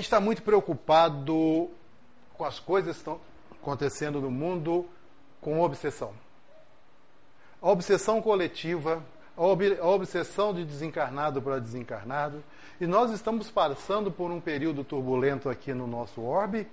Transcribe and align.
gente 0.00 0.06
está 0.06 0.18
muito 0.18 0.42
preocupado 0.42 1.70
com 2.32 2.44
as 2.46 2.58
coisas 2.58 2.96
que 2.96 3.00
estão 3.02 3.20
acontecendo 3.60 4.18
no 4.18 4.30
mundo 4.30 4.88
com 5.42 5.60
obsessão. 5.60 6.14
A 7.60 7.68
obsessão 7.68 8.22
coletiva, 8.22 9.04
a, 9.36 9.42
ob 9.42 9.78
a 9.78 9.86
obsessão 9.86 10.54
de 10.54 10.64
desencarnado 10.64 11.42
para 11.42 11.58
desencarnado. 11.58 12.42
E 12.80 12.86
nós 12.86 13.10
estamos 13.10 13.50
passando 13.50 14.10
por 14.10 14.30
um 14.30 14.40
período 14.40 14.82
turbulento 14.82 15.50
aqui 15.50 15.74
no 15.74 15.86
nosso 15.86 16.22
orbe, 16.22 16.66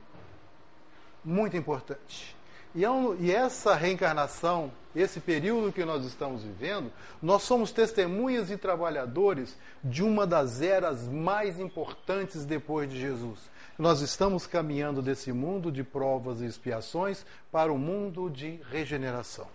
muito 1.24 1.58
importante. 1.58 2.37
E, 2.78 2.86
é 2.86 2.92
um, 2.92 3.16
e 3.20 3.32
essa 3.32 3.74
reencarnação, 3.74 4.72
esse 4.96 5.20
período 5.20 5.74
que 5.74 5.84
nós 5.84 6.06
estamos 6.06 6.44
vivendo, 6.44 6.92
nós 7.20 7.42
somos 7.42 7.72
testemunhas 7.72 8.52
e 8.52 8.56
trabalhadores 8.56 9.58
de 9.84 10.04
uma 10.04 10.28
das 10.28 10.62
eras 10.62 11.08
mais 11.08 11.60
importantes 11.60 12.46
depois 12.46 12.88
de 12.88 13.00
Jesus. 13.00 13.40
Nós 13.80 14.02
estamos 14.02 14.46
caminhando 14.46 15.02
desse 15.02 15.32
mundo 15.32 15.72
de 15.72 15.84
provas 15.84 16.40
e 16.40 16.46
expiações 16.46 17.26
para 17.52 17.74
o 17.74 17.80
mundo 17.80 18.30
de 18.30 18.60
regeneração. 18.70 19.48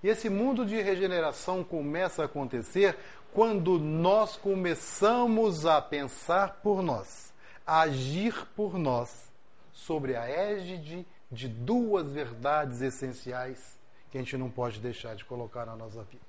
E 0.00 0.06
esse 0.06 0.30
mundo 0.30 0.64
de 0.64 0.80
regeneração 0.80 1.64
começa 1.64 2.22
a 2.22 2.26
acontecer 2.26 2.96
quando 3.34 3.80
nós 3.80 4.36
começamos 4.36 5.66
a 5.66 5.82
pensar 5.82 6.60
por 6.62 6.84
nós, 6.84 7.32
a 7.66 7.80
agir 7.80 8.46
por 8.54 8.78
nós, 8.78 9.28
sobre 9.72 10.14
a 10.14 10.28
égide 10.28 11.04
de 11.30 11.48
duas 11.48 12.12
verdades 12.12 12.80
essenciais 12.80 13.78
que 14.10 14.18
a 14.18 14.20
gente 14.20 14.36
não 14.36 14.50
pode 14.50 14.80
deixar 14.80 15.14
de 15.14 15.24
colocar 15.24 15.64
na 15.64 15.76
nossa 15.76 16.02
vida. 16.02 16.24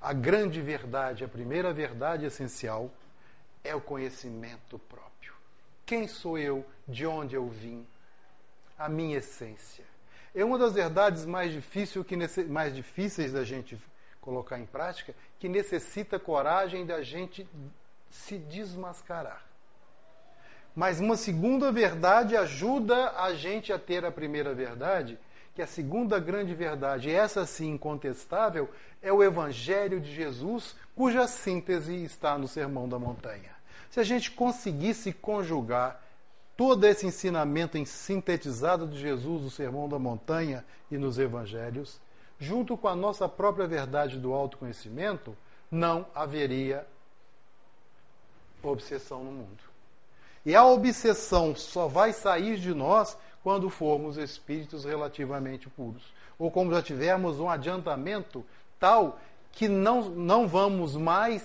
A 0.00 0.12
grande 0.12 0.60
verdade, 0.60 1.24
a 1.24 1.28
primeira 1.28 1.72
verdade 1.72 2.26
essencial, 2.26 2.90
é 3.62 3.74
o 3.74 3.80
conhecimento 3.80 4.78
próprio. 4.78 5.32
Quem 5.86 6.06
sou 6.06 6.38
eu? 6.38 6.64
De 6.86 7.06
onde 7.06 7.34
eu 7.34 7.48
vim? 7.48 7.86
A 8.78 8.88
minha 8.88 9.18
essência. 9.18 9.84
É 10.34 10.44
uma 10.44 10.58
das 10.58 10.74
verdades 10.74 11.24
mais, 11.24 11.52
difícil 11.52 12.04
que, 12.04 12.16
mais 12.46 12.74
difíceis 12.74 13.32
da 13.32 13.44
gente 13.44 13.78
colocar 14.20 14.58
em 14.58 14.66
prática, 14.66 15.14
que 15.38 15.48
necessita 15.48 16.18
coragem 16.18 16.84
da 16.84 17.02
gente 17.02 17.48
se 18.10 18.38
desmascarar. 18.38 19.46
Mas 20.74 20.98
uma 20.98 21.16
segunda 21.16 21.70
verdade 21.70 22.36
ajuda 22.36 23.12
a 23.12 23.32
gente 23.34 23.72
a 23.72 23.78
ter 23.78 24.04
a 24.04 24.10
primeira 24.10 24.52
verdade, 24.52 25.18
que 25.54 25.62
a 25.62 25.66
segunda 25.66 26.18
grande 26.18 26.52
verdade, 26.52 27.10
essa 27.10 27.46
sim 27.46 27.70
incontestável, 27.70 28.68
é 29.00 29.12
o 29.12 29.22
Evangelho 29.22 30.00
de 30.00 30.12
Jesus, 30.12 30.74
cuja 30.96 31.28
síntese 31.28 32.02
está 32.02 32.36
no 32.36 32.48
Sermão 32.48 32.88
da 32.88 32.98
Montanha. 32.98 33.54
Se 33.88 34.00
a 34.00 34.02
gente 34.02 34.32
conseguisse 34.32 35.12
conjugar 35.12 36.02
todo 36.56 36.84
esse 36.84 37.06
ensinamento 37.06 37.78
em 37.78 37.84
sintetizado 37.84 38.88
de 38.88 38.98
Jesus 38.98 39.42
no 39.42 39.50
Sermão 39.50 39.88
da 39.88 39.98
Montanha 39.98 40.64
e 40.90 40.98
nos 40.98 41.18
Evangelhos, 41.18 42.00
junto 42.38 42.76
com 42.76 42.88
a 42.88 42.96
nossa 42.96 43.28
própria 43.28 43.66
verdade 43.66 44.18
do 44.18 44.32
autoconhecimento, 44.32 45.36
não 45.70 46.06
haveria 46.14 46.84
obsessão 48.62 49.22
no 49.22 49.30
mundo. 49.30 49.73
E 50.44 50.54
a 50.54 50.64
obsessão 50.64 51.54
só 51.54 51.86
vai 51.88 52.12
sair 52.12 52.58
de 52.58 52.74
nós 52.74 53.16
quando 53.42 53.70
formos 53.70 54.16
espíritos 54.16 54.84
relativamente 54.84 55.68
puros. 55.68 56.02
Ou 56.38 56.50
como 56.50 56.72
já 56.72 56.82
tivermos 56.82 57.40
um 57.40 57.48
adiantamento 57.48 58.44
tal 58.78 59.18
que 59.52 59.68
não, 59.68 60.08
não 60.10 60.48
vamos 60.48 60.96
mais 60.96 61.42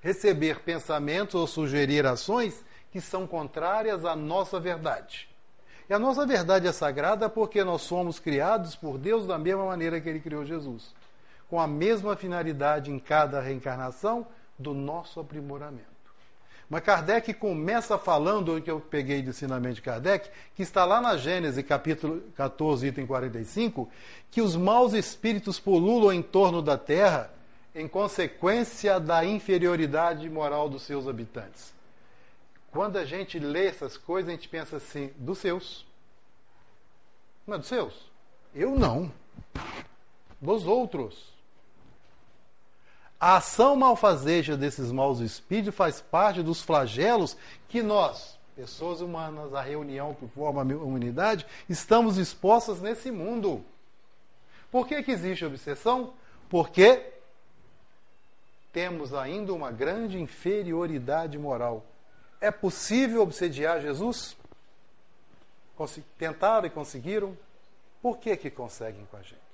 receber 0.00 0.60
pensamentos 0.60 1.34
ou 1.34 1.46
sugerir 1.46 2.06
ações 2.06 2.64
que 2.90 3.00
são 3.00 3.26
contrárias 3.26 4.04
à 4.04 4.16
nossa 4.16 4.58
verdade. 4.58 5.28
E 5.88 5.94
a 5.94 5.98
nossa 5.98 6.26
verdade 6.26 6.66
é 6.66 6.72
sagrada 6.72 7.28
porque 7.28 7.62
nós 7.62 7.82
somos 7.82 8.18
criados 8.18 8.74
por 8.74 8.98
Deus 8.98 9.26
da 9.26 9.38
mesma 9.38 9.64
maneira 9.64 10.00
que 10.00 10.08
Ele 10.08 10.20
criou 10.20 10.44
Jesus, 10.44 10.94
com 11.48 11.60
a 11.60 11.66
mesma 11.66 12.16
finalidade 12.16 12.90
em 12.90 12.98
cada 12.98 13.40
reencarnação 13.40 14.26
do 14.58 14.74
nosso 14.74 15.20
aprimoramento. 15.20 15.91
Mas 16.72 16.84
Kardec 16.84 17.34
começa 17.34 17.98
falando, 17.98 18.58
que 18.62 18.70
eu 18.70 18.80
peguei 18.80 19.20
do 19.20 19.28
ensinamento 19.28 19.74
de 19.74 19.82
Kardec, 19.82 20.30
que 20.56 20.62
está 20.62 20.86
lá 20.86 21.02
na 21.02 21.18
Gênesis, 21.18 21.62
capítulo 21.66 22.22
14, 22.34 22.86
item 22.86 23.06
45, 23.06 23.90
que 24.30 24.40
os 24.40 24.56
maus 24.56 24.94
espíritos 24.94 25.60
pululam 25.60 26.14
em 26.14 26.22
torno 26.22 26.62
da 26.62 26.78
terra 26.78 27.30
em 27.74 27.86
consequência 27.86 28.98
da 28.98 29.22
inferioridade 29.22 30.26
moral 30.30 30.66
dos 30.66 30.80
seus 30.84 31.06
habitantes. 31.06 31.74
Quando 32.70 32.96
a 32.96 33.04
gente 33.04 33.38
lê 33.38 33.66
essas 33.66 33.98
coisas, 33.98 34.30
a 34.30 34.32
gente 34.32 34.48
pensa 34.48 34.78
assim, 34.78 35.10
dos 35.18 35.36
seus. 35.40 35.84
Não 37.46 37.56
é 37.56 37.58
dos 37.58 37.68
seus? 37.68 38.10
Eu 38.54 38.70
não. 38.78 39.12
Dos 40.40 40.66
outros. 40.66 41.31
A 43.22 43.36
ação 43.36 43.76
malfazeja 43.76 44.56
desses 44.56 44.90
maus 44.90 45.20
espíritos 45.20 45.76
faz 45.76 46.00
parte 46.00 46.42
dos 46.42 46.60
flagelos 46.60 47.36
que 47.68 47.80
nós, 47.80 48.36
pessoas 48.56 49.00
humanas, 49.00 49.54
a 49.54 49.62
reunião 49.62 50.12
que 50.12 50.26
forma 50.26 50.62
a 50.62 50.64
humanidade, 50.64 51.46
estamos 51.68 52.18
expostas 52.18 52.80
nesse 52.80 53.12
mundo. 53.12 53.64
Por 54.72 54.88
que, 54.88 55.00
que 55.04 55.12
existe 55.12 55.44
obsessão? 55.44 56.14
Porque 56.50 57.12
temos 58.72 59.14
ainda 59.14 59.54
uma 59.54 59.70
grande 59.70 60.20
inferioridade 60.20 61.38
moral. 61.38 61.84
É 62.40 62.50
possível 62.50 63.22
obsediar 63.22 63.80
Jesus? 63.80 64.36
Tentaram 66.18 66.66
e 66.66 66.70
conseguiram? 66.70 67.38
Por 68.02 68.18
que, 68.18 68.36
que 68.36 68.50
conseguem 68.50 69.06
com 69.08 69.16
a 69.16 69.22
gente? 69.22 69.51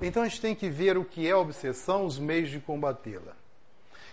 Então 0.00 0.22
a 0.22 0.28
gente 0.28 0.40
tem 0.40 0.54
que 0.54 0.68
ver 0.68 0.96
o 0.96 1.04
que 1.04 1.28
é 1.28 1.34
obsessão, 1.34 2.04
os 2.04 2.18
meios 2.18 2.50
de 2.50 2.60
combatê-la. 2.60 3.32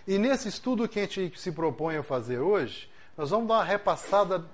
E 0.07 0.18
nesse 0.18 0.47
estudo 0.47 0.88
que 0.88 1.00
a 1.00 1.07
gente 1.07 1.40
se 1.40 1.51
propõe 1.51 1.97
a 1.97 2.03
fazer 2.03 2.40
hoje, 2.40 2.90
nós 3.18 3.29
vamos 3.29 3.47
dar 3.47 3.56
uma 3.56 3.63
repassada 3.63 4.45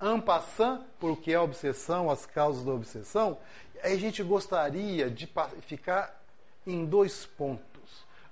ampassant 0.00 0.82
por 0.98 1.10
o 1.10 1.16
que 1.16 1.32
é 1.32 1.38
obsessão, 1.38 2.10
as 2.10 2.26
causas 2.26 2.64
da 2.64 2.72
obsessão. 2.72 3.38
Aí 3.82 3.94
a 3.94 3.98
gente 3.98 4.22
gostaria 4.22 5.10
de 5.10 5.28
ficar 5.62 6.20
em 6.66 6.84
dois 6.84 7.26
pontos. 7.26 7.60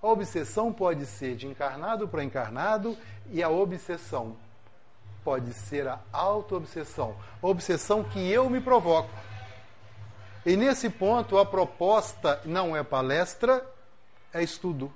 A 0.00 0.06
obsessão 0.06 0.72
pode 0.72 1.04
ser 1.06 1.36
de 1.36 1.46
encarnado 1.46 2.06
para 2.06 2.22
encarnado 2.22 2.96
e 3.32 3.42
a 3.42 3.48
obsessão 3.48 4.36
pode 5.24 5.52
ser 5.52 5.86
a 5.88 6.00
auto-obsessão. 6.12 7.16
Obsessão 7.42 8.04
que 8.04 8.30
eu 8.30 8.48
me 8.48 8.60
provoco. 8.60 9.10
E 10.46 10.56
nesse 10.56 10.88
ponto, 10.88 11.38
a 11.38 11.44
proposta 11.44 12.40
não 12.44 12.76
é 12.76 12.82
palestra, 12.82 13.64
é 14.32 14.42
estudo. 14.42 14.92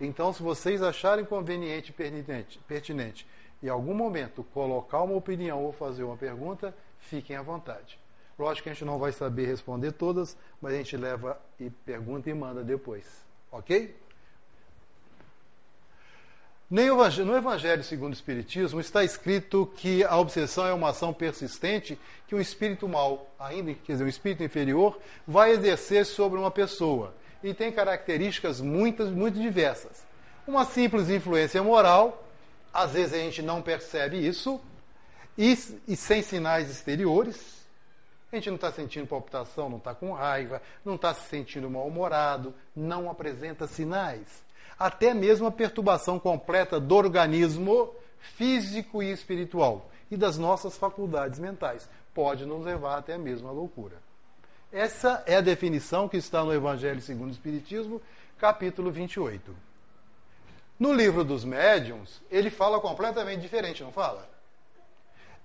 Então, 0.00 0.32
se 0.32 0.42
vocês 0.42 0.82
acharem 0.82 1.24
conveniente, 1.24 1.92
pertinente, 1.92 2.58
pertinente 2.66 3.26
em 3.62 3.68
algum 3.68 3.94
momento 3.94 4.42
colocar 4.42 5.02
uma 5.02 5.14
opinião 5.14 5.62
ou 5.62 5.72
fazer 5.72 6.02
uma 6.02 6.16
pergunta, 6.16 6.74
fiquem 6.98 7.36
à 7.36 7.42
vontade. 7.42 7.98
Lógico 8.38 8.64
que 8.64 8.70
a 8.70 8.72
gente 8.72 8.86
não 8.86 8.98
vai 8.98 9.12
saber 9.12 9.46
responder 9.46 9.92
todas, 9.92 10.36
mas 10.62 10.72
a 10.72 10.76
gente 10.78 10.96
leva 10.96 11.38
e 11.58 11.68
pergunta 11.68 12.30
e 12.30 12.34
manda 12.34 12.64
depois. 12.64 13.04
Ok? 13.52 13.94
No 16.70 17.36
Evangelho 17.36 17.82
segundo 17.82 18.12
o 18.12 18.14
Espiritismo 18.14 18.78
está 18.78 19.02
escrito 19.02 19.68
que 19.76 20.04
a 20.04 20.16
obsessão 20.16 20.64
é 20.64 20.72
uma 20.72 20.90
ação 20.90 21.12
persistente 21.12 21.98
que 22.28 22.34
um 22.36 22.40
espírito 22.40 22.88
mal, 22.88 23.28
ainda 23.40 23.74
quer 23.74 23.94
dizer, 23.94 24.04
um 24.04 24.08
espírito 24.08 24.44
inferior, 24.44 24.96
vai 25.26 25.50
exercer 25.50 26.06
sobre 26.06 26.38
uma 26.38 26.48
pessoa. 26.48 27.12
E 27.42 27.52
tem 27.52 27.72
características 27.72 28.60
muitas, 28.60 29.10
muito 29.10 29.40
diversas. 29.40 30.06
Uma 30.46 30.64
simples 30.64 31.10
influência 31.10 31.60
moral, 31.60 32.24
às 32.72 32.92
vezes 32.92 33.14
a 33.14 33.18
gente 33.18 33.42
não 33.42 33.60
percebe 33.60 34.24
isso, 34.24 34.60
e, 35.36 35.58
e 35.88 35.96
sem 35.96 36.22
sinais 36.22 36.70
exteriores. 36.70 37.66
A 38.30 38.36
gente 38.36 38.48
não 38.48 38.54
está 38.54 38.70
sentindo 38.70 39.08
palpitação, 39.08 39.68
não 39.68 39.78
está 39.78 39.92
com 39.92 40.12
raiva, 40.12 40.62
não 40.84 40.94
está 40.94 41.12
se 41.14 41.28
sentindo 41.28 41.68
mal-humorado, 41.68 42.54
não 42.76 43.10
apresenta 43.10 43.66
sinais 43.66 44.48
até 44.80 45.12
mesmo 45.12 45.46
a 45.46 45.52
perturbação 45.52 46.18
completa 46.18 46.80
do 46.80 46.96
organismo 46.96 47.94
físico 48.18 49.02
e 49.02 49.12
espiritual 49.12 49.90
e 50.10 50.16
das 50.16 50.38
nossas 50.38 50.74
faculdades 50.78 51.38
mentais. 51.38 51.86
Pode 52.14 52.46
nos 52.46 52.64
levar 52.64 52.96
até 52.96 53.18
mesmo 53.18 53.46
à 53.46 53.50
loucura. 53.50 53.96
Essa 54.72 55.22
é 55.26 55.36
a 55.36 55.42
definição 55.42 56.08
que 56.08 56.16
está 56.16 56.42
no 56.42 56.54
Evangelho 56.54 57.02
segundo 57.02 57.28
o 57.28 57.32
Espiritismo, 57.32 58.00
capítulo 58.38 58.90
28. 58.90 59.54
No 60.78 60.94
livro 60.94 61.24
dos 61.24 61.44
médiuns, 61.44 62.22
ele 62.30 62.48
fala 62.48 62.80
completamente 62.80 63.42
diferente, 63.42 63.82
não 63.82 63.92
fala? 63.92 64.26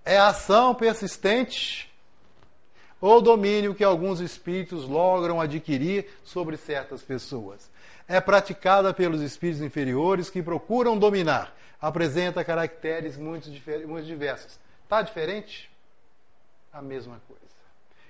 É 0.06 0.18
a 0.18 0.30
ação 0.30 0.74
persistente 0.74 1.94
ou 3.02 3.22
domínio 3.22 3.76
que 3.76 3.84
alguns 3.84 4.22
espíritos 4.22 4.86
logram 4.86 5.42
adquirir 5.42 6.08
sobre 6.24 6.56
certas 6.56 7.04
pessoas 7.04 7.70
é 8.08 8.22
praticada 8.22 8.94
pelos 8.94 9.22
espíritos 9.22 9.62
inferiores 9.62 10.30
que 10.30 10.42
procuram 10.42 10.98
dominar. 10.98 11.56
Apresenta 11.82 12.44
caracteres 12.44 13.18
muito, 13.18 13.50
muito 13.88 14.06
diversos. 14.06 14.60
Está 14.84 15.02
diferente? 15.02 15.70
A 16.72 16.82
mesma 16.82 17.22
coisa. 17.28 17.46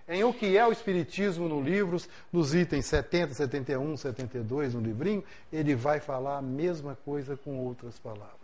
Em 0.07 0.24
O 0.24 0.33
que 0.33 0.56
é 0.56 0.65
o 0.65 0.71
Espiritismo 0.71 1.50
no 1.50 1.59
livros, 1.62 2.07
nos 2.31 2.53
itens 2.53 2.86
70, 2.86 3.33
71, 3.33 3.97
72 3.97 4.75
no 4.75 4.81
livrinho, 4.81 5.24
ele 5.51 5.74
vai 5.74 6.00
falar 6.00 6.38
a 6.38 6.42
mesma 6.42 6.95
coisa 7.03 7.36
com 7.36 7.57
outras 7.57 7.97
palavras. 7.97 8.36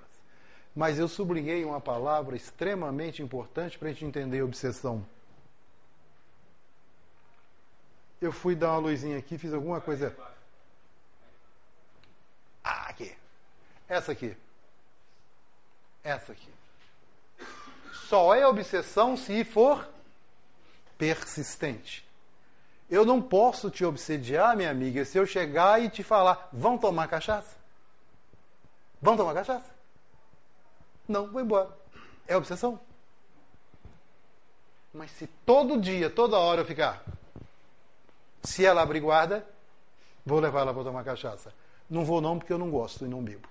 Mas 0.75 0.97
eu 0.97 1.07
sublinhei 1.07 1.63
uma 1.63 1.79
palavra 1.79 2.35
extremamente 2.35 3.21
importante 3.21 3.77
para 3.77 3.89
a 3.89 3.91
gente 3.91 4.05
entender 4.05 4.39
a 4.39 4.45
obsessão. 4.45 5.05
Eu 8.19 8.31
fui 8.31 8.55
dar 8.55 8.71
uma 8.71 8.89
luzinha 8.89 9.17
aqui, 9.17 9.37
fiz 9.37 9.53
alguma 9.53 9.81
coisa. 9.81 10.15
Ah, 12.63 12.89
aqui. 12.89 13.15
Essa 13.87 14.11
aqui. 14.11 14.37
Essa 16.03 16.31
aqui. 16.31 16.49
Só 18.07 18.33
é 18.35 18.45
obsessão 18.45 19.15
se 19.15 19.43
for 19.43 19.87
persistente. 20.97 22.07
Eu 22.89 23.05
não 23.05 23.21
posso 23.21 23.69
te 23.71 23.85
obsediar, 23.85 24.55
minha 24.55 24.69
amiga, 24.69 25.05
se 25.05 25.17
eu 25.17 25.25
chegar 25.25 25.81
e 25.81 25.89
te 25.89 26.03
falar, 26.03 26.49
vão 26.51 26.77
tomar 26.77 27.07
cachaça? 27.07 27.55
Vão 29.01 29.15
tomar 29.15 29.33
cachaça? 29.33 29.69
Não, 31.07 31.27
vou 31.27 31.41
embora. 31.41 31.69
É 32.27 32.35
obsessão. 32.35 32.79
Mas 34.93 35.11
se 35.11 35.25
todo 35.45 35.79
dia, 35.79 36.09
toda 36.09 36.37
hora 36.37 36.61
eu 36.61 36.65
ficar, 36.65 37.01
se 38.43 38.65
ela 38.65 38.81
abrir 38.81 38.99
guarda, 38.99 39.47
vou 40.25 40.39
levar 40.39 40.61
ela 40.61 40.73
para 40.73 40.83
tomar 40.83 41.03
cachaça. 41.03 41.53
Não 41.91 42.05
vou 42.05 42.21
não, 42.21 42.39
porque 42.39 42.53
eu 42.53 42.57
não 42.57 42.71
gosto 42.71 43.05
e 43.05 43.09
não 43.09 43.21
bebo. 43.21 43.45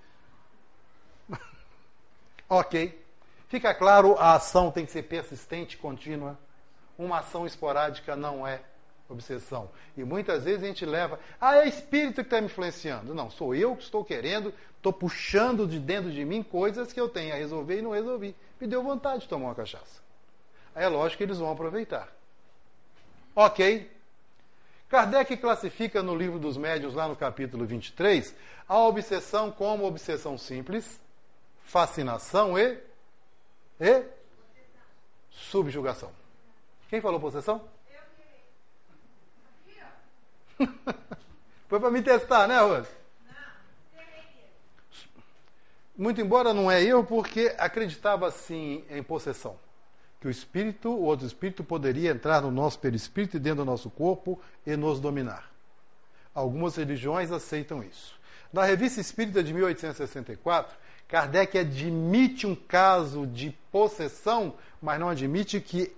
ok. 2.48 2.98
Fica 3.48 3.74
claro, 3.74 4.16
a 4.18 4.34
ação 4.34 4.70
tem 4.70 4.86
que 4.86 4.92
ser 4.92 5.02
persistente, 5.02 5.76
contínua. 5.76 6.38
Uma 6.98 7.18
ação 7.18 7.44
esporádica 7.44 8.16
não 8.16 8.46
é 8.46 8.62
obsessão. 9.10 9.70
E 9.94 10.02
muitas 10.04 10.44
vezes 10.44 10.62
a 10.62 10.66
gente 10.66 10.86
leva, 10.86 11.20
ah, 11.38 11.56
é 11.58 11.68
espírito 11.68 12.14
que 12.14 12.20
está 12.22 12.40
me 12.40 12.46
influenciando. 12.46 13.14
Não, 13.14 13.30
sou 13.30 13.54
eu 13.54 13.76
que 13.76 13.82
estou 13.82 14.02
querendo, 14.02 14.54
estou 14.74 14.92
puxando 14.92 15.66
de 15.66 15.78
dentro 15.78 16.10
de 16.10 16.24
mim 16.24 16.42
coisas 16.42 16.94
que 16.94 17.00
eu 17.00 17.10
tenho 17.10 17.34
a 17.34 17.36
resolver 17.36 17.78
e 17.78 17.82
não 17.82 17.90
resolvi. 17.90 18.34
Me 18.58 18.66
deu 18.66 18.82
vontade 18.82 19.22
de 19.22 19.28
tomar 19.28 19.48
uma 19.48 19.54
cachaça. 19.54 20.00
Aí 20.74 20.84
é 20.84 20.88
lógico 20.88 21.18
que 21.18 21.24
eles 21.24 21.38
vão 21.38 21.52
aproveitar. 21.52 22.08
Ok? 23.36 23.99
Kardec 24.90 25.36
classifica 25.36 26.02
no 26.02 26.16
livro 26.16 26.40
dos 26.40 26.56
médios, 26.56 26.94
lá 26.94 27.06
no 27.06 27.14
capítulo 27.14 27.64
23, 27.64 28.34
a 28.68 28.76
obsessão 28.76 29.52
como 29.52 29.86
obsessão 29.86 30.36
simples, 30.36 31.00
fascinação 31.62 32.58
e, 32.58 32.76
e 33.78 34.02
subjugação. 35.30 36.10
Quem 36.88 37.00
falou 37.00 37.20
possessão? 37.20 37.62
Eu 40.58 40.66
Foi 41.68 41.78
para 41.78 41.90
me 41.92 42.02
testar, 42.02 42.48
né, 42.48 42.58
Rose? 42.58 42.88
Muito 45.96 46.20
embora 46.20 46.52
não 46.52 46.68
é 46.68 46.82
eu, 46.82 47.04
porque 47.04 47.54
acreditava 47.58 48.26
assim 48.26 48.84
em 48.90 49.04
possessão 49.04 49.56
que 50.20 50.28
o 50.28 50.30
espírito, 50.30 50.90
o 50.90 51.02
outro 51.02 51.26
espírito, 51.26 51.64
poderia 51.64 52.10
entrar 52.10 52.42
no 52.42 52.50
nosso 52.50 52.78
perispírito 52.78 53.38
e 53.38 53.40
dentro 53.40 53.64
do 53.64 53.64
nosso 53.64 53.88
corpo 53.88 54.38
e 54.66 54.76
nos 54.76 55.00
dominar. 55.00 55.50
Algumas 56.34 56.76
religiões 56.76 57.32
aceitam 57.32 57.82
isso. 57.82 58.14
Na 58.52 58.64
Revista 58.64 59.00
Espírita 59.00 59.42
de 59.42 59.54
1864, 59.54 60.76
Kardec 61.08 61.58
admite 61.58 62.46
um 62.46 62.54
caso 62.54 63.26
de 63.26 63.56
possessão, 63.72 64.54
mas 64.80 65.00
não 65.00 65.08
admite 65.08 65.60
que 65.60 65.92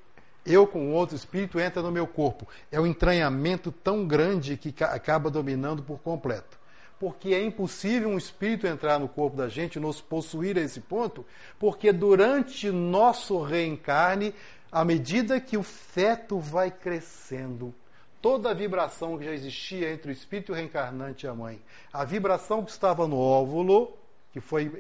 eu 0.45 0.67
com 0.67 0.93
outro 0.93 1.17
espírito 1.17 1.61
entra 1.61 1.83
no 1.83 1.91
meu 1.91 2.07
corpo. 2.07 2.49
É 2.71 2.81
um 2.81 2.87
entranhamento 2.87 3.71
tão 3.71 4.07
grande 4.07 4.57
que 4.57 4.75
acaba 4.85 5.31
dominando 5.31 5.83
por 5.83 5.99
completo 5.99 6.62
porque 7.03 7.35
é 7.35 7.43
impossível 7.43 8.11
um 8.11 8.17
espírito 8.17 8.65
entrar 8.65 9.01
no 9.01 9.09
corpo 9.09 9.37
da 9.37 9.49
gente, 9.49 9.81
nos 9.81 10.01
possuir 10.01 10.57
a 10.57 10.61
esse 10.61 10.81
ponto, 10.81 11.27
porque 11.59 11.93
durante 11.93 12.71
nosso 12.71 13.43
reencarne, 13.43 14.33
à 14.71 14.85
medida 14.85 15.41
que 15.41 15.57
o 15.57 15.65
feto 15.65 16.39
vai 16.39 16.71
crescendo, 16.71 17.75
toda 18.21 18.53
a 18.53 18.55
vibração 18.55 19.19
que 19.19 19.25
já 19.25 19.33
existia 19.33 19.93
entre 19.93 20.13
o 20.13 20.15
espírito 20.15 20.53
reencarnante 20.53 21.27
e 21.27 21.29
a 21.29 21.35
mãe, 21.35 21.61
a 21.93 22.05
vibração 22.05 22.65
que 22.65 22.71
estava 22.71 23.09
no 23.09 23.19
óvulo, 23.19 23.99
que 24.33 24.41
foi, 24.41 24.71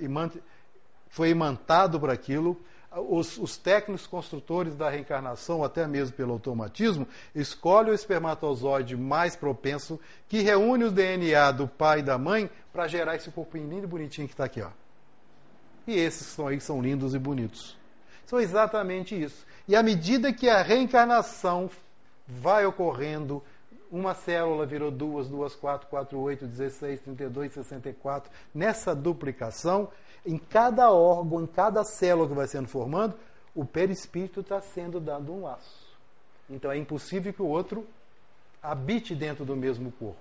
foi 1.08 1.30
imantado 1.30 1.98
para 1.98 2.12
aquilo, 2.12 2.56
os, 2.96 3.38
os, 3.38 3.56
técnicos 3.56 4.06
construtores 4.06 4.74
da 4.74 4.90
reencarnação, 4.90 5.64
até 5.64 5.86
mesmo 5.86 6.14
pelo 6.14 6.32
automatismo, 6.32 7.06
escolhem 7.34 7.92
o 7.92 7.94
espermatozoide 7.94 8.96
mais 8.96 9.34
propenso, 9.34 9.98
que 10.28 10.42
reúne 10.42 10.84
o 10.84 10.90
DNA 10.90 11.52
do 11.52 11.66
pai 11.66 12.00
e 12.00 12.02
da 12.02 12.18
mãe 12.18 12.50
para 12.72 12.88
gerar 12.88 13.16
esse 13.16 13.30
corpinho 13.30 13.68
lindo 13.68 13.84
e 13.84 13.88
bonitinho 13.88 14.28
que 14.28 14.34
está 14.34 14.44
aqui. 14.44 14.60
Ó. 14.60 14.70
E 15.86 15.94
esses 15.94 16.28
estão 16.28 16.46
aí 16.46 16.60
são 16.60 16.80
lindos 16.80 17.14
e 17.14 17.18
bonitos. 17.18 17.76
São 18.26 18.38
exatamente 18.38 19.20
isso. 19.20 19.46
E 19.66 19.74
à 19.74 19.82
medida 19.82 20.32
que 20.32 20.48
a 20.48 20.62
reencarnação 20.62 21.70
vai 22.26 22.64
ocorrendo, 22.64 23.42
uma 23.90 24.14
célula 24.14 24.64
virou 24.64 24.90
duas, 24.90 25.28
duas, 25.28 25.54
quatro, 25.54 25.86
quatro, 25.88 26.18
oito, 26.18 26.46
dezesseis, 26.46 27.00
trinta 27.00 27.24
e 27.24 27.28
dois, 27.28 27.52
sessenta 27.52 27.90
e 27.90 27.92
quatro. 27.92 28.30
Nessa 28.54 28.94
duplicação, 28.94 29.90
em 30.24 30.38
cada 30.38 30.90
órgão, 30.90 31.42
em 31.42 31.46
cada 31.46 31.84
célula 31.84 32.28
que 32.28 32.34
vai 32.34 32.46
sendo 32.46 32.69
formando, 32.69 33.14
o 33.54 33.64
perispírito 33.64 34.40
está 34.40 34.60
sendo 34.60 35.00
dado 35.00 35.32
um 35.32 35.42
laço. 35.42 35.86
Então 36.48 36.70
é 36.70 36.76
impossível 36.76 37.32
que 37.32 37.42
o 37.42 37.46
outro 37.46 37.86
habite 38.62 39.14
dentro 39.14 39.44
do 39.44 39.56
mesmo 39.56 39.90
corpo, 39.92 40.20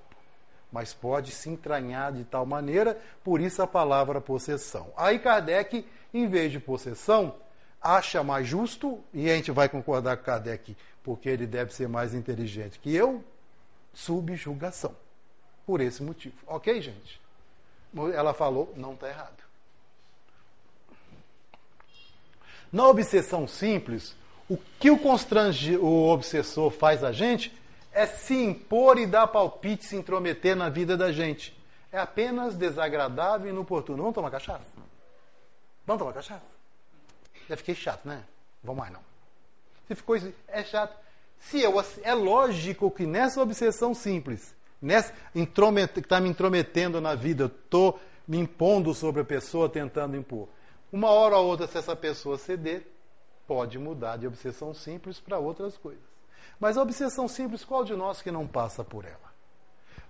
mas 0.72 0.94
pode 0.94 1.32
se 1.32 1.50
entranhar 1.50 2.12
de 2.12 2.24
tal 2.24 2.46
maneira, 2.46 3.00
por 3.24 3.40
isso 3.40 3.62
a 3.62 3.68
palavra 3.68 4.20
possessão. 4.20 4.92
Aí 4.98 5.20
Kardec, 5.20 5.86
em 6.14 6.28
vez 6.28 6.52
de 6.52 6.60
possessão, 6.60 7.36
acha 7.82 8.24
mais 8.24 8.48
justo, 8.48 9.00
e 9.14 9.30
a 9.30 9.36
gente 9.36 9.52
vai 9.52 9.70
concordar 9.70 10.18
com 10.18 10.24
Kardec, 10.24 10.76
porque 11.04 11.30
ele 11.30 11.46
deve 11.46 11.74
ser 11.74 11.88
mais 11.88 12.14
inteligente 12.14 12.80
que 12.80 12.94
eu, 12.96 13.24
subjugação. 13.94 14.96
Por 15.66 15.80
esse 15.80 16.02
motivo. 16.02 16.36
Ok, 16.48 16.82
gente? 16.82 17.22
Ela 18.14 18.34
falou, 18.34 18.74
não 18.76 18.94
está 18.94 19.08
errado. 19.08 19.41
Na 22.72 22.88
obsessão 22.88 23.48
simples, 23.48 24.16
o 24.50 24.58
que 24.80 24.90
o, 24.90 24.98
constrange, 24.98 25.78
o 25.78 26.10
obsessor 26.10 26.72
faz 26.72 27.04
a 27.04 27.12
gente 27.12 27.54
é 27.92 28.06
se 28.06 28.34
impor 28.34 28.98
e 28.98 29.06
dar 29.06 29.28
palpite, 29.28 29.86
se 29.86 29.96
intrometer 29.96 30.56
na 30.56 30.70
vida 30.70 30.96
da 30.96 31.12
gente. 31.12 31.58
É 31.92 32.00
apenas 32.00 32.56
desagradável 32.56 33.48
e 33.48 33.50
inoportuno. 33.50 33.98
Vamos 33.98 34.16
tomar 34.16 34.32
cachaça? 34.32 34.66
Vamos 35.86 36.00
tomar 36.00 36.14
cachaça? 36.14 36.46
Já 37.50 37.58
fiquei 37.58 37.76
chato, 37.76 38.08
né? 38.08 38.24
Vamos 38.64 38.80
mais 38.80 38.94
não. 38.94 39.02
Se 39.88 39.96
ficou 39.96 40.16
é 40.48 40.64
chato. 40.64 40.96
Se 41.40 41.60
eu, 41.60 41.74
é 42.04 42.14
lógico 42.14 42.90
que 42.92 43.06
nessa 43.06 43.42
obsessão 43.42 43.94
simples, 43.94 44.56
nessa 44.82 45.12
que 45.34 46.00
está 46.00 46.22
me 46.22 46.30
intrometendo 46.30 47.02
na 47.02 47.16
vida, 47.16 47.46
estou 47.46 48.00
me 48.28 48.38
impondo 48.38 48.94
sobre 48.94 49.22
a 49.22 49.26
pessoa, 49.26 49.68
tentando 49.68 50.16
impor. 50.16 50.48
Uma 50.92 51.10
hora 51.10 51.38
ou 51.38 51.48
outra, 51.48 51.68
se 51.68 51.78
essa 51.78 51.96
pessoa 51.96 52.38
ceder, 52.38 52.86
pode 53.48 53.80
mudar 53.80 54.18
de 54.18 54.28
obsessão 54.28 54.74
simples 54.74 55.20
para 55.20 55.40
outras 55.40 55.78
coisas. 55.78 56.04
Mas 56.60 56.78
a 56.78 56.82
obsessão 56.82 57.28
simples, 57.28 57.64
qual 57.64 57.84
de 57.84 57.96
nós 57.96 58.22
que 58.22 58.30
não 58.30 58.46
passa 58.46 58.84
por 58.84 59.06
ela? 59.06 59.32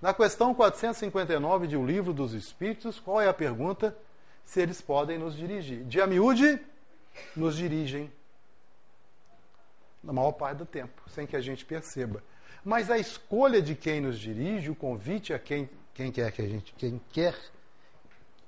Na 0.01 0.13
questão 0.13 0.55
459 0.55 1.67
de 1.67 1.77
O 1.77 1.85
Livro 1.85 2.13
dos 2.13 2.33
Espíritos, 2.33 2.99
qual 2.99 3.21
é 3.21 3.27
a 3.27 3.33
pergunta? 3.33 3.95
Se 4.43 4.59
eles 4.59 4.81
podem 4.81 5.19
nos 5.19 5.35
dirigir. 5.35 5.83
De 5.83 6.01
amiúde, 6.01 6.59
nos 7.35 7.55
dirigem. 7.55 8.11
Na 10.03 10.11
maior 10.11 10.31
parte 10.31 10.57
do 10.57 10.65
tempo, 10.65 11.03
sem 11.11 11.27
que 11.27 11.35
a 11.35 11.41
gente 11.41 11.63
perceba. 11.63 12.23
Mas 12.65 12.89
a 12.89 12.97
escolha 12.97 13.61
de 13.61 13.75
quem 13.75 14.01
nos 14.01 14.19
dirige, 14.19 14.71
o 14.71 14.75
convite 14.75 15.31
a 15.31 15.37
quem, 15.37 15.69
quem 15.93 16.11
quer 16.11 16.31
que 16.31 16.41
a 16.41 16.47
gente, 16.47 16.73
quem 16.73 16.99
quer 17.11 17.35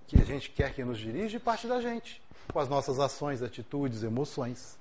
que 0.08 0.20
a 0.20 0.26
gente 0.26 0.50
quer 0.50 0.74
que 0.74 0.84
nos 0.84 0.98
dirige, 0.98 1.40
parte 1.40 1.68
da 1.68 1.80
gente 1.80 2.23
com 2.52 2.60
as 2.60 2.70
nossas 2.70 3.00
ações, 3.00 3.42
atitudes, 3.42 4.04
emoções. 4.04 4.78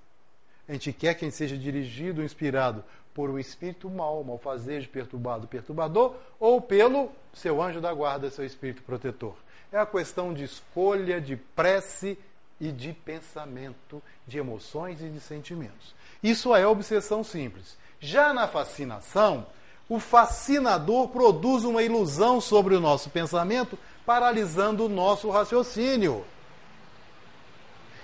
A 0.69 0.73
gente 0.73 0.93
quer 0.93 1.15
que 1.15 1.25
a 1.25 1.29
gente 1.29 1.37
seja 1.37 1.57
dirigido, 1.57 2.23
inspirado 2.23 2.85
por 3.15 3.29
um 3.29 3.39
espírito 3.39 3.91
mau, 3.91 4.23
malfazejo, 4.25 4.89
perturbado, 4.89 5.47
perturbador, 5.47 6.15
ou 6.41 6.61
pelo 6.61 7.11
seu 7.33 7.61
anjo 7.63 7.81
da 7.81 7.93
guarda, 7.93 8.31
seu 8.31 8.45
espírito 8.45 8.83
protetor. 8.83 9.35
É 9.71 9.79
a 9.79 9.87
questão 9.87 10.33
de 10.33 10.45
escolha, 10.45 11.21
de 11.21 11.37
prece 11.37 12.19
e 12.61 12.71
de 12.71 12.93
pensamento, 12.93 14.03
de 14.27 14.39
emoções 14.39 15.03
e 15.03 15.09
de 15.09 15.21
sentimentos. 15.21 15.95
Isso 16.23 16.55
é 16.55 16.67
obsessão 16.67 17.25
simples. 17.25 17.77
Já 17.99 18.33
na 18.33 18.47
fascinação, 18.47 19.47
o 19.89 19.99
fascinador 19.99 21.09
produz 21.09 21.65
uma 21.65 21.83
ilusão 21.83 22.41
sobre 22.41 22.75
o 22.75 22.81
nosso 22.81 23.11
pensamento, 23.11 23.79
paralisando 24.07 24.87
o 24.87 24.89
nosso 24.89 25.29
raciocínio. 25.29 26.25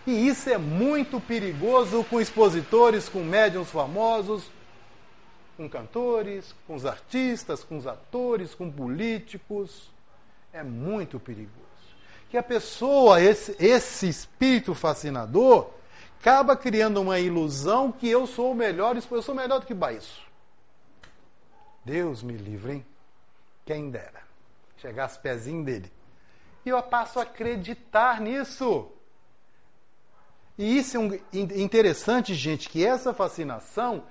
E 0.09 0.27
isso 0.27 0.49
é 0.49 0.57
muito 0.57 1.21
perigoso 1.21 2.03
com 2.03 2.19
expositores, 2.19 3.11
com 3.11 3.23
médiums 3.23 3.71
famosos, 3.71 4.51
com 5.55 5.69
cantores, 5.69 6.55
com 6.67 6.75
os 6.75 6.87
artistas, 6.87 7.63
com 7.63 7.77
os 7.77 7.87
atores, 7.87 8.55
com 8.55 8.71
políticos. 8.71 9.91
É 10.51 10.63
muito 10.63 11.21
perigoso. 11.21 11.53
Que 12.31 12.39
a 12.39 12.43
pessoa, 12.43 13.21
esse, 13.21 13.55
esse 13.63 14.09
espírito 14.09 14.75
fascinador, 14.75 15.69
acaba 16.19 16.57
criando 16.57 17.03
uma 17.03 17.21
ilusão 17.21 17.93
que 17.93 18.09
eu 18.09 18.27
sou 18.27 18.53
o 18.53 18.55
melhor, 18.55 18.97
eu 18.97 19.21
sou 19.21 19.35
melhor 19.35 19.61
do 19.61 19.67
que 19.67 19.75
Baíço. 19.75 20.23
Deus 21.85 22.23
me 22.23 22.33
livre, 22.33 22.73
hein? 22.73 22.87
Quem 23.67 23.91
dera. 23.91 24.23
Chegar 24.79 25.03
aos 25.03 25.19
pezinhos 25.19 25.67
dele. 25.67 25.93
E 26.65 26.71
eu 26.71 26.83
passo 26.83 27.19
a 27.19 27.25
acreditar 27.25 28.23
nisso. 28.23 28.91
E 30.59 30.77
isso 30.77 30.97
é 30.97 31.01
um, 31.01 31.15
interessante, 31.33 32.35
gente, 32.35 32.69
que 32.69 32.85
essa 32.85 33.15
fascinação 33.15 34.03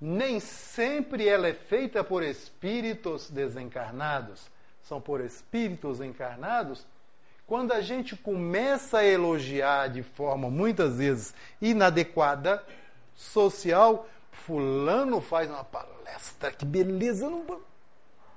nem 0.00 0.40
sempre 0.40 1.28
ela 1.28 1.46
é 1.46 1.52
feita 1.52 2.02
por 2.02 2.22
espíritos 2.22 3.30
desencarnados. 3.30 4.50
São 4.82 5.00
por 5.00 5.20
espíritos 5.20 6.00
encarnados. 6.00 6.84
Quando 7.46 7.72
a 7.72 7.80
gente 7.82 8.16
começa 8.16 8.98
a 8.98 9.06
elogiar 9.06 9.88
de 9.88 10.02
forma 10.02 10.50
muitas 10.50 10.96
vezes 10.96 11.34
inadequada, 11.60 12.64
social, 13.14 14.08
fulano 14.32 15.20
faz 15.20 15.50
uma 15.50 15.62
palestra, 15.62 16.50
que 16.50 16.64
beleza, 16.64 17.28
não... 17.28 17.60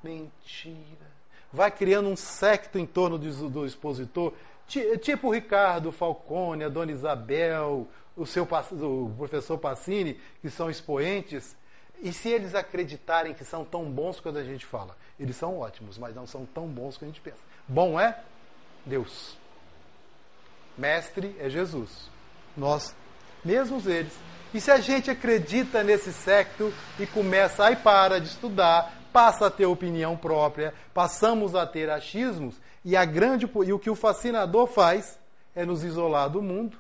mentira. 0.04 1.16
Vai 1.52 1.72
criando 1.72 2.10
um 2.10 2.16
secto 2.16 2.78
em 2.78 2.86
torno 2.86 3.18
do, 3.18 3.50
do 3.50 3.66
expositor, 3.66 4.34
tipo 4.68 5.32
Ricardo 5.32 5.92
Falcone, 5.92 6.64
a 6.64 6.70
Dona 6.70 6.92
Isabel, 6.92 7.88
o, 8.16 8.26
seu, 8.26 8.44
o 8.44 9.14
professor 9.18 9.58
Passini, 9.58 10.20
que 10.42 10.50
são 10.50 10.70
expoentes, 10.70 11.56
e 12.02 12.12
se 12.12 12.30
eles 12.30 12.56
acreditarem 12.56 13.34
que 13.34 13.44
são 13.44 13.64
tão 13.64 13.90
bons 13.90 14.20
quando 14.20 14.38
a 14.38 14.44
gente 14.44 14.66
fala? 14.66 14.98
Eles 15.20 15.36
são 15.36 15.60
ótimos, 15.60 15.98
mas 15.98 16.16
não 16.16 16.28
são 16.28 16.46
tão 16.46 16.68
bons 16.68 16.98
quanto 16.98 17.04
a 17.04 17.08
gente 17.08 17.22
pensa. 17.22 17.40
Bom 17.68 18.00
é 18.00 18.20
Deus. 18.86 19.38
Mestre 20.78 21.36
é 21.40 21.50
Jesus. 21.50 22.10
Nós, 22.56 22.96
mesmos 23.44 23.88
eles. 23.88 24.14
E 24.54 24.60
se 24.60 24.72
a 24.72 24.78
gente 24.78 25.10
acredita 25.10 25.84
nesse 25.84 26.12
secto 26.14 26.74
e 27.00 27.08
começa 27.08 27.68
a 27.68 27.76
para 27.76 28.20
de 28.20 28.28
estudar, 28.28 28.94
passa 29.16 29.48
a 29.48 29.50
ter 29.50 29.66
opinião 29.66 30.18
própria, 30.18 30.74
passamos 30.94 31.56
a 31.56 31.66
ter 31.66 31.90
achismos, 31.90 32.60
e, 32.84 32.98
a 32.98 33.06
grande, 33.06 33.50
e 33.66 33.72
o 33.72 33.80
que 33.80 33.90
o 33.90 33.96
fascinador 33.96 34.68
faz 34.68 35.18
é 35.56 35.64
nos 35.64 35.86
isolar 35.86 36.30
do 36.30 36.42
mundo, 36.42 36.78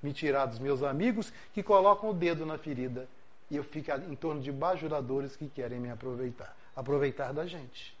me 0.00 0.12
tirar 0.12 0.46
dos 0.46 0.60
meus 0.60 0.84
amigos 0.84 1.32
que 1.52 1.64
colocam 1.64 2.10
o 2.10 2.14
dedo 2.14 2.46
na 2.46 2.56
ferida 2.56 3.08
e 3.50 3.56
eu 3.56 3.64
fico 3.64 3.90
em 4.08 4.14
torno 4.14 4.40
de 4.40 4.52
bajuladores 4.52 5.34
que 5.34 5.48
querem 5.48 5.80
me 5.80 5.90
aproveitar, 5.90 6.56
aproveitar 6.74 7.32
da 7.32 7.46
gente. 7.46 7.96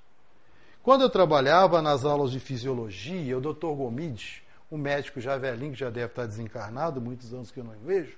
Quando 0.80 1.02
eu 1.02 1.10
trabalhava 1.10 1.82
nas 1.82 2.04
aulas 2.04 2.30
de 2.30 2.38
fisiologia, 2.38 3.36
o 3.36 3.40
Dr. 3.40 3.74
Gomide, 3.74 4.44
um 4.70 4.78
médico 4.78 5.20
já 5.20 5.36
velhinho, 5.36 5.72
que 5.72 5.78
já 5.78 5.90
deve 5.90 6.06
estar 6.06 6.26
desencarnado, 6.26 7.00
muitos 7.00 7.34
anos 7.34 7.50
que 7.50 7.58
eu 7.58 7.64
não 7.64 7.74
vejo, 7.84 8.16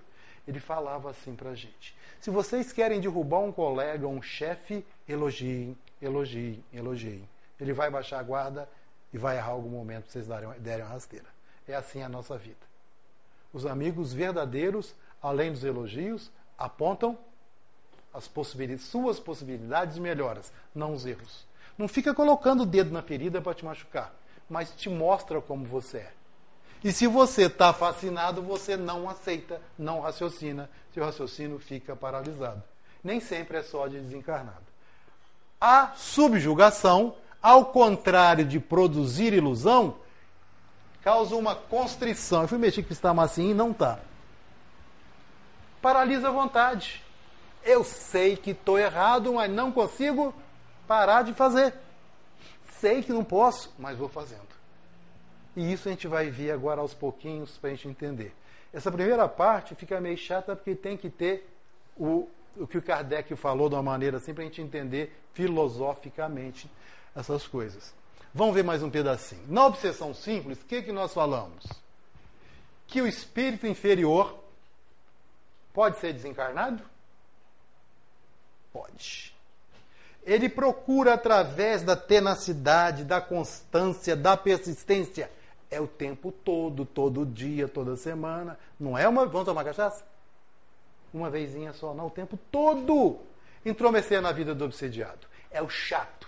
ele 0.49 0.61
falava 0.61 1.11
assim 1.11 1.37
para 1.37 1.50
a 1.50 1.55
gente: 1.55 1.95
se 2.19 2.31
vocês 2.31 2.73
querem 2.73 3.00
derrubar 3.00 3.40
um 3.40 3.52
colega, 3.52 4.09
um 4.09 4.23
chefe, 4.23 4.85
elogiem, 5.07 5.76
elogiem, 6.00 6.64
elogiem. 6.73 7.28
Ele 7.61 7.75
vai 7.75 7.90
baixar 7.90 8.19
a 8.19 8.23
guarda 8.23 8.69
e 9.12 9.19
vai 9.19 9.37
errar 9.37 9.50
algum 9.50 9.69
momento 9.69 10.05
para 10.05 10.12
vocês 10.12 10.26
derem 10.59 10.85
uma 10.85 10.93
rasteira. 10.93 11.26
É 11.67 11.75
assim 11.75 12.02
a 12.02 12.09
nossa 12.09 12.38
vida. 12.38 12.57
Os 13.52 13.67
amigos 13.67 14.12
verdadeiros, 14.14 14.95
além 15.21 15.52
dos 15.52 15.64
elogios, 15.64 16.31
apontam 16.57 17.19
as 18.12 18.26
possibilidades, 18.26 18.87
suas 18.87 19.21
possibilidades 19.21 19.99
e 19.99 20.00
melhoras, 20.00 20.50
não 20.75 20.95
os 20.95 21.05
erros. 21.05 21.47
Não 21.76 21.87
fica 21.87 22.14
colocando 22.14 22.62
o 22.62 22.67
dedo 22.67 22.90
na 22.90 23.02
ferida 23.02 23.40
para 23.40 23.55
te 23.55 23.64
machucar, 23.64 24.14
mas 24.49 24.75
te 24.75 24.88
mostra 24.88 25.40
como 25.43 25.64
você 25.67 25.99
é. 25.99 26.12
E 26.82 26.92
se 26.92 27.06
você 27.06 27.47
está 27.47 27.73
fascinado, 27.73 28.40
você 28.42 28.76
não 28.76 29.08
aceita, 29.08 29.61
não 29.78 30.00
raciocina, 30.00 30.70
seu 30.94 31.04
raciocínio 31.04 31.58
fica 31.58 31.97
paralisado. 31.97 32.62
Nem 33.02 33.20
sempre 33.20 33.58
é 33.58 33.62
só 33.62 33.87
de 33.87 34.00
desencarnado. 34.00 34.66
A 35.61 35.92
subjugação, 35.97 37.16
ao 37.42 37.66
contrário 37.66 38.44
de 38.44 38.61
produzir 38.61 39.32
ilusão, 39.32 39.97
causa 41.02 41.35
uma 41.35 41.54
constrição. 41.54 42.42
Eu 42.42 42.49
fui 42.49 42.58
mexer 42.58 42.82
que 42.82 42.92
está 42.92 43.12
massinho 43.12 43.50
e 43.50 43.54
não 43.54 43.73
está. 43.73 43.99
Paralisa 45.82 46.28
a 46.28 46.32
vontade. 46.32 47.02
Eu 47.64 47.82
sei 47.82 48.37
que 48.37 48.50
estou 48.50 48.78
errado, 48.78 49.32
mas 49.35 49.50
não 49.50 49.73
consigo 49.73 50.35
parar 50.87 51.23
de 51.23 51.32
fazer. 51.35 51.75
Sei 52.80 53.02
que 53.02 53.12
não 53.12 53.25
posso, 53.25 53.75
mas 53.78 53.99
vou 53.99 54.08
fazendo. 54.08 54.58
E 55.59 55.73
isso 55.73 55.88
a 55.88 55.91
gente 55.91 56.07
vai 56.07 56.31
ver 56.31 56.53
agora 56.53 56.81
aos 56.81 56.95
pouquinhos 56.95 57.59
para 57.59 57.71
a 57.71 57.75
gente 57.75 57.88
entender. 57.88 58.33
Essa 58.73 58.93
primeira 58.93 59.29
parte 59.29 59.75
fica 59.75 60.00
meio 60.00 60.17
chata 60.17 60.55
porque 60.55 60.73
tem 60.73 60.97
que 60.97 61.11
ter 61.11 61.50
o, 61.97 62.29
o 62.57 62.65
que 62.65 62.79
o 62.79 62.83
Kardec 62.83 63.35
falou 63.35 63.69
de 63.69 63.75
uma 63.75 63.83
maneira 63.83 64.19
assim 64.19 64.33
para 64.33 64.45
a 64.45 64.47
gente 64.47 64.62
entender 64.62 65.21
filosoficamente 65.35 66.71
essas 67.12 67.45
coisas. 67.45 67.93
Vamos 68.33 68.55
ver 68.55 68.62
mais 68.62 68.85
um 68.85 68.91
pedacinho. 68.91 69.43
Na 69.49 69.67
obsessão 69.67 70.15
simples, 70.15 70.62
o 70.62 70.65
que, 70.65 70.81
que 70.81 70.93
nós 70.93 71.12
falamos? 71.12 71.65
Que 72.87 73.03
o 73.03 73.09
espírito 73.09 73.67
inferior 73.67 74.38
pode 75.75 75.99
ser 75.99 76.12
desencarnado? 76.12 76.85
Pode. 78.73 79.35
Ele 80.23 80.49
procura 80.49 81.15
através 81.15 81.83
da 81.83 81.97
tenacidade, 81.97 83.03
da 83.03 83.21
constância, 83.21 84.15
da 84.15 84.37
persistência. 84.37 85.29
É 85.70 85.80
o 85.80 85.87
tempo 85.87 86.32
todo, 86.32 86.84
todo 86.84 87.26
dia, 87.26 87.68
toda 87.68 87.96
semana. 87.96 88.58
Não 88.78 88.96
é 88.96 89.06
uma. 89.08 89.26
Vamos 89.26 89.46
tomar 89.46 89.64
cachaça? 89.64 90.04
Uma 91.12 91.30
vezinha 91.30 91.72
só, 91.72 91.92
não. 91.94 92.06
O 92.06 92.10
tempo 92.10 92.38
todo. 92.50 93.18
Intrometer 93.64 94.22
na 94.22 94.32
vida 94.32 94.54
do 94.54 94.64
obsediado. 94.64 95.26
É 95.50 95.62
o 95.62 95.68
chato 95.68 96.18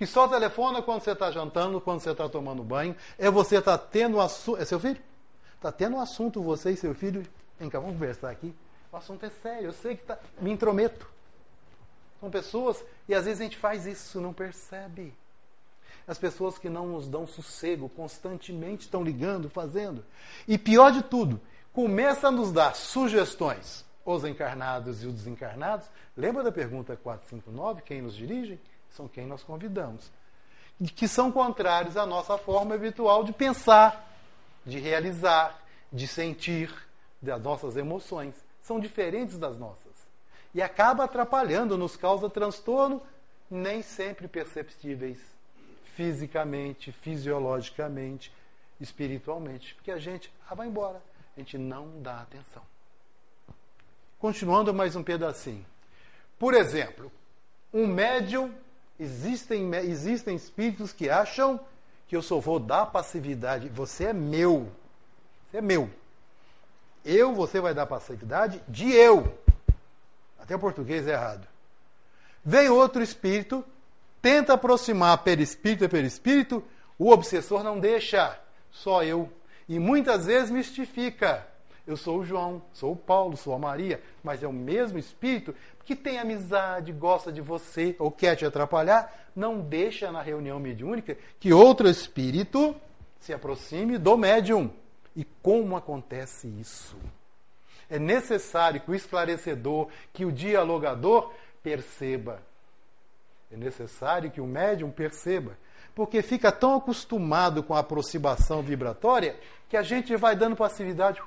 que 0.00 0.06
só 0.06 0.26
telefona 0.26 0.80
quando 0.80 1.02
você 1.02 1.10
está 1.10 1.30
jantando, 1.30 1.78
quando 1.78 2.00
você 2.00 2.12
está 2.12 2.26
tomando 2.26 2.64
banho, 2.64 2.96
é 3.18 3.30
você 3.30 3.58
estar 3.58 3.76
tá 3.76 3.86
tendo 3.86 4.16
um 4.16 4.20
assunto. 4.22 4.58
É 4.58 4.64
seu 4.64 4.80
filho? 4.80 4.98
Está 5.56 5.70
tendo 5.70 5.96
um 5.96 6.00
assunto, 6.00 6.42
você 6.42 6.70
e 6.70 6.76
seu 6.78 6.94
filho. 6.94 7.22
Vem 7.58 7.68
cá, 7.68 7.78
vamos 7.78 7.96
conversar 7.96 8.30
aqui. 8.30 8.54
O 8.90 8.96
assunto 8.96 9.26
é 9.26 9.28
sério, 9.28 9.66
eu 9.66 9.72
sei 9.74 9.96
que 9.96 10.06
tá... 10.06 10.18
me 10.40 10.50
intrometo. 10.50 11.06
São 12.18 12.30
pessoas, 12.30 12.82
e 13.06 13.14
às 13.14 13.26
vezes 13.26 13.42
a 13.42 13.44
gente 13.44 13.58
faz 13.58 13.84
isso, 13.84 14.22
não 14.22 14.32
percebe. 14.32 15.12
As 16.10 16.18
pessoas 16.18 16.58
que 16.58 16.68
não 16.68 16.88
nos 16.88 17.06
dão 17.06 17.24
sossego, 17.24 17.88
constantemente 17.88 18.82
estão 18.82 19.00
ligando, 19.00 19.48
fazendo. 19.48 20.04
E 20.48 20.58
pior 20.58 20.90
de 20.90 21.04
tudo, 21.04 21.40
começa 21.72 22.26
a 22.26 22.30
nos 22.32 22.50
dar 22.50 22.74
sugestões, 22.74 23.84
os 24.04 24.24
encarnados 24.24 25.04
e 25.04 25.06
os 25.06 25.14
desencarnados. 25.14 25.86
Lembra 26.16 26.42
da 26.42 26.50
pergunta 26.50 26.96
459, 26.96 27.82
quem 27.82 28.02
nos 28.02 28.16
dirige? 28.16 28.58
são 28.90 29.06
quem 29.06 29.24
nós 29.24 29.44
convidamos, 29.44 30.10
que 30.96 31.06
são 31.06 31.30
contrários 31.30 31.96
à 31.96 32.04
nossa 32.04 32.36
forma 32.36 32.74
habitual 32.74 33.22
de 33.22 33.32
pensar, 33.32 34.12
de 34.66 34.80
realizar, 34.80 35.62
de 35.92 36.08
sentir, 36.08 36.74
das 37.22 37.40
nossas 37.40 37.76
emoções. 37.76 38.34
São 38.60 38.80
diferentes 38.80 39.38
das 39.38 39.56
nossas. 39.56 39.92
E 40.52 40.60
acaba 40.60 41.04
atrapalhando, 41.04 41.78
nos 41.78 41.96
causa 41.96 42.28
transtorno, 42.28 43.00
nem 43.48 43.80
sempre 43.80 44.26
perceptíveis 44.26 45.38
fisicamente, 46.00 46.92
fisiologicamente, 46.92 48.32
espiritualmente. 48.80 49.74
Porque 49.74 49.90
a 49.90 49.98
gente 49.98 50.32
ah, 50.48 50.54
vai 50.54 50.66
embora, 50.66 51.02
a 51.36 51.40
gente 51.40 51.58
não 51.58 52.00
dá 52.00 52.22
atenção. 52.22 52.62
Continuando 54.18 54.72
mais 54.72 54.96
um 54.96 55.02
pedacinho. 55.02 55.66
Por 56.38 56.54
exemplo, 56.54 57.12
um 57.70 57.86
médium 57.86 58.50
Existem, 59.00 59.74
existem 59.76 60.36
espíritos 60.36 60.92
que 60.92 61.08
acham 61.08 61.58
que 62.06 62.14
eu 62.14 62.20
só 62.20 62.38
vou 62.38 62.60
dar 62.60 62.84
passividade. 62.84 63.66
Você 63.70 64.04
é 64.04 64.12
meu. 64.12 64.70
Você 65.50 65.56
é 65.56 65.60
meu. 65.62 65.88
Eu, 67.02 67.34
você 67.34 67.62
vai 67.62 67.72
dar 67.72 67.86
passividade 67.86 68.62
de 68.68 68.92
eu. 68.92 69.38
Até 70.38 70.54
o 70.54 70.58
português 70.58 71.08
é 71.08 71.12
errado. 71.12 71.48
Vem 72.44 72.68
outro 72.68 73.02
espírito, 73.02 73.64
tenta 74.20 74.54
aproximar 74.54 75.18
perispírito 75.18 75.84
a 75.84 75.88
perispírito, 75.88 76.62
o 76.98 77.10
obsessor 77.10 77.62
não 77.62 77.78
deixa. 77.78 78.38
Só 78.70 79.02
eu. 79.02 79.30
E 79.68 79.78
muitas 79.78 80.26
vezes 80.26 80.50
mistifica. 80.50 81.46
Eu 81.86 81.96
sou 81.96 82.20
o 82.20 82.24
João, 82.24 82.62
sou 82.72 82.92
o 82.92 82.96
Paulo, 82.96 83.36
sou 83.36 83.54
a 83.54 83.58
Maria, 83.58 84.00
mas 84.22 84.42
é 84.42 84.46
o 84.46 84.52
mesmo 84.52 84.98
espírito 84.98 85.54
que 85.84 85.96
tem 85.96 86.18
amizade, 86.18 86.92
gosta 86.92 87.32
de 87.32 87.40
você 87.40 87.96
ou 87.98 88.12
quer 88.12 88.36
te 88.36 88.44
atrapalhar, 88.44 89.28
não 89.34 89.60
deixa 89.60 90.12
na 90.12 90.22
reunião 90.22 90.60
mediúnica 90.60 91.16
que 91.40 91.52
outro 91.52 91.88
espírito 91.88 92.76
se 93.18 93.32
aproxime 93.32 93.98
do 93.98 94.16
médium. 94.16 94.70
E 95.16 95.24
como 95.42 95.76
acontece 95.76 96.46
isso? 96.60 96.96
É 97.88 97.98
necessário 97.98 98.80
que 98.80 98.90
o 98.90 98.94
esclarecedor, 98.94 99.88
que 100.12 100.24
o 100.24 100.30
dialogador 100.30 101.32
perceba. 101.60 102.40
É 103.50 103.56
necessário 103.56 104.30
que 104.30 104.40
o 104.40 104.46
médium 104.46 104.90
perceba. 104.90 105.56
Porque 105.94 106.22
fica 106.22 106.52
tão 106.52 106.76
acostumado 106.76 107.62
com 107.62 107.74
a 107.74 107.80
aproximação 107.80 108.62
vibratória 108.62 109.38
que 109.68 109.76
a 109.76 109.82
gente 109.82 110.14
vai 110.16 110.36
dando 110.36 110.56
passividade. 110.56 111.20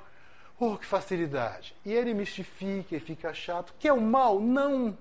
Oh, 0.58 0.76
que 0.76 0.86
facilidade! 0.86 1.74
E 1.84 1.92
ele 1.92 2.14
mistifica 2.14 2.96
e 2.96 3.00
fica 3.00 3.34
chato. 3.34 3.74
Quer 3.78 3.92
o 3.92 4.00
mal? 4.00 4.40
Não! 4.40 4.96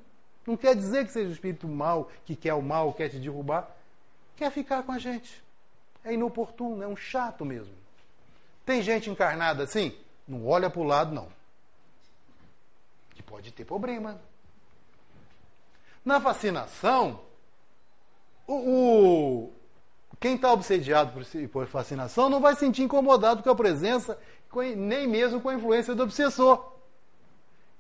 Não 0.46 0.58
quer 0.58 0.76
dizer 0.76 1.06
que 1.06 1.14
seja 1.14 1.30
o 1.30 1.34
espírito 1.34 1.68
mal, 1.68 2.12
que 2.26 2.36
quer 2.36 2.54
o 2.54 2.62
mal, 2.62 2.94
quer 2.94 3.10
te 3.10 3.18
derrubar. 3.18 3.70
Quer 4.36 4.52
ficar 4.52 4.84
com 4.84 4.92
a 4.92 5.00
gente. 5.00 5.42
É 6.04 6.14
inoportuno, 6.14 6.84
é 6.84 6.88
um 6.88 6.96
chato 6.96 7.46
mesmo. 7.46 7.74
Tem 8.66 8.82
gente 8.82 9.10
encarnada 9.10 9.64
assim? 9.64 9.96
Não 10.28 10.46
olha 10.46 10.70
para 10.70 10.82
o 10.82 10.86
lado, 10.86 11.14
não. 11.14 11.30
Que 13.12 13.24
pode 13.24 13.52
ter 13.52 13.64
problema. 13.64 14.20
Na 16.06 16.20
fascinação, 16.20 17.20
o, 18.48 18.56
o 18.56 19.54
quem 20.20 20.36
está 20.36 20.54
obsediado 20.54 21.12
por, 21.12 21.50
por 21.50 21.68
fascinação 21.68 22.30
não 22.30 22.40
vai 22.40 22.54
se 22.54 22.62
sentir 22.62 22.84
incomodado 22.84 23.44
com 23.44 23.50
a 23.50 23.56
presença, 23.56 24.18
nem 24.78 25.06
mesmo 25.06 25.42
com 25.42 25.50
a 25.50 25.56
influência 25.56 25.94
do 25.94 26.04
obsessor. 26.04 26.72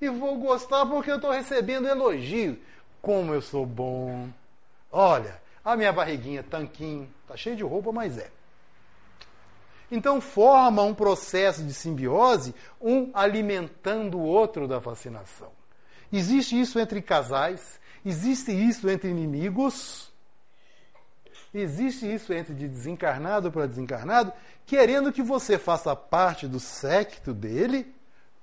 E 0.01 0.09
vou 0.09 0.37
gostar 0.37 0.85
porque 0.85 1.09
eu 1.09 1.15
estou 1.15 1.31
recebendo 1.31 1.87
elogio. 1.87 2.59
Como 3.01 3.33
eu 3.33 3.41
sou 3.41 3.65
bom. 3.65 4.27
Olha, 4.91 5.41
a 5.63 5.77
minha 5.77 5.93
barriguinha 5.93 6.43
tanquinho, 6.43 7.09
tá 7.25 7.37
cheio 7.37 7.55
de 7.55 7.63
roupa, 7.63 7.93
mas 7.93 8.17
é. 8.17 8.29
Então 9.89 10.19
forma 10.19 10.81
um 10.81 10.93
processo 10.93 11.63
de 11.63 11.73
simbiose, 11.73 12.53
um 12.81 13.09
alimentando 13.13 14.17
o 14.17 14.25
outro 14.25 14.67
da 14.67 14.81
fascinação. 14.81 15.51
Existe 16.11 16.59
isso 16.59 16.77
entre 16.77 17.01
casais, 17.01 17.79
existe 18.05 18.51
isso 18.51 18.89
entre 18.89 19.09
inimigos, 19.09 20.11
existe 21.53 22.11
isso 22.11 22.33
entre 22.33 22.53
de 22.53 22.67
desencarnado 22.67 23.51
para 23.51 23.67
desencarnado, 23.67 24.33
querendo 24.65 25.11
que 25.11 25.21
você 25.21 25.57
faça 25.57 25.95
parte 25.95 26.47
do 26.47 26.59
secto 26.59 27.33
dele 27.33 27.93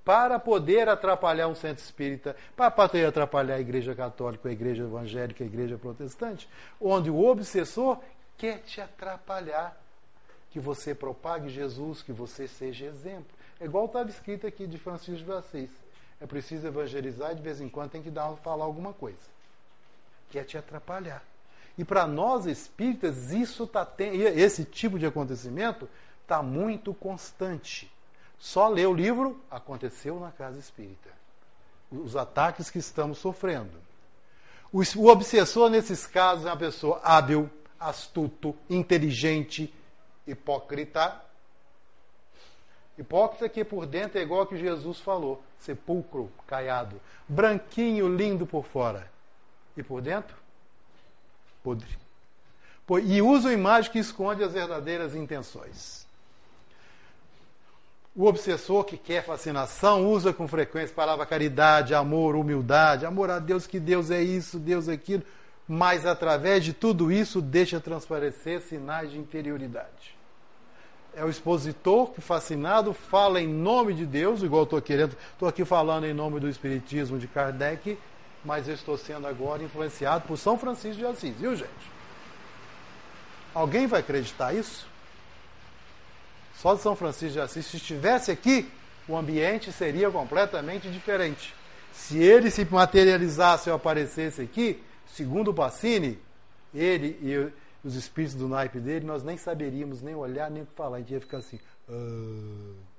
para 0.05 0.39
poder 0.39 0.89
atrapalhar 0.89 1.49
um 1.49 1.55
centro 1.55 1.85
espírita, 1.85 2.35
para 2.57 2.71
poder 2.71 3.07
atrapalhar 3.07 3.57
a 3.57 3.61
igreja 3.61 3.95
católica, 3.95 4.49
a 4.49 4.53
igreja 4.53 4.85
evangélica, 4.85 5.45
a 5.45 5.47
igreja 5.47 5.77
protestante, 5.77 6.49
onde 6.81 7.11
o 7.11 7.25
obsessor 7.25 7.99
quer 8.37 8.59
te 8.61 8.81
atrapalhar, 8.81 9.79
que 10.51 10.59
você 10.59 10.95
propague 10.95 11.49
Jesus, 11.49 12.03
que 12.03 12.13
você 12.13 12.49
seja 12.49 12.87
exemplo. 12.87 13.31
É 13.61 13.67
igual 13.67 13.85
estava 13.85 14.09
escrito 14.09 14.47
aqui 14.47 14.67
de 14.67 14.79
Francisco 14.79 15.25
de 15.25 15.33
Assis. 15.33 15.71
É 16.21 16.27
preciso 16.27 16.67
evangelizar 16.67 17.35
de 17.35 17.43
vez 17.43 17.61
em 17.61 17.69
quando 17.69 17.91
tem 17.91 18.03
que 18.03 18.11
dar, 18.11 18.35
falar 18.37 18.65
alguma 18.65 18.93
coisa. 18.93 19.19
Quer 20.31 20.45
te 20.45 20.57
atrapalhar. 20.57 21.23
E 21.77 21.85
para 21.85 22.07
nós 22.07 22.47
espíritas, 22.47 23.33
isso 23.33 23.67
tá 23.67 23.87
esse 23.99 24.65
tipo 24.65 24.99
de 24.99 25.07
acontecimento 25.07 25.89
está 26.23 26.43
muito 26.43 26.95
constante. 26.95 27.91
Só 28.39 28.69
ler 28.69 28.87
o 28.87 28.95
livro 28.95 29.41
aconteceu 29.51 30.19
na 30.21 30.31
casa 30.31 30.59
espírita. 30.59 31.11
Os 31.91 32.17
ataques 32.17 32.71
que 32.71 32.79
estamos 32.79 33.19
sofrendo. 33.19 33.77
O, 34.73 34.81
o 34.97 35.09
obsessor, 35.09 35.69
nesses 35.69 36.07
casos, 36.07 36.47
é 36.47 36.49
uma 36.49 36.57
pessoa 36.57 37.01
hábil, 37.03 37.51
astuto, 37.79 38.57
inteligente, 38.69 39.75
hipócrita. 40.27 41.21
Hipócrita 42.97 43.49
que 43.49 43.65
por 43.65 43.87
dentro 43.87 44.19
é 44.19 44.23
igual 44.23 44.41
ao 44.41 44.47
que 44.47 44.57
Jesus 44.57 45.01
falou: 45.01 45.43
sepulcro, 45.59 46.31
caiado, 46.47 47.01
branquinho, 47.29 48.15
lindo 48.15 48.47
por 48.47 48.65
fora. 48.65 49.11
E 49.77 49.83
por 49.83 50.01
dentro? 50.01 50.41
podre. 51.63 51.89
E 53.05 53.23
usa 53.23 53.49
uma 53.49 53.55
imagem 53.55 53.93
que 53.93 53.99
esconde 53.99 54.43
as 54.43 54.53
verdadeiras 54.53 55.15
intenções. 55.15 56.07
O 58.17 58.27
obsessor 58.27 58.85
que 58.85 58.97
quer 58.97 59.25
fascinação 59.25 60.11
usa 60.11 60.33
com 60.33 60.49
frequência 60.49 60.93
a 60.93 60.97
palavra 60.97 61.25
caridade, 61.25 61.95
amor, 61.95 62.35
humildade, 62.35 63.07
amor 63.07 63.31
a 63.31 63.39
Deus, 63.39 63.67
que 63.67 63.79
Deus 63.79 64.11
é 64.11 64.21
isso, 64.21 64.59
Deus 64.59 64.89
é 64.89 64.95
aquilo, 64.95 65.23
mas 65.69 66.05
através 66.05 66.65
de 66.65 66.73
tudo 66.73 67.13
isso 67.13 67.41
deixa 67.41 67.79
transparecer 67.79 68.61
sinais 68.63 69.13
de 69.13 69.19
interioridade. 69.19 70.19
É 71.15 71.25
o 71.25 71.31
expositor 71.31 72.11
que, 72.11 72.21
fascinado, 72.21 72.93
fala 72.93 73.41
em 73.41 73.47
nome 73.47 73.95
de 73.95 74.05
Deus, 74.05 74.43
igual 74.43 74.65
estou 74.65 74.83
querendo, 74.83 75.17
estou 75.33 75.49
aqui 75.49 75.65
falando 75.65 76.05
em 76.05 76.13
nome 76.13 76.41
do 76.41 76.49
Espiritismo 76.49 77.19
de 77.19 77.29
Kardec, 77.29 77.97
mas 78.45 78.69
eu 78.69 78.75
estou 78.75 78.97
sendo 78.97 79.27
agora 79.27 79.63
influenciado 79.63 80.27
por 80.27 80.37
São 80.37 80.59
Francisco 80.59 80.99
de 80.99 81.07
Assis, 81.07 81.37
viu, 81.37 81.55
gente? 81.55 81.91
Alguém 83.55 83.87
vai 83.87 84.01
acreditar 84.01 84.55
isso? 84.55 84.87
Só 86.57 86.75
de 86.75 86.83
São 86.83 86.95
Francisco 86.95 87.35
de 87.35 87.41
Assis, 87.41 87.67
se 87.67 87.77
estivesse 87.77 88.31
aqui, 88.31 88.71
o 89.09 89.17
ambiente 89.17 89.73
seria 89.73 90.11
completamente 90.11 90.91
diferente. 90.91 91.55
Se 91.93 92.19
ele 92.19 92.51
se 92.51 92.65
materializasse 92.65 93.69
ou 93.69 93.77
aparecesse 93.77 94.41
aqui, 94.41 94.83
segundo 95.07 95.51
o 95.51 95.55
Pacini, 95.55 96.19
ele 96.75 97.19
e 97.23 97.53
os 97.83 97.95
espíritos 97.95 98.37
do 98.37 98.49
naipe 98.49 98.79
dele, 98.79 99.07
nós 99.07 99.25
nem 99.25 99.37
saberíamos 99.37 100.03
nem 100.03 100.15
olhar, 100.15 100.51
nem 100.51 100.65
falar. 100.77 100.99
A 100.99 101.01
gente 101.01 101.13
ia 101.13 101.21
ficar 101.21 101.39
assim. 101.39 101.59
Ah. 101.89 102.91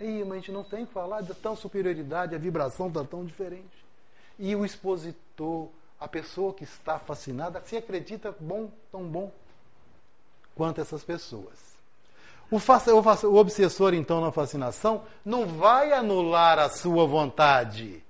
Aí, 0.00 0.24
mas 0.24 0.32
a 0.32 0.34
gente 0.36 0.52
não 0.52 0.64
tem 0.64 0.84
que 0.84 0.92
falar 0.92 1.20
de 1.20 1.32
tão 1.34 1.54
superioridade, 1.54 2.34
a 2.34 2.38
vibração 2.38 2.88
está 2.88 3.04
tão 3.04 3.24
diferente. 3.24 3.81
E 4.44 4.56
o 4.56 4.64
expositor, 4.64 5.68
a 6.00 6.08
pessoa 6.08 6.52
que 6.52 6.64
está 6.64 6.98
fascinada, 6.98 7.62
se 7.64 7.76
acredita 7.76 8.34
bom, 8.40 8.72
tão 8.90 9.04
bom 9.04 9.30
quanto 10.56 10.80
essas 10.80 11.04
pessoas. 11.04 11.56
O, 12.50 12.56
o 12.56 13.36
obsessor, 13.36 13.94
então, 13.94 14.20
na 14.20 14.32
fascinação, 14.32 15.04
não 15.24 15.46
vai 15.46 15.92
anular 15.92 16.58
a 16.58 16.68
sua 16.68 17.06
vontade. 17.06 18.02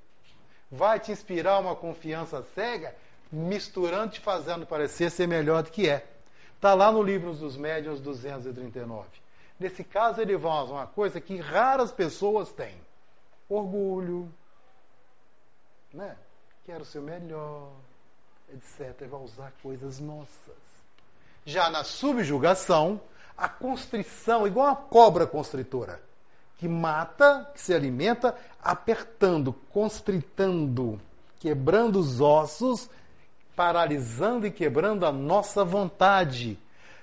Vai 0.71 0.99
te 0.99 1.13
inspirar 1.13 1.59
uma 1.59 1.77
confiança 1.77 2.43
cega, 2.55 2.97
misturando, 3.31 4.15
te 4.15 4.21
fazendo 4.21 4.65
parecer 4.65 5.11
ser 5.11 5.29
melhor 5.29 5.63
do 5.63 5.71
que 5.71 5.87
é. 5.87 6.07
Está 6.57 6.73
lá 6.73 6.91
no 6.91 7.03
livro 7.03 7.35
dos 7.35 7.59
Médiuns 7.59 8.01
239. 8.01 9.07
Nesse 9.61 9.85
caso, 9.85 10.19
ele 10.19 10.39
vai 10.39 10.63
usar 10.63 10.73
uma 10.73 10.87
coisa 10.87 11.21
que 11.21 11.37
raras 11.37 11.93
pessoas 11.93 12.51
têm: 12.55 12.81
orgulho, 13.51 14.33
né? 15.93 16.17
Quero 16.65 16.85
o 16.85 17.03
melhor, 17.03 17.71
etc. 18.53 19.07
Vai 19.09 19.21
usar 19.21 19.53
coisas 19.63 19.99
nossas. 19.99 20.63
Já 21.45 21.69
na 21.71 21.85
subjugação, 21.85 23.01
a 23.37 23.49
constrição, 23.49 24.47
igual 24.47 24.69
a 24.69 24.77
cobra 24.77 25.27
constritora, 25.27 26.01
que 26.59 26.69
mata, 26.69 27.51
que 27.53 27.61
se 27.61 27.75
alimenta, 27.75 28.37
apertando, 28.63 29.53
constritando, 29.73 31.01
quebrando 31.41 31.99
os 31.99 32.21
ossos, 32.21 32.89
paralisando 33.57 34.47
e 34.47 34.51
quebrando 34.51 35.05
a 35.05 35.11
nossa 35.11 35.65
vontade. 35.65 36.59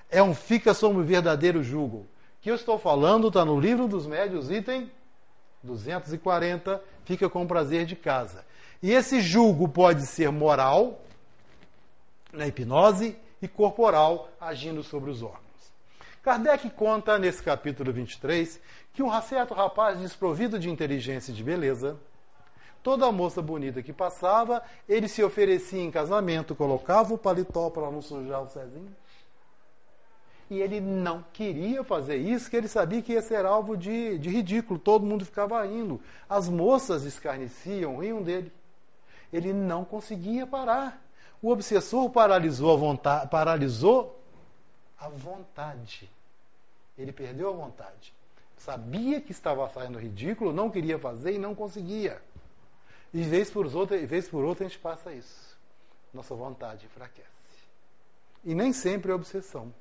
É 0.10 0.23
um 0.23 0.34
fica 0.34 0.73
sob 0.73 0.99
o 0.99 1.04
verdadeiro 1.04 1.62
jugo. 1.62 2.08
que 2.41 2.49
eu 2.49 2.56
estou 2.56 2.80
falando 2.80 3.28
está 3.28 3.43
no 3.43 3.60
livro 3.60 3.88
dos 3.88 4.08
médios, 4.08 4.49
item 4.49 4.89
240, 5.63 6.82
fica 7.04 7.30
com 7.30 7.45
prazer 7.45 7.86
de 7.86 7.95
casa. 7.95 8.45
E 8.82 8.91
esse 8.91 9.19
julgo 9.22 9.67
pode 9.67 10.06
ser 10.06 10.32
moral, 10.32 11.02
na 12.32 12.48
hipnose, 12.48 13.17
e 13.41 13.48
corporal, 13.48 14.30
agindo 14.39 14.84
sobre 14.84 15.10
os 15.10 15.22
órgãos. 15.22 15.39
Kardec 16.22 16.69
conta 16.72 17.17
nesse 17.17 17.41
capítulo 17.41 17.93
23 17.93 18.60
que 18.93 19.02
um 19.02 19.22
certo 19.22 19.54
rapaz 19.54 20.00
desprovido 20.00 20.60
de 20.60 20.69
inteligência 20.69 21.32
e 21.32 21.36
de 21.36 21.43
beleza, 21.43 21.98
toda 22.84 23.12
moça 23.12 23.41
bonita 23.41 23.82
que 23.82 23.93
passava, 23.93 24.62
ele 24.88 25.08
se 25.08 25.24
oferecia 25.24 25.82
em 25.82 25.91
casamento, 25.91 26.56
colocava 26.56 27.13
o 27.13 27.17
paletó 27.17 27.69
para 27.69 27.89
não 27.89 28.02
sujar 28.02 28.43
o 28.43 28.50
Cezinho. 28.50 28.93
E 30.49 30.59
ele 30.59 30.81
não 30.81 31.23
queria 31.31 31.83
fazer 31.83 32.17
isso, 32.17 32.49
que 32.49 32.55
ele 32.55 32.67
sabia 32.67 33.01
que 33.01 33.13
ia 33.13 33.21
ser 33.21 33.45
alvo 33.45 33.77
de, 33.77 34.17
de 34.17 34.29
ridículo, 34.29 34.79
todo 34.79 35.05
mundo 35.05 35.23
ficava 35.23 35.63
rindo. 35.63 36.01
As 36.27 36.49
moças 36.49 37.03
escarneciam, 37.03 37.97
riam 37.97 38.21
dele 38.23 38.51
ele 39.31 39.53
não 39.53 39.85
conseguia 39.85 40.45
parar. 40.45 41.01
O 41.41 41.49
obsessor 41.49 42.09
paralisou 42.09 42.73
a 42.73 42.77
vontade, 42.77 43.29
paralisou 43.29 44.19
a 44.97 45.07
vontade. 45.07 46.09
Ele 46.97 47.13
perdeu 47.13 47.49
a 47.49 47.53
vontade. 47.53 48.13
Sabia 48.57 49.21
que 49.21 49.31
estava 49.31 49.67
saindo 49.69 49.97
ridículo, 49.97 50.51
não 50.51 50.69
queria 50.69 50.99
fazer 50.99 51.33
e 51.33 51.38
não 51.38 51.55
conseguia. 51.55 52.21
E 53.13 53.23
vez 53.23 53.49
por 53.49 53.65
outra, 53.73 53.97
vez 54.05 54.27
por 54.27 54.43
outra 54.43 54.65
a 54.65 54.67
gente 54.67 54.79
passa 54.79 55.13
isso. 55.13 55.57
Nossa 56.13 56.35
vontade 56.35 56.85
enfraquece. 56.85 57.29
E 58.43 58.53
nem 58.53 58.73
sempre 58.73 59.12
é 59.12 59.15
obsessão. 59.15 59.73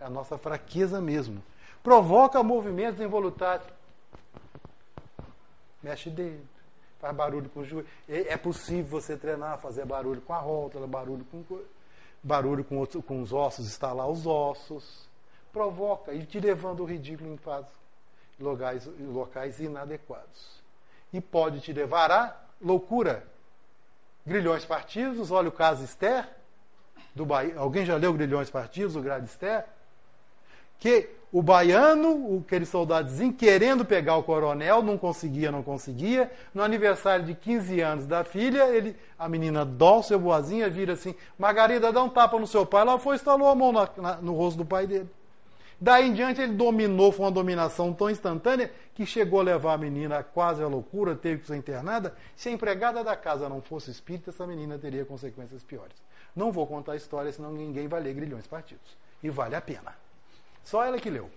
É 0.00 0.04
a 0.04 0.10
nossa 0.10 0.38
fraqueza 0.38 1.00
mesmo. 1.00 1.42
Provoca 1.82 2.42
movimentos 2.42 3.00
involuntários. 3.00 3.68
Mexe 5.82 6.10
dedo, 6.10 6.46
faz 6.98 7.14
barulho 7.16 7.48
com 7.48 7.60
o 7.60 7.64
joelho. 7.64 7.86
É 8.08 8.36
possível 8.36 8.86
você 8.86 9.16
treinar, 9.16 9.58
fazer 9.58 9.84
barulho 9.84 10.20
com 10.20 10.32
a 10.32 10.38
rótula, 10.38 10.86
barulho 10.86 11.24
com 11.30 11.42
barulho 12.22 12.64
com, 12.64 12.76
outro, 12.76 13.02
com 13.02 13.22
os 13.22 13.32
ossos, 13.32 13.66
estalar 13.66 14.08
os 14.08 14.26
ossos. 14.26 15.08
Provoca 15.52 16.12
e 16.12 16.24
te 16.24 16.38
levando 16.38 16.82
ao 16.82 16.88
ridículo 16.88 17.32
em 17.32 17.36
fase, 17.36 17.68
locais, 18.38 18.88
locais 19.00 19.58
inadequados. 19.58 20.62
E 21.12 21.20
pode 21.20 21.60
te 21.60 21.72
levar 21.72 22.10
à 22.10 22.36
loucura. 22.60 23.26
Grilhões 24.24 24.64
partidos, 24.64 25.30
olha 25.30 25.48
o 25.48 25.52
caso 25.52 25.82
Esther, 25.82 26.28
do 27.14 27.26
Bahia. 27.26 27.58
Alguém 27.58 27.84
já 27.84 27.96
leu 27.96 28.12
Grilhões 28.12 28.50
partidos, 28.50 28.94
o 28.94 29.00
Grade 29.00 29.24
Esther? 29.24 29.66
Que 30.80 31.08
o 31.32 31.40
baiano, 31.40 32.42
aquele 32.44 32.66
soldadozinho, 32.66 33.32
querendo 33.32 33.84
pegar 33.84 34.16
o 34.16 34.22
coronel, 34.24 34.82
não 34.82 34.98
conseguia, 34.98 35.52
não 35.52 35.62
conseguia. 35.62 36.28
No 36.52 36.60
aniversário 36.60 37.24
de 37.24 37.34
15 37.36 37.80
anos 37.80 38.06
da 38.06 38.24
filha, 38.24 38.66
ele, 38.68 38.96
a 39.16 39.28
menina 39.28 39.64
dócil, 39.64 40.18
boazinha, 40.18 40.68
vira 40.68 40.94
assim: 40.94 41.14
Margarida, 41.38 41.92
dá 41.92 42.02
um 42.02 42.08
tapa 42.08 42.36
no 42.36 42.48
seu 42.48 42.66
pai. 42.66 42.80
Ela 42.80 42.98
foi 42.98 43.14
instalou 43.14 43.48
a 43.48 43.54
mão 43.54 43.70
na, 43.70 43.88
na, 43.96 44.16
no 44.16 44.32
rosto 44.32 44.58
do 44.58 44.64
pai 44.64 44.88
dele. 44.88 45.08
Daí 45.80 46.08
em 46.08 46.12
diante 46.12 46.42
ele 46.42 46.52
dominou, 46.52 47.12
foi 47.12 47.24
uma 47.24 47.30
dominação 47.30 47.92
tão 47.94 48.10
instantânea 48.10 48.70
que 48.92 49.06
chegou 49.06 49.40
a 49.40 49.42
levar 49.42 49.74
a 49.74 49.78
menina 49.78 50.22
quase 50.22 50.62
à 50.62 50.66
loucura, 50.66 51.14
teve 51.14 51.40
que 51.40 51.46
ser 51.46 51.56
internada. 51.56 52.14
Se 52.36 52.48
a 52.48 52.52
empregada 52.52 53.04
da 53.04 53.16
casa 53.16 53.48
não 53.48 53.62
fosse 53.62 53.90
espírita, 53.90 54.30
essa 54.30 54.46
menina 54.46 54.76
teria 54.78 55.06
consequências 55.06 55.62
piores. 55.62 55.96
Não 56.34 56.52
vou 56.52 56.66
contar 56.66 56.92
a 56.92 56.96
história, 56.96 57.32
senão 57.32 57.52
ninguém 57.52 57.88
vai 57.88 58.00
ler 58.00 58.14
Grilhões 58.14 58.46
Partidos. 58.46 58.98
E 59.22 59.30
vale 59.30 59.54
a 59.54 59.60
pena. 59.60 59.94
Só 60.70 60.84
ela 60.84 61.00
que 61.00 61.10
leu. 61.10 61.28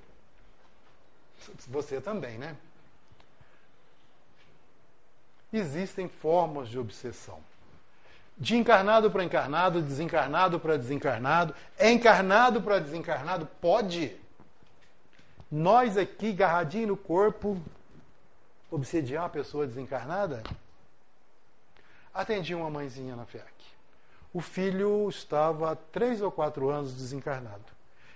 Você 1.68 2.00
também, 2.00 2.38
né? 2.38 2.56
Existem 5.52 6.08
formas 6.08 6.70
de 6.70 6.78
obsessão. 6.78 7.40
De 8.38 8.56
encarnado 8.56 9.10
para 9.10 9.24
encarnado, 9.24 9.82
desencarnado 9.82 10.60
para 10.60 10.78
desencarnado, 10.78 11.56
encarnado 11.80 12.62
para 12.62 12.78
desencarnado, 12.78 13.48
pode. 13.60 14.16
Nós 15.52 15.98
aqui, 15.98 16.32
garradinho 16.32 16.90
no 16.90 16.98
corpo, 16.98 17.60
obsediar 18.70 19.24
uma 19.24 19.30
pessoa 19.30 19.66
desencarnada? 19.66 20.44
Atendi 22.14 22.54
uma 22.54 22.70
mãezinha 22.70 23.16
na 23.16 23.26
FEAC. 23.26 23.52
O 24.32 24.42
filho 24.42 25.10
estava 25.10 25.72
há 25.72 25.76
três 25.76 26.22
ou 26.22 26.32
quatro 26.32 26.70
anos 26.70 26.94
desencarnado. 26.94 27.74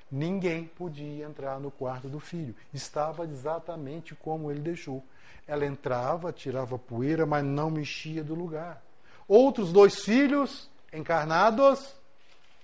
Ninguém 0.10 0.66
podia 0.66 1.26
entrar 1.26 1.60
no 1.60 1.70
quarto 1.70 2.08
do 2.08 2.20
filho. 2.20 2.56
Estava 2.74 3.26
exatamente 3.26 4.16
como 4.16 4.50
ele 4.50 4.62
deixou. 4.62 5.04
Ela 5.46 5.66
entrava, 5.66 6.32
tirava 6.32 6.78
poeira, 6.78 7.26
mas 7.26 7.44
não 7.44 7.70
mexia 7.70 8.24
do 8.24 8.34
lugar. 8.34 8.82
Outros 9.28 9.74
dois 9.74 10.04
filhos 10.04 10.70
encarnados, 10.94 11.94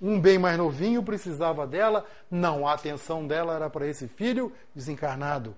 um 0.01 0.19
bem 0.19 0.37
mais 0.37 0.57
novinho 0.57 1.03
precisava 1.03 1.67
dela, 1.67 2.05
não, 2.31 2.65
a 2.67 2.73
atenção 2.73 3.27
dela 3.27 3.55
era 3.55 3.69
para 3.69 3.87
esse 3.87 4.07
filho 4.07 4.51
desencarnado. 4.73 5.55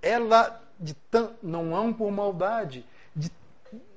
Ela, 0.00 0.62
de 0.80 0.94
tan... 0.94 1.32
não 1.42 1.76
há 1.76 1.92
por 1.92 2.10
maldade, 2.10 2.86
de, 3.14 3.30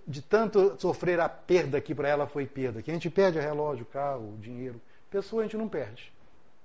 de 0.05 0.21
tanto 0.21 0.75
sofrer 0.79 1.19
a 1.21 1.29
perda 1.29 1.79
que 1.79 1.95
para 1.95 2.09
ela 2.09 2.27
foi 2.27 2.45
perda, 2.45 2.81
que 2.81 2.91
a 2.91 2.93
gente 2.93 3.09
perde 3.09 3.39
relógio, 3.39 3.85
carro, 3.85 4.37
dinheiro. 4.41 4.81
Pessoa 5.09 5.41
a 5.41 5.45
gente 5.45 5.57
não 5.57 5.67
perde. 5.67 6.11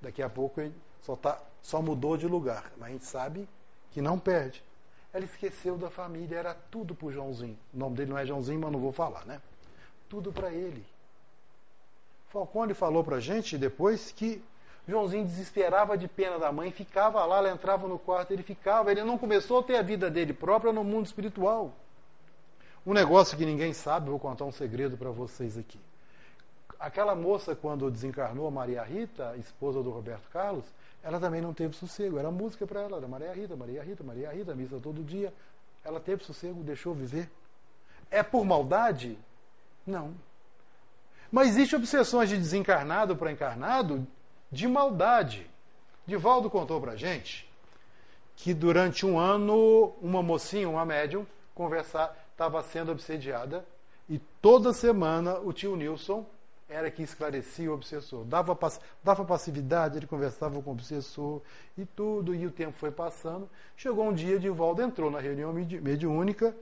Daqui 0.04 0.22
a 0.22 0.28
pouco 0.28 0.60
ele 0.60 0.74
só, 1.00 1.16
tá, 1.16 1.40
só 1.62 1.80
mudou 1.80 2.14
de 2.18 2.26
lugar, 2.26 2.70
mas 2.76 2.88
a 2.88 2.92
gente 2.92 3.06
sabe 3.06 3.48
que 3.90 4.02
não 4.02 4.18
perde. 4.18 4.62
Ela 5.14 5.24
esqueceu 5.24 5.78
da 5.78 5.88
família, 5.88 6.36
era 6.36 6.54
tudo 6.70 6.94
para 6.94 7.06
o 7.06 7.12
Joãozinho. 7.12 7.58
O 7.72 7.78
nome 7.78 7.96
dele 7.96 8.10
não 8.10 8.18
é 8.18 8.26
Joãozinho, 8.26 8.60
mas 8.60 8.70
não 8.70 8.78
vou 8.78 8.92
falar, 8.92 9.24
né? 9.24 9.40
Tudo 10.06 10.30
para 10.30 10.52
ele. 10.52 10.84
Falcone 12.28 12.74
falou 12.74 13.02
para 13.02 13.16
a 13.16 13.20
gente 13.20 13.56
depois 13.56 14.12
que 14.12 14.42
Joãozinho 14.86 15.24
desesperava 15.24 15.96
de 15.96 16.06
pena 16.06 16.38
da 16.38 16.52
mãe, 16.52 16.70
ficava 16.70 17.24
lá, 17.24 17.38
ela 17.38 17.50
entrava 17.50 17.88
no 17.88 17.98
quarto, 17.98 18.30
ele 18.30 18.42
ficava, 18.42 18.90
ele 18.92 19.02
não 19.04 19.16
começou 19.16 19.60
a 19.60 19.62
ter 19.62 19.76
a 19.76 19.82
vida 19.82 20.10
dele 20.10 20.34
própria 20.34 20.70
no 20.70 20.84
mundo 20.84 21.06
espiritual. 21.06 21.72
Um 22.84 22.92
negócio 22.92 23.38
que 23.38 23.46
ninguém 23.46 23.72
sabe, 23.72 24.10
vou 24.10 24.18
contar 24.18 24.44
um 24.44 24.52
segredo 24.52 24.98
para 24.98 25.10
vocês 25.10 25.56
aqui. 25.56 25.80
Aquela 26.78 27.14
moça, 27.14 27.54
quando 27.54 27.90
desencarnou, 27.90 28.50
Maria 28.50 28.82
Rita, 28.82 29.34
esposa 29.38 29.82
do 29.82 29.90
Roberto 29.90 30.28
Carlos, 30.30 30.64
ela 31.02 31.20
também 31.20 31.40
não 31.40 31.52
teve 31.52 31.74
sossego. 31.74 32.18
Era 32.18 32.30
música 32.30 32.66
para 32.66 32.82
ela, 32.82 32.96
era 32.96 33.08
Maria 33.08 33.32
Rita, 33.32 33.56
Maria 33.56 33.82
Rita, 33.82 34.02
Maria 34.02 34.32
Rita, 34.32 34.54
missa 34.54 34.78
todo 34.80 35.02
dia. 35.02 35.32
Ela 35.84 36.00
teve 36.00 36.24
sossego, 36.24 36.62
deixou 36.62 36.94
viver. 36.94 37.30
É 38.10 38.22
por 38.22 38.44
maldade? 38.44 39.18
Não. 39.86 40.14
Mas 41.30 41.48
existe 41.48 41.76
obsessões 41.76 42.28
de 42.28 42.36
desencarnado 42.36 43.16
para 43.16 43.32
encarnado 43.32 44.06
de 44.50 44.68
maldade. 44.68 45.50
Divaldo 46.06 46.48
contou 46.48 46.80
para 46.80 46.96
gente 46.96 47.50
que 48.36 48.52
durante 48.52 49.06
um 49.06 49.18
ano 49.18 49.94
uma 50.00 50.22
mocinha, 50.22 50.68
uma 50.68 50.84
médium, 50.84 51.26
estava 52.30 52.62
sendo 52.62 52.92
obsediada 52.92 53.64
e 54.08 54.18
toda 54.18 54.72
semana 54.72 55.38
o 55.38 55.52
tio 55.52 55.76
Nilson 55.76 56.26
era 56.68 56.90
que 56.90 57.02
esclarecia 57.02 57.70
o 57.70 57.74
obsessor. 57.74 58.24
Dava, 58.24 58.58
dava 59.02 59.24
passividade, 59.24 59.98
ele 59.98 60.06
conversava 60.06 60.60
com 60.62 60.70
o 60.70 60.72
obsessor 60.72 61.42
e 61.76 61.84
tudo, 61.84 62.34
e 62.34 62.46
o 62.46 62.50
tempo 62.50 62.72
foi 62.78 62.90
passando. 62.90 63.48
Chegou 63.76 64.08
um 64.08 64.12
dia, 64.12 64.38
Divaldo 64.38 64.82
entrou 64.82 65.10
na 65.10 65.20
reunião 65.20 65.52
mediúnica, 65.52 66.54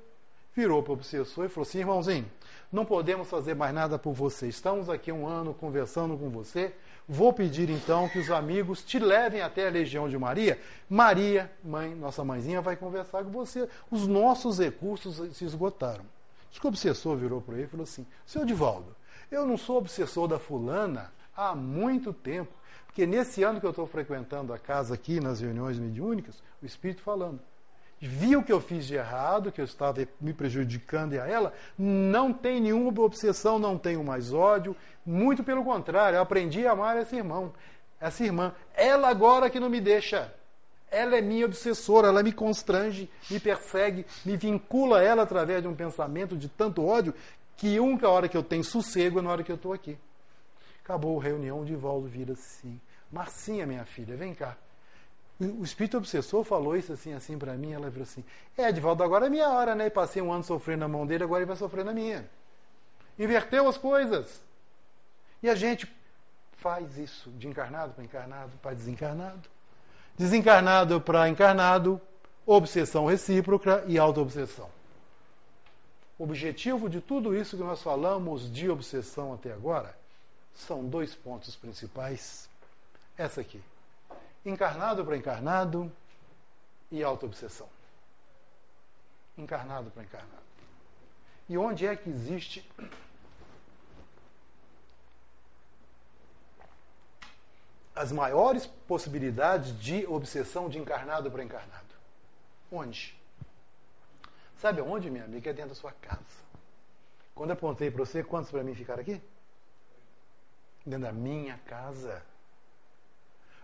virou 0.55 0.83
para 0.83 0.91
o 0.91 0.95
obsessor 0.95 1.47
e 1.47 1.49
falou 1.49 1.67
assim: 1.67 1.79
irmãozinho, 1.79 2.31
não 2.71 2.85
podemos 2.85 3.29
fazer 3.29 3.55
mais 3.55 3.75
nada 3.75 3.99
por 3.99 4.13
você. 4.13 4.49
Estamos 4.49 4.89
aqui 4.89 5.13
um 5.13 5.27
ano 5.27 5.55
conversando 5.55 6.17
com 6.17 6.31
você. 6.31 6.75
Vou 7.09 7.33
pedir 7.33 7.69
então 7.69 8.09
que 8.09 8.19
os 8.19 8.31
amigos 8.31 8.85
te 8.85 8.99
levem 8.99 9.41
até 9.41 9.67
a 9.67 9.71
Legião 9.71 10.09
de 10.09 10.17
Maria. 10.17 10.59
Maria, 10.89 11.51
mãe, 11.63 11.95
nossa 11.95 12.25
mãezinha, 12.25 12.61
vai 12.61 12.77
conversar 12.77 13.25
com 13.25 13.31
você. 13.31 13.69
Os 13.91 14.07
nossos 14.07 14.59
recursos 14.59 15.37
se 15.37 15.45
esgotaram. 15.45 16.05
O 16.63 16.69
obsessor 16.69 17.17
virou 17.17 17.41
para 17.41 17.55
ele 17.55 17.65
e 17.65 17.69
falou 17.69 17.85
assim: 17.85 18.07
Seu 18.27 18.45
Divaldo, 18.45 18.95
eu 19.33 19.47
não 19.47 19.57
sou 19.57 19.79
obsessor 19.79 20.29
da 20.29 20.39
fulana 20.39 21.11
há 21.35 21.55
muito 21.55 22.13
tempo, 22.13 22.53
porque 22.87 23.07
nesse 23.07 23.43
ano 23.43 23.59
que 23.59 23.67
eu 23.67 23.71
estou 23.71 23.87
frequentando 23.87 24.53
a 24.53 24.59
casa 24.59 24.95
aqui, 24.95 25.19
nas 25.19 25.41
reuniões 25.41 25.79
mediúnicas, 25.79 26.43
o 26.63 26.67
Espírito 26.67 27.03
falando, 27.03 27.41
viu 27.99 28.43
que 28.43 28.53
eu 28.53 28.61
fiz 28.61 28.87
de 28.87 28.95
errado, 28.95 29.51
que 29.51 29.61
eu 29.61 29.65
estava 29.65 30.07
me 30.21 30.35
prejudicando 30.35 31.15
e 31.15 31.19
a 31.19 31.27
ela, 31.27 31.55
não 31.79 32.33
tem 32.33 32.61
nenhuma 32.61 33.01
obsessão, 33.01 33.59
não 33.59 33.79
tenho 33.79 34.05
mais 34.05 34.35
ódio, 34.35 34.77
muito 35.07 35.43
pelo 35.43 35.65
contrário, 35.65 36.17
eu 36.17 36.23
aprendi 36.23 36.67
a 36.67 36.73
amar 36.73 36.99
esse 36.99 37.17
irmão, 37.17 37.55
essa 37.99 38.23
irmã. 38.23 38.55
Ela 38.75 39.09
agora 39.09 39.49
que 39.49 39.59
não 39.59 39.71
me 39.71 39.81
deixa. 39.81 40.33
Ela 40.91 41.17
é 41.17 41.23
minha 41.23 41.47
obsessora, 41.47 42.09
ela 42.09 42.23
me 42.23 42.33
constrange, 42.33 43.11
me 43.31 43.41
persegue, 43.41 44.05
me 44.27 44.37
vincula 44.37 44.99
a 44.99 45.03
ela 45.03 45.23
através 45.23 45.63
de 45.63 45.69
um 45.69 45.75
pensamento 45.75 46.37
de 46.37 46.51
tanto 46.51 46.85
ódio 46.85 47.15
que 47.57 47.77
a 47.77 47.83
única 47.83 48.09
hora 48.09 48.29
que 48.29 48.37
eu 48.37 48.43
tenho 48.43 48.65
sossego 48.65 49.19
é 49.19 49.23
na 49.23 49.31
hora 49.31 49.43
que 49.43 49.53
eu 49.53 49.57
estou 49.57 49.73
aqui. 49.73 49.99
Acabou 50.85 51.21
a 51.21 51.23
reunião, 51.23 51.61
o 51.61 51.65
Divaldo 51.65 52.09
vira 52.09 52.33
assim. 52.33 52.81
Marcinha, 53.11 53.67
minha 53.67 53.85
filha, 53.85 54.17
vem 54.17 54.35
cá. 54.35 54.57
O 55.39 55.65
espírito 55.65 55.97
obsessor 55.97 56.45
falou 56.45 56.77
isso 56.77 56.93
assim, 56.93 57.13
assim 57.13 57.39
para 57.39 57.55
mim. 57.55 57.73
Ela 57.73 57.91
virou 57.91 58.05
assim: 58.05 58.25
É, 58.57 58.71
Divaldo, 58.71 59.03
agora 59.03 59.27
é 59.27 59.31
minha 59.31 59.49
hora, 59.49 59.75
né? 59.75 59.87
E 59.87 59.91
passei 59.91 60.23
um 60.23 60.33
ano 60.33 60.45
sofrendo 60.45 60.81
na 60.81 60.89
mão 60.89 61.07
dele, 61.07 61.25
agora 61.25 61.41
ele 61.41 61.49
vai 61.49 61.57
sofrer 61.57 61.85
na 61.85 61.93
minha. 61.93 62.29
Inverteu 63.19 63.69
as 63.69 63.77
coisas. 63.77 64.41
E 65.43 65.49
a 65.51 65.55
gente 65.55 65.91
faz 66.53 66.97
isso 66.97 67.31
de 67.33 67.49
encarnado 67.49 67.93
para 67.93 68.05
encarnado, 68.05 68.53
para 68.63 68.75
desencarnado. 68.75 69.49
Desencarnado 70.17 71.01
para 71.01 71.29
encarnado, 71.29 72.01
obsessão 72.47 73.07
recíproca 73.07 73.85
e 73.87 73.99
auto-obsessão. 73.99 74.69
O 76.19 76.25
objetivo 76.25 76.89
de 76.89 77.01
tudo 77.01 77.35
isso 77.35 77.57
que 77.57 77.63
nós 77.63 77.83
falamos 77.83 78.53
de 78.53 78.69
obsessão 78.69 79.35
até 79.35 79.53
agora 79.53 79.97
são 80.55 80.87
dois 80.87 81.15
pontos 81.15 81.57
principais. 81.57 82.49
Essa 83.17 83.41
aqui. 83.41 83.63
Encarnado 84.45 85.05
para 85.05 85.17
encarnado 85.17 85.91
e 86.91 87.03
auto-obsessão. 87.03 87.69
Encarnado 89.37 89.91
para 89.91 90.03
encarnado. 90.03 90.43
E 91.49 91.57
onde 91.57 91.87
é 91.87 91.97
que 91.97 92.09
existe 92.09 92.69
as 97.95 98.11
maiores 98.13 98.67
possibilidades 98.67 99.79
de 99.79 100.07
obsessão 100.07 100.69
de 100.69 100.79
encarnado 100.79 101.31
para 101.31 101.43
encarnado? 101.43 101.83
Onde? 102.71 103.22
Sabe 104.63 104.81
aonde, 104.81 105.11
minha 105.11 105.25
amiga? 105.25 105.51
É 105.51 105.53
dentro 105.53 105.71
da 105.71 105.75
sua 105.75 105.91
casa. 105.91 106.21
Quando 107.35 107.51
apontei 107.51 107.91
para 107.91 108.05
você, 108.05 108.23
quantos 108.23 108.49
para 108.49 108.63
mim 108.63 108.77
ficaram 108.77 109.01
aqui? 109.01 109.21
Dentro 110.87 111.03
da 111.03 111.13
minha 111.13 111.59
casa. 111.67 112.23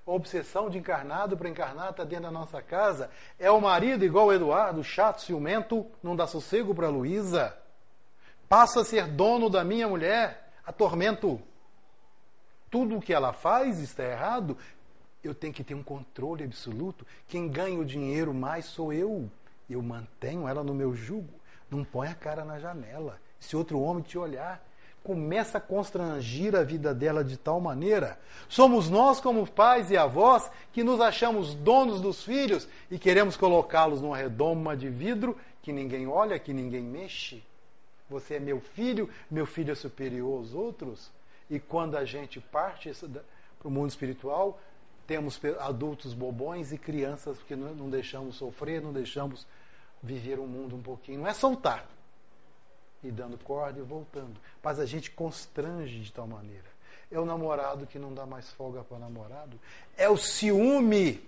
A 0.04 0.11
obsessão 0.11 0.68
de 0.68 0.76
encarnado 0.76 1.37
para 1.37 1.48
encarnado 1.48 1.92
está 1.92 2.02
dentro 2.02 2.24
da 2.24 2.32
nossa 2.32 2.61
casa. 2.61 3.12
É 3.38 3.48
o 3.48 3.61
marido 3.61 4.04
igual 4.04 4.26
o 4.26 4.32
Eduardo, 4.32 4.82
chato, 4.82 5.22
ciumento, 5.22 5.87
não 6.02 6.16
dá 6.16 6.26
sossego 6.26 6.74
para 6.74 6.88
Luísa. 6.88 7.56
Passa 8.48 8.80
a 8.80 8.84
ser 8.84 9.06
dono 9.06 9.48
da 9.48 9.62
minha 9.62 9.87
mulher, 9.87 10.52
atormento. 10.66 11.40
Tudo 12.68 12.96
o 12.96 13.00
que 13.00 13.14
ela 13.14 13.32
faz 13.32 13.78
está 13.78 14.02
errado. 14.02 14.58
Eu 15.22 15.32
tenho 15.32 15.54
que 15.54 15.62
ter 15.62 15.74
um 15.74 15.82
controle 15.82 16.42
absoluto. 16.42 17.06
Quem 17.28 17.48
ganha 17.48 17.78
o 17.78 17.84
dinheiro 17.84 18.34
mais 18.34 18.64
sou 18.64 18.92
eu. 18.92 19.30
Eu 19.68 19.83
mantenho 19.83 20.48
ela 20.48 20.62
no 20.62 20.74
meu 20.74 20.94
jugo. 20.94 21.33
Não 21.70 21.85
põe 21.85 22.09
a 22.09 22.14
cara 22.14 22.44
na 22.44 22.59
janela. 22.59 23.20
Se 23.38 23.57
outro 23.57 23.81
homem 23.81 24.02
te 24.02 24.16
olhar, 24.16 24.64
começa 25.02 25.59
a 25.59 25.61
constrangir 25.61 26.54
a 26.54 26.62
vida 26.62 26.94
dela 26.94 27.24
de 27.24 27.37
tal 27.37 27.61
maneira. 27.61 28.18
Somos 28.48 28.90
nós, 28.90 29.20
como 29.20 29.46
pais 29.46 29.90
e 29.90 29.96
avós, 29.96 30.50
que 30.72 30.83
nos 30.83 31.00
achamos 31.00 31.54
donos 31.54 32.00
dos 32.00 32.22
filhos 32.22 32.68
e 32.90 32.98
queremos 32.98 33.37
colocá-los 33.37 34.00
numa 34.00 34.16
redoma 34.16 34.76
de 34.76 34.88
vidro 34.88 35.37
que 35.62 35.72
ninguém 35.72 36.07
olha, 36.07 36.38
que 36.38 36.52
ninguém 36.52 36.83
mexe. 36.83 37.42
Você 38.09 38.35
é 38.35 38.40
meu 38.40 38.61
filho, 38.61 39.09
meu 39.31 39.46
filho 39.46 39.72
é 39.72 39.74
superior 39.74 40.38
aos 40.38 40.54
outros. 40.54 41.11
E 41.50 41.59
quando 41.59 41.96
a 41.96 42.04
gente 42.04 42.40
parte 42.40 42.90
para 43.59 43.68
o 43.68 43.70
mundo 43.70 43.90
espiritual, 43.90 44.59
temos 45.07 45.40
adultos 45.61 46.12
bobões 46.12 46.72
e 46.72 46.78
crianças 46.78 47.38
que 47.46 47.57
não 47.57 47.88
deixamos 47.88 48.37
sofrer, 48.37 48.83
não 48.83 48.92
deixamos 48.92 49.46
viver 50.02 50.38
o 50.38 50.46
mundo 50.46 50.76
um 50.76 50.82
pouquinho. 50.82 51.20
Não 51.20 51.26
é 51.26 51.34
soltar 51.34 51.88
e 53.02 53.11
dando 53.11 53.38
corda 53.38 53.78
e 53.78 53.82
voltando. 53.82 54.40
Mas 54.62 54.78
a 54.78 54.87
gente 54.87 55.11
constrange 55.11 56.00
de 56.00 56.12
tal 56.12 56.26
maneira. 56.26 56.68
É 57.11 57.18
o 57.18 57.24
namorado 57.24 57.87
que 57.87 57.98
não 57.98 58.12
dá 58.12 58.26
mais 58.26 58.50
folga 58.50 58.82
para 58.82 58.98
namorado. 58.98 59.58
É 59.96 60.08
o 60.08 60.16
ciúme 60.16 61.26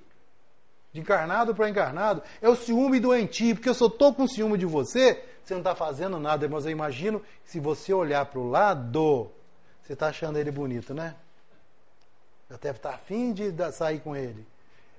de 0.92 1.00
encarnado 1.00 1.54
para 1.54 1.68
encarnado. 1.68 2.22
É 2.42 2.48
o 2.48 2.56
ciúme 2.56 3.00
doentio, 3.00 3.54
porque 3.54 3.68
eu 3.68 3.74
só 3.74 3.86
estou 3.86 4.12
com 4.12 4.26
ciúme 4.26 4.58
de 4.58 4.66
você, 4.66 5.24
você 5.42 5.54
não 5.54 5.60
está 5.60 5.74
fazendo 5.74 6.18
nada. 6.18 6.48
Mas 6.48 6.66
eu 6.66 6.70
imagino 6.70 7.20
que 7.44 7.50
se 7.50 7.60
você 7.60 7.92
olhar 7.92 8.26
para 8.26 8.40
o 8.40 8.48
lado, 8.48 9.30
você 9.82 9.94
está 9.94 10.08
achando 10.08 10.38
ele 10.38 10.50
bonito, 10.50 10.92
né? 10.92 11.14
Já 12.50 12.56
deve 12.56 12.78
estar 12.78 12.90
tá 12.90 12.94
afim 12.96 13.32
de 13.32 13.52
sair 13.72 14.00
com 14.00 14.14
ele. 14.14 14.46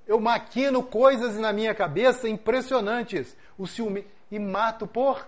Eu 0.07 0.19
maquino 0.19 0.83
coisas 0.83 1.37
na 1.37 1.53
minha 1.53 1.73
cabeça 1.73 2.27
impressionantes. 2.27 3.35
O 3.57 3.67
ciúme. 3.67 4.05
E 4.29 4.39
mato 4.39 4.87
por 4.87 5.27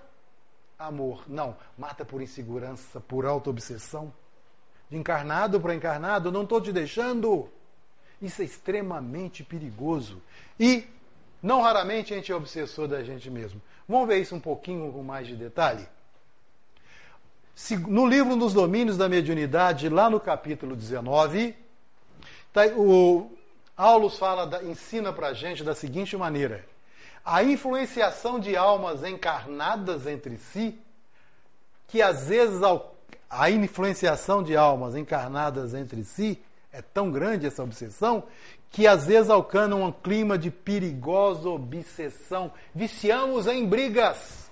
amor. 0.77 1.23
Não, 1.27 1.55
mata 1.77 2.05
por 2.05 2.21
insegurança, 2.21 2.99
por 2.99 3.25
auto-obsessão. 3.25 4.13
De 4.89 4.97
encarnado 4.97 5.59
para 5.59 5.75
encarnado, 5.75 6.31
não 6.31 6.43
estou 6.43 6.61
te 6.61 6.71
deixando. 6.71 7.49
Isso 8.21 8.41
é 8.41 8.45
extremamente 8.45 9.43
perigoso. 9.43 10.21
E 10.59 10.87
não 11.41 11.61
raramente 11.61 12.13
a 12.13 12.17
gente 12.17 12.31
é 12.31 12.35
obsessor 12.35 12.87
da 12.87 13.03
gente 13.03 13.29
mesmo. 13.29 13.61
Vamos 13.87 14.07
ver 14.07 14.19
isso 14.19 14.35
um 14.35 14.39
pouquinho 14.39 14.91
com 14.93 15.03
mais 15.03 15.27
de 15.27 15.35
detalhe? 15.35 15.87
No 17.87 18.07
livro 18.07 18.35
dos 18.35 18.53
domínios 18.53 18.97
da 18.97 19.09
mediunidade, 19.09 19.89
lá 19.89 20.09
no 20.09 20.19
capítulo 20.19 20.75
19, 20.75 21.55
tá, 22.51 22.65
o 22.75 23.29
Aulus 23.75 24.17
fala, 24.17 24.63
ensina 24.63 25.11
para 25.11 25.27
a 25.27 25.33
gente 25.33 25.63
da 25.63 25.73
seguinte 25.73 26.15
maneira: 26.15 26.65
a 27.25 27.43
influenciação 27.43 28.39
de 28.39 28.55
almas 28.55 29.03
encarnadas 29.03 30.05
entre 30.05 30.37
si, 30.37 30.79
que 31.87 32.01
às 32.01 32.27
vezes 32.27 32.61
a 33.29 33.49
influenciação 33.49 34.43
de 34.43 34.55
almas 34.55 34.95
encarnadas 34.95 35.73
entre 35.73 36.03
si 36.03 36.41
é 36.71 36.81
tão 36.81 37.11
grande 37.11 37.45
essa 37.45 37.63
obsessão 37.63 38.23
que 38.73 38.87
às 38.87 39.05
vezes 39.05 39.29
alcança 39.29 39.75
um 39.75 39.91
clima 39.91 40.35
de 40.35 40.49
perigosa 40.49 41.47
obsessão. 41.47 42.51
Viciamos 42.73 43.45
em 43.45 43.67
brigas, 43.67 44.49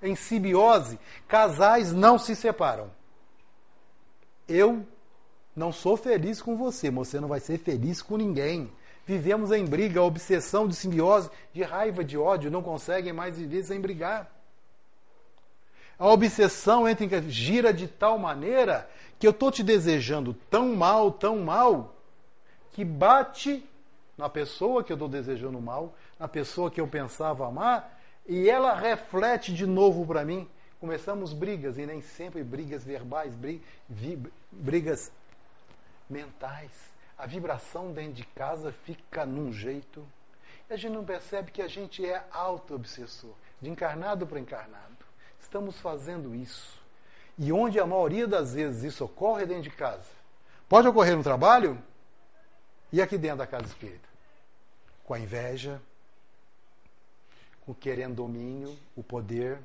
em 0.00 0.14
simbiose. 0.14 0.98
Casais 1.26 1.92
não 1.92 2.16
se 2.16 2.36
separam. 2.36 2.88
Eu 4.48 4.86
não 5.54 5.72
sou 5.72 5.96
feliz 5.96 6.40
com 6.40 6.56
você, 6.56 6.90
você 6.90 7.20
não 7.20 7.28
vai 7.28 7.40
ser 7.40 7.58
feliz 7.58 8.00
com 8.00 8.16
ninguém. 8.16 8.70
Vivemos 9.06 9.50
em 9.50 9.64
briga, 9.64 10.02
obsessão 10.02 10.68
de 10.68 10.74
simbiose, 10.74 11.30
de 11.52 11.62
raiva, 11.62 12.04
de 12.04 12.16
ódio, 12.16 12.50
não 12.50 12.62
conseguem 12.62 13.12
mais 13.12 13.38
viver 13.38 13.64
sem 13.64 13.80
brigar. 13.80 14.30
A 15.98 16.06
obsessão 16.08 16.88
entra 16.88 17.04
em 17.04 17.30
gira 17.30 17.74
de 17.74 17.88
tal 17.88 18.18
maneira 18.18 18.88
que 19.18 19.26
eu 19.26 19.32
estou 19.32 19.50
te 19.50 19.62
desejando 19.62 20.32
tão 20.48 20.74
mal, 20.74 21.10
tão 21.10 21.40
mal, 21.40 21.94
que 22.72 22.84
bate 22.84 23.62
na 24.16 24.28
pessoa 24.28 24.82
que 24.84 24.92
eu 24.92 24.94
estou 24.94 25.08
desejando 25.08 25.60
mal, 25.60 25.94
na 26.18 26.28
pessoa 26.28 26.70
que 26.70 26.80
eu 26.80 26.86
pensava 26.86 27.46
amar, 27.46 28.00
e 28.26 28.48
ela 28.48 28.74
reflete 28.74 29.52
de 29.52 29.66
novo 29.66 30.06
para 30.06 30.24
mim. 30.24 30.48
Começamos 30.78 31.34
brigas, 31.34 31.76
e 31.76 31.84
nem 31.84 32.00
sempre 32.00 32.42
brigas 32.42 32.82
verbais, 32.84 33.34
brigas 34.50 35.12
mentais 36.10 36.90
a 37.20 37.26
vibração 37.26 37.92
dentro 37.92 38.14
de 38.14 38.24
casa 38.24 38.72
fica 38.72 39.26
num 39.26 39.52
jeito. 39.52 40.06
E 40.68 40.72
a 40.72 40.76
gente 40.76 40.94
não 40.94 41.04
percebe 41.04 41.50
que 41.50 41.60
a 41.60 41.68
gente 41.68 42.04
é 42.04 42.24
auto-obsessor, 42.32 43.34
de 43.60 43.68
encarnado 43.68 44.26
para 44.26 44.40
encarnado. 44.40 44.96
Estamos 45.38 45.78
fazendo 45.78 46.34
isso. 46.34 46.80
E 47.36 47.52
onde 47.52 47.78
a 47.78 47.86
maioria 47.86 48.26
das 48.26 48.54
vezes 48.54 48.84
isso 48.84 49.04
ocorre 49.04 49.44
dentro 49.44 49.64
de 49.64 49.70
casa. 49.70 50.10
Pode 50.66 50.88
ocorrer 50.88 51.14
no 51.14 51.22
trabalho 51.22 51.82
e 52.90 53.02
aqui 53.02 53.18
dentro 53.18 53.38
da 53.38 53.46
casa 53.46 53.66
espírita. 53.66 54.08
Com 55.04 55.12
a 55.12 55.18
inveja, 55.18 55.80
com 57.66 57.74
querendo 57.74 58.14
domínio, 58.14 58.78
o 58.96 59.02
poder. 59.02 59.60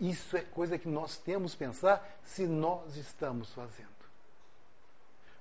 Isso 0.00 0.36
é 0.36 0.42
coisa 0.42 0.78
que 0.78 0.86
nós 0.86 1.16
temos 1.16 1.52
que 1.52 1.58
pensar 1.58 2.20
se 2.22 2.46
nós 2.46 2.96
estamos 2.96 3.52
fazendo. 3.52 3.97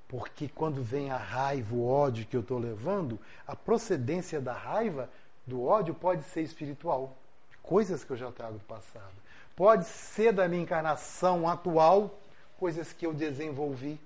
Porque 0.08 0.48
quando 0.48 0.82
vem 0.82 1.12
a 1.12 1.18
raiva, 1.18 1.76
o 1.76 1.86
ódio 1.86 2.26
que 2.26 2.36
eu 2.36 2.42
estou 2.42 2.58
levando, 2.58 3.20
a 3.46 3.56
procedência 3.56 4.40
da 4.40 4.54
raiva, 4.54 5.10
do 5.46 5.64
ódio, 5.64 5.94
pode 5.94 6.24
ser 6.24 6.42
espiritual. 6.42 7.18
Coisas 7.62 8.04
que 8.04 8.12
eu 8.12 8.18
já 8.18 8.32
trago 8.32 8.58
do 8.58 8.64
passado. 8.64 9.14
Pode 9.56 9.86
ser 9.86 10.32
da 10.32 10.48
minha 10.48 10.62
encarnação 10.62 11.48
atual, 11.48 12.18
coisas 12.58 12.94
que 12.94 13.06
eu 13.06 13.14
desenvolvi, 13.14 14.00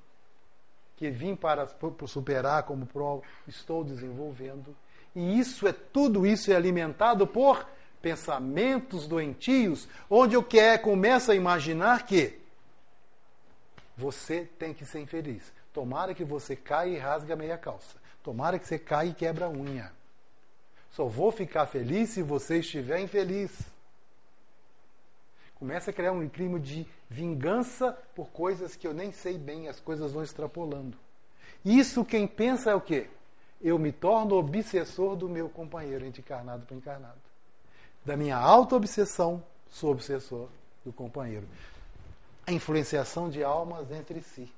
que 0.98 1.10
vim 1.10 1.36
para 1.36 1.68
superar 2.08 2.64
como 2.64 2.86
prova, 2.86 3.22
estou 3.48 3.84
desenvolvendo. 3.84 4.76
E 5.16 5.40
isso 5.40 5.68
é 5.68 5.74
tudo 5.74 6.26
isso 6.26 6.52
é 6.52 6.56
alimentado 6.56 7.28
por 7.28 7.68
pensamentos 8.02 9.08
doentios, 9.08 9.88
onde 10.10 10.36
eu 10.36 10.44
quero 10.44 10.82
começo 10.82 11.32
a 11.32 11.36
imaginar 11.36 12.06
que 12.06 12.40
você 13.96 14.50
tem 14.58 14.74
que 14.74 14.86
ser 14.86 15.00
infeliz. 15.00 15.52
Tomara 15.74 16.14
que 16.14 16.24
você 16.24 16.56
caia 16.56 16.96
e 16.96 16.98
rasgue 16.98 17.32
a 17.32 17.36
meia 17.36 17.58
calça. 17.58 17.96
Tomara 18.24 18.60
que 18.60 18.68
você 18.68 18.78
caia 18.78 19.10
e 19.10 19.14
quebra 19.14 19.46
a 19.46 19.50
unha. 19.50 19.92
Só 20.92 21.06
vou 21.06 21.32
ficar 21.32 21.66
feliz 21.66 22.10
se 22.10 22.22
você 22.22 22.60
estiver 22.60 23.00
infeliz. 23.00 23.52
Começa 25.56 25.92
a 25.92 25.94
criar 25.94 26.12
um 26.12 26.28
clima 26.28 26.60
de 26.60 26.86
vingança 27.10 27.98
por 28.16 28.30
coisas 28.30 28.76
que 28.76 28.88
eu 28.88 28.94
nem 28.94 29.12
sei 29.12 29.38
bem, 29.38 29.68
as 29.68 29.80
coisas 29.80 30.12
vão 30.12 30.24
extrapolando. 30.24 30.98
Isso 31.64 32.04
quem 32.04 32.28
pensa 32.28 32.72
é 32.72 32.76
o 32.76 32.82
quê? 32.82 33.08
Eu 33.62 33.78
me 33.78 33.92
torno 33.92 34.36
obsessor 34.36 35.16
do 35.16 35.30
meu 35.30 35.48
companheiro, 35.48 36.04
entre 36.04 36.22
encarnado 36.22 36.66
para 36.66 36.76
encarnado. 36.76 37.20
Da 38.04 38.18
minha 38.18 38.36
auto-obsessão, 38.36 39.44
sou 39.70 39.92
obsessor 39.92 40.50
do 40.84 40.92
companheiro. 40.92 41.48
A 42.48 42.52
influenciação 42.52 43.30
de 43.30 43.44
almas 43.44 43.92
entre 43.92 44.22
si. 44.22 44.52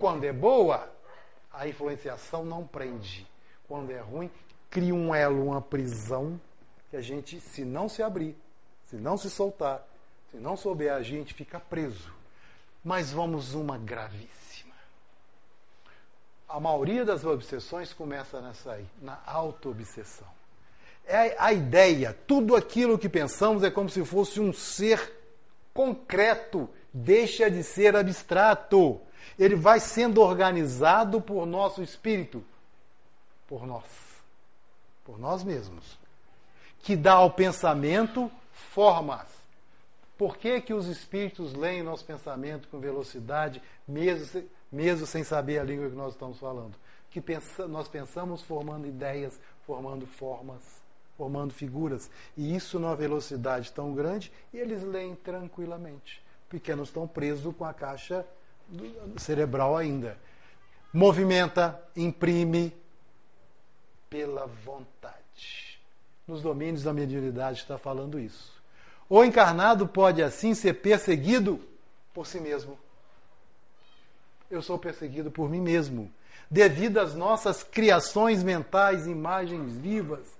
Quando 0.00 0.24
é 0.24 0.32
boa, 0.32 0.90
a 1.52 1.68
influenciação 1.68 2.42
não 2.42 2.66
prende. 2.66 3.26
Quando 3.68 3.90
é 3.90 4.00
ruim, 4.00 4.30
cria 4.70 4.94
um 4.94 5.14
elo, 5.14 5.44
uma 5.44 5.60
prisão 5.60 6.40
que 6.88 6.96
a 6.96 7.02
gente, 7.02 7.38
se 7.38 7.66
não 7.66 7.86
se 7.86 8.02
abrir, 8.02 8.34
se 8.86 8.96
não 8.96 9.18
se 9.18 9.28
soltar, 9.28 9.86
se 10.30 10.38
não 10.38 10.56
souber 10.56 10.90
agir, 10.90 11.16
a 11.16 11.18
gente 11.18 11.34
fica 11.34 11.60
preso. 11.60 12.10
Mas 12.82 13.12
vamos 13.12 13.52
uma 13.52 13.76
gravíssima. 13.76 14.72
A 16.48 16.58
maioria 16.58 17.04
das 17.04 17.22
obsessões 17.26 17.92
começa 17.92 18.40
nessa 18.40 18.72
aí, 18.72 18.86
na 19.02 19.20
auto-obsessão. 19.26 20.26
É 21.06 21.36
a 21.38 21.52
ideia, 21.52 22.16
tudo 22.26 22.56
aquilo 22.56 22.98
que 22.98 23.08
pensamos 23.08 23.62
é 23.62 23.70
como 23.70 23.90
se 23.90 24.02
fosse 24.02 24.40
um 24.40 24.50
ser 24.50 25.12
concreto, 25.74 26.70
deixa 26.90 27.50
de 27.50 27.62
ser 27.62 27.94
abstrato 27.94 28.98
ele 29.38 29.56
vai 29.56 29.80
sendo 29.80 30.20
organizado 30.20 31.20
por 31.20 31.46
nosso 31.46 31.82
espírito, 31.82 32.44
por 33.46 33.66
nós, 33.66 33.84
por 35.04 35.18
nós 35.18 35.42
mesmos, 35.42 35.98
que 36.82 36.96
dá 36.96 37.14
ao 37.14 37.30
pensamento 37.30 38.30
formas. 38.52 39.26
Por 40.16 40.36
que, 40.36 40.60
que 40.60 40.74
os 40.74 40.86
espíritos 40.86 41.54
leem 41.54 41.82
nosso 41.82 42.04
pensamento 42.04 42.68
com 42.68 42.78
velocidade, 42.78 43.62
mesmo, 43.88 44.44
mesmo 44.70 45.06
sem 45.06 45.24
saber 45.24 45.58
a 45.58 45.64
língua 45.64 45.88
que 45.88 45.96
nós 45.96 46.12
estamos 46.12 46.38
falando? 46.38 46.74
Que 47.10 47.20
pensa, 47.20 47.66
nós 47.66 47.88
pensamos 47.88 48.42
formando 48.42 48.86
ideias, 48.86 49.40
formando 49.66 50.06
formas, 50.06 50.60
formando 51.16 51.52
figuras. 51.52 52.10
E 52.36 52.54
isso 52.54 52.78
numa 52.78 52.94
velocidade 52.94 53.72
tão 53.72 53.94
grande, 53.94 54.30
e 54.52 54.58
eles 54.58 54.82
leem 54.82 55.14
tranquilamente. 55.14 56.22
Porque 56.48 56.74
não 56.74 56.84
estão 56.84 57.08
presos 57.08 57.54
com 57.56 57.64
a 57.64 57.72
caixa 57.72 58.26
cerebral 59.16 59.76
ainda. 59.76 60.16
Movimenta, 60.92 61.80
imprime 61.96 62.74
pela 64.08 64.46
vontade. 64.46 65.78
Nos 66.26 66.42
domínios 66.42 66.82
da 66.82 66.92
mediunidade 66.92 67.60
está 67.60 67.78
falando 67.78 68.18
isso. 68.18 68.52
O 69.08 69.24
encarnado 69.24 69.86
pode 69.86 70.22
assim 70.22 70.54
ser 70.54 70.74
perseguido 70.74 71.60
por 72.12 72.26
si 72.26 72.40
mesmo. 72.40 72.78
Eu 74.50 74.62
sou 74.62 74.78
perseguido 74.78 75.30
por 75.30 75.48
mim 75.48 75.60
mesmo, 75.60 76.10
devido 76.50 76.98
às 76.98 77.14
nossas 77.14 77.62
criações 77.62 78.42
mentais, 78.42 79.06
imagens 79.06 79.76
vivas. 79.76 80.36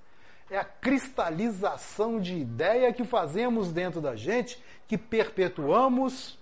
É 0.51 0.59
a 0.59 0.65
cristalização 0.65 2.21
de 2.21 2.35
ideia 2.35 2.93
que 2.93 3.05
fazemos 3.05 3.71
dentro 3.71 4.01
da 4.01 4.17
gente, 4.17 4.61
que 4.89 4.99
perpetuamos, 4.99 6.40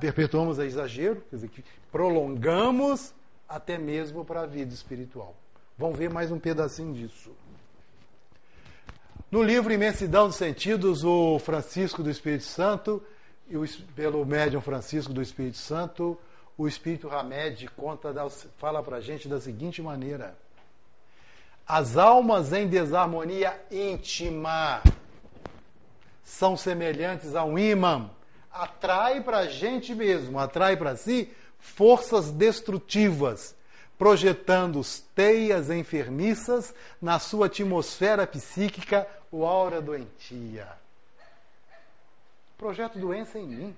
perpetuamos 0.00 0.58
é 0.58 0.64
exagero, 0.64 1.22
quer 1.28 1.36
dizer, 1.36 1.48
que 1.48 1.64
prolongamos 1.90 3.14
até 3.48 3.78
mesmo 3.78 4.24
para 4.24 4.42
a 4.42 4.46
vida 4.46 4.72
espiritual. 4.72 5.34
Vamos 5.76 5.98
ver 5.98 6.10
mais 6.10 6.30
um 6.30 6.38
pedacinho 6.38 6.94
disso. 6.94 7.32
No 9.30 9.42
livro 9.42 9.72
Imensidão 9.72 10.26
dos 10.26 10.36
Sentidos, 10.36 11.04
o 11.04 11.38
Francisco 11.38 12.02
do 12.02 12.10
Espírito 12.10 12.44
Santo, 12.44 13.02
pelo 13.94 14.24
médium 14.24 14.60
Francisco 14.60 15.12
do 15.12 15.22
Espírito 15.22 15.56
Santo, 15.56 16.18
o 16.56 16.68
Espírito 16.68 17.10
Hamed 17.10 17.66
conta, 17.68 18.14
fala 18.58 18.82
para 18.82 18.98
a 18.98 19.00
gente 19.00 19.28
da 19.28 19.40
seguinte 19.40 19.80
maneira: 19.80 20.36
As 21.66 21.96
almas 21.96 22.52
em 22.52 22.68
desarmonia 22.68 23.58
íntima 23.70 24.82
são 26.22 26.56
semelhantes 26.56 27.34
a 27.34 27.44
um 27.44 27.58
imã, 27.58 28.10
atrai 28.52 29.20
para 29.20 29.38
a 29.38 29.46
gente 29.46 29.94
mesmo, 29.94 30.38
atrai 30.38 30.76
para 30.76 30.96
si 30.96 31.30
forças 31.58 32.30
destrutivas 32.30 33.54
projetando 34.02 34.80
teias 35.14 35.70
enfermiças 35.70 36.74
na 37.00 37.20
sua 37.20 37.46
atmosfera 37.46 38.26
psíquica 38.26 39.06
o 39.30 39.46
aura 39.46 39.80
doentia. 39.80 40.66
Projeto 42.58 42.98
doença 42.98 43.38
em 43.38 43.46
mim. 43.46 43.76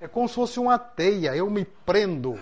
É 0.00 0.06
como 0.06 0.28
se 0.28 0.36
fosse 0.36 0.60
uma 0.60 0.78
teia. 0.78 1.34
Eu 1.34 1.50
me 1.50 1.64
prendo, 1.64 2.38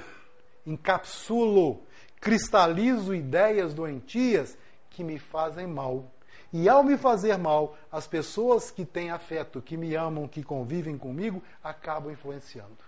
encapsulo, 0.66 1.80
cristalizo 2.20 3.14
ideias 3.14 3.72
doentias 3.72 4.54
que 4.90 5.02
me 5.02 5.18
fazem 5.18 5.66
mal. 5.66 6.04
E 6.52 6.68
ao 6.68 6.82
me 6.82 6.96
fazer 6.96 7.36
mal, 7.36 7.76
as 7.90 8.06
pessoas 8.06 8.70
que 8.70 8.84
têm 8.84 9.10
afeto, 9.10 9.60
que 9.60 9.76
me 9.76 9.94
amam, 9.94 10.28
que 10.28 10.42
convivem 10.42 10.96
comigo, 10.96 11.42
acabam 11.62 12.12
influenciando, 12.12 12.78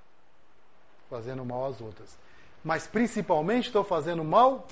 fazendo 1.11 1.45
mal 1.45 1.67
às 1.67 1.81
outras 1.81 2.17
mas 2.63 2.87
principalmente 2.87 3.67
estou 3.67 3.85
fazendo 3.85 4.25
mal 4.25 4.67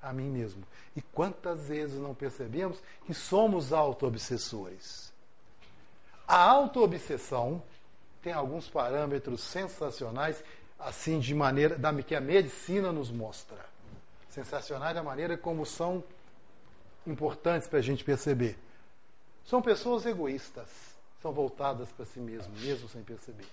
a 0.00 0.12
mim 0.12 0.28
mesmo. 0.28 0.62
E 0.94 1.00
quantas 1.00 1.68
vezes 1.68 1.98
não 1.98 2.14
percebemos 2.14 2.78
que 3.06 3.14
somos 3.14 3.72
auto-obsessores? 3.72 5.12
A 6.26 6.36
auto-obsessão 6.36 7.62
tem 8.22 8.32
alguns 8.32 8.68
parâmetros 8.68 9.42
sensacionais, 9.42 10.42
assim, 10.78 11.18
de 11.18 11.34
maneira 11.34 11.76
da, 11.76 11.92
que 12.02 12.14
a 12.14 12.20
medicina 12.20 12.92
nos 12.92 13.10
mostra. 13.10 13.58
Sensacionais 14.30 14.94
da 14.94 15.02
maneira 15.02 15.36
como 15.36 15.66
são 15.66 16.02
importantes 17.06 17.68
para 17.68 17.78
a 17.78 17.82
gente 17.82 18.04
perceber. 18.04 18.58
São 19.44 19.60
pessoas 19.60 20.06
egoístas, 20.06 20.68
são 21.20 21.32
voltadas 21.32 21.90
para 21.92 22.04
si 22.06 22.20
mesmo, 22.20 22.52
mesmo 22.58 22.88
sem 22.88 23.02
perceber. 23.02 23.46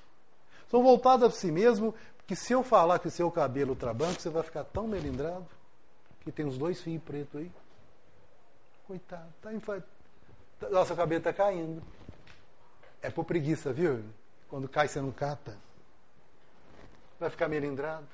São 0.70 0.84
voltadas 0.84 1.32
para 1.32 1.40
si 1.40 1.52
mesmo 1.52 1.94
que 2.28 2.36
se 2.36 2.54
eu 2.54 2.64
falar 2.64 3.00
que 3.00 3.08
o 3.08 3.12
seu 3.12 3.32
cabelo 3.32 3.76
trabanco, 3.76 4.22
você 4.22 4.30
vai 4.30 4.44
ficar 4.44 4.64
tão 4.64 4.88
melindrado 4.88 5.48
que 6.22 6.32
tem 6.32 6.46
os 6.46 6.58
dois 6.58 6.80
fios 6.82 7.02
pretos 7.02 7.42
aí. 7.42 7.52
Coitado, 8.86 9.34
tá 9.42 9.54
infa... 9.54 9.84
nossa 10.70 10.96
cabelo 10.96 11.20
está 11.20 11.34
caindo. 11.34 11.82
É 13.02 13.10
por 13.10 13.24
preguiça, 13.24 13.72
viu? 13.72 14.04
Quando 14.48 14.68
cai, 14.68 14.88
você 14.88 15.02
não 15.02 15.12
cata. 15.12 15.58
Vai 17.20 17.30
ficar 17.30 17.48
melindrado. 17.48 18.08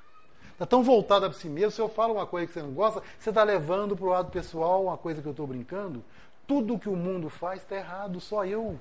Está 0.56 0.66
tão 0.66 0.84
voltada 0.84 1.30
para 1.30 1.38
si 1.38 1.48
mesmo. 1.48 1.72
Se 1.72 1.82
eu 1.82 1.88
falo 1.88 2.16
uma 2.16 2.26
coisa 2.26 2.48
que 2.48 2.54
você 2.54 2.62
não 2.62 2.74
gosta, 2.74 3.04
você 3.20 3.30
está 3.30 3.44
levando 3.44 3.96
para 3.96 4.06
o 4.06 4.10
lado 4.10 4.32
pessoal 4.32 4.86
uma 4.86 4.98
coisa 4.98 5.22
que 5.22 5.28
eu 5.28 5.32
estou 5.32 5.46
brincando. 5.46 6.04
Tudo 6.48 6.80
que 6.80 6.90
o 6.90 6.96
mundo 6.96 7.30
faz 7.30 7.62
está 7.62 7.76
errado, 7.76 8.20
só 8.20 8.46
eu. 8.46 8.80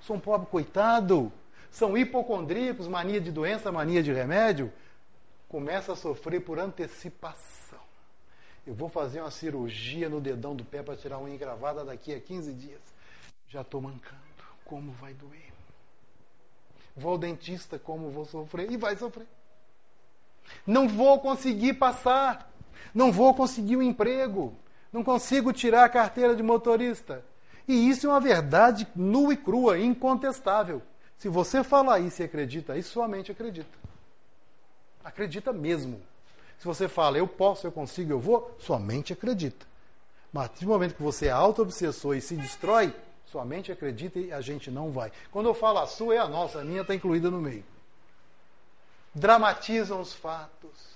Sou 0.00 0.16
um 0.16 0.20
pobre 0.20 0.46
coitado 0.46 1.32
são 1.76 1.94
hipocondríacos, 1.94 2.88
mania 2.88 3.20
de 3.20 3.30
doença, 3.30 3.70
mania 3.70 4.02
de 4.02 4.10
remédio, 4.10 4.72
começa 5.46 5.92
a 5.92 5.96
sofrer 5.96 6.40
por 6.40 6.58
antecipação. 6.58 7.78
Eu 8.66 8.72
vou 8.72 8.88
fazer 8.88 9.20
uma 9.20 9.30
cirurgia 9.30 10.08
no 10.08 10.18
dedão 10.18 10.56
do 10.56 10.64
pé 10.64 10.82
para 10.82 10.96
tirar 10.96 11.18
uma 11.18 11.28
engravada 11.28 11.84
daqui 11.84 12.14
a 12.14 12.18
15 12.18 12.54
dias. 12.54 12.80
Já 13.46 13.60
estou 13.60 13.82
mancando. 13.82 14.22
Como 14.64 14.90
vai 14.92 15.12
doer? 15.12 15.52
Vou 16.96 17.12
ao 17.12 17.18
dentista, 17.18 17.78
como 17.78 18.08
vou 18.08 18.24
sofrer? 18.24 18.70
E 18.72 18.78
vai 18.78 18.96
sofrer. 18.96 19.26
Não 20.66 20.88
vou 20.88 21.18
conseguir 21.20 21.74
passar. 21.74 22.52
Não 22.94 23.12
vou 23.12 23.34
conseguir 23.34 23.76
um 23.76 23.82
emprego. 23.82 24.54
Não 24.92 25.04
consigo 25.04 25.52
tirar 25.52 25.84
a 25.84 25.88
carteira 25.88 26.34
de 26.34 26.42
motorista. 26.42 27.24
E 27.68 27.88
isso 27.88 28.06
é 28.06 28.10
uma 28.10 28.20
verdade 28.20 28.86
nua 28.94 29.34
e 29.34 29.36
crua, 29.36 29.78
incontestável. 29.78 30.80
Se 31.18 31.28
você 31.28 31.64
falar 31.64 32.00
isso 32.00 32.22
e 32.22 32.24
acredita 32.24 32.76
isso, 32.76 32.90
sua 32.90 33.08
mente 33.08 33.32
acredita. 33.32 33.78
Acredita 35.02 35.52
mesmo. 35.52 36.00
Se 36.58 36.64
você 36.64 36.88
fala, 36.88 37.18
eu 37.18 37.26
posso, 37.26 37.66
eu 37.66 37.72
consigo, 37.72 38.12
eu 38.12 38.20
vou, 38.20 38.54
sua 38.58 38.78
mente 38.78 39.12
acredita. 39.12 39.66
Mas 40.32 40.50
no 40.60 40.68
momento 40.68 40.94
que 40.94 41.02
você 41.02 41.26
é 41.26 41.30
auto-obsessor 41.30 42.16
e 42.16 42.20
se 42.20 42.36
destrói, 42.36 42.94
sua 43.24 43.44
mente 43.44 43.72
acredita 43.72 44.18
e 44.18 44.32
a 44.32 44.40
gente 44.40 44.70
não 44.70 44.90
vai. 44.90 45.10
Quando 45.30 45.46
eu 45.46 45.54
falo 45.54 45.78
a 45.78 45.86
sua, 45.86 46.14
é 46.14 46.18
a 46.18 46.28
nossa, 46.28 46.60
a 46.60 46.64
minha 46.64 46.82
está 46.82 46.94
incluída 46.94 47.30
no 47.30 47.40
meio. 47.40 47.64
Dramatizam 49.16 49.98
os 49.98 50.12
fatos. 50.12 50.94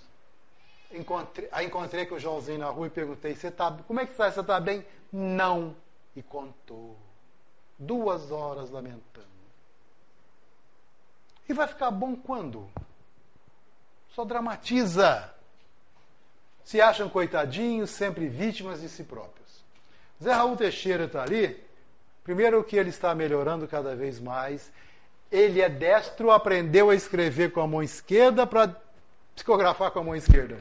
Encontrei, 0.92 1.48
aí 1.50 1.66
encontrei 1.66 2.04
com 2.04 2.16
o 2.16 2.20
Joãozinho 2.20 2.58
na 2.58 2.66
rua 2.66 2.86
e 2.86 2.90
perguntei: 2.90 3.34
você 3.34 3.50
tá, 3.50 3.74
como 3.86 3.98
é 3.98 4.04
que 4.04 4.12
está? 4.12 4.30
Você 4.30 4.40
está 4.40 4.60
bem? 4.60 4.84
Não. 5.10 5.74
E 6.14 6.22
contou. 6.22 6.98
Duas 7.78 8.30
horas 8.30 8.68
lamentando. 8.68 9.26
E 11.48 11.54
vai 11.54 11.66
ficar 11.66 11.90
bom 11.90 12.14
quando? 12.14 12.70
Só 14.10 14.22
dramatiza. 14.22 15.32
Se 16.62 16.78
acham 16.78 17.08
coitadinhos, 17.08 17.88
sempre 17.88 18.28
vítimas 18.28 18.82
de 18.82 18.90
si 18.90 19.02
próprios. 19.02 19.64
Zé 20.22 20.32
Raul 20.32 20.58
Teixeira 20.58 21.04
está 21.04 21.22
ali. 21.22 21.58
Primeiro 22.22 22.62
que 22.62 22.76
ele 22.76 22.90
está 22.90 23.14
melhorando 23.14 23.66
cada 23.66 23.96
vez 23.96 24.20
mais. 24.20 24.70
Ele 25.30 25.60
é 25.60 25.68
destro, 25.68 26.30
aprendeu 26.30 26.90
a 26.90 26.94
escrever 26.94 27.52
com 27.52 27.60
a 27.60 27.66
mão 27.66 27.82
esquerda 27.82 28.46
para 28.46 28.76
psicografar 29.34 29.90
com 29.90 30.00
a 30.00 30.04
mão 30.04 30.16
esquerda. 30.16 30.58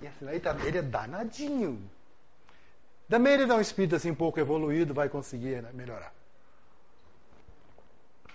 E 0.00 0.06
assim, 0.06 0.28
ele, 0.28 0.40
tá, 0.40 0.56
ele 0.64 0.78
é 0.78 0.82
danadinho. 0.82 1.90
Também 3.08 3.34
ele 3.34 3.46
dá 3.46 3.56
um 3.56 3.60
espírito 3.60 3.96
assim 3.96 4.14
pouco 4.14 4.38
evoluído, 4.38 4.94
vai 4.94 5.08
conseguir 5.08 5.62
né, 5.62 5.70
melhorar. 5.72 6.12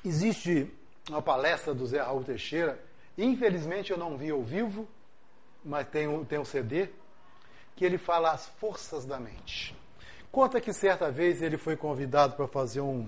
Existe 0.04 0.70
uma 1.10 1.22
palestra 1.22 1.74
do 1.74 1.86
Zé 1.86 2.02
Raul 2.02 2.24
Teixeira, 2.24 2.80
infelizmente 3.18 3.92
eu 3.92 3.98
não 3.98 4.18
vi 4.18 4.32
ao 4.32 4.42
vivo, 4.42 4.88
mas 5.64 5.88
tem 5.88 6.08
um, 6.08 6.26
tem 6.26 6.40
um 6.40 6.46
CD, 6.46 6.90
que 7.76 7.86
ele 7.86 7.98
fala 7.98 8.32
as 8.32 8.48
forças 8.48 9.06
da 9.06 9.20
mente. 9.20 9.76
Conta 10.32 10.60
que 10.60 10.74
certa 10.74 11.12
vez 11.12 11.42
ele 11.42 11.58
foi 11.58 11.78
convidado 11.78 12.36
para 12.36 12.48
fazer 12.48 12.82
um, 12.82 13.08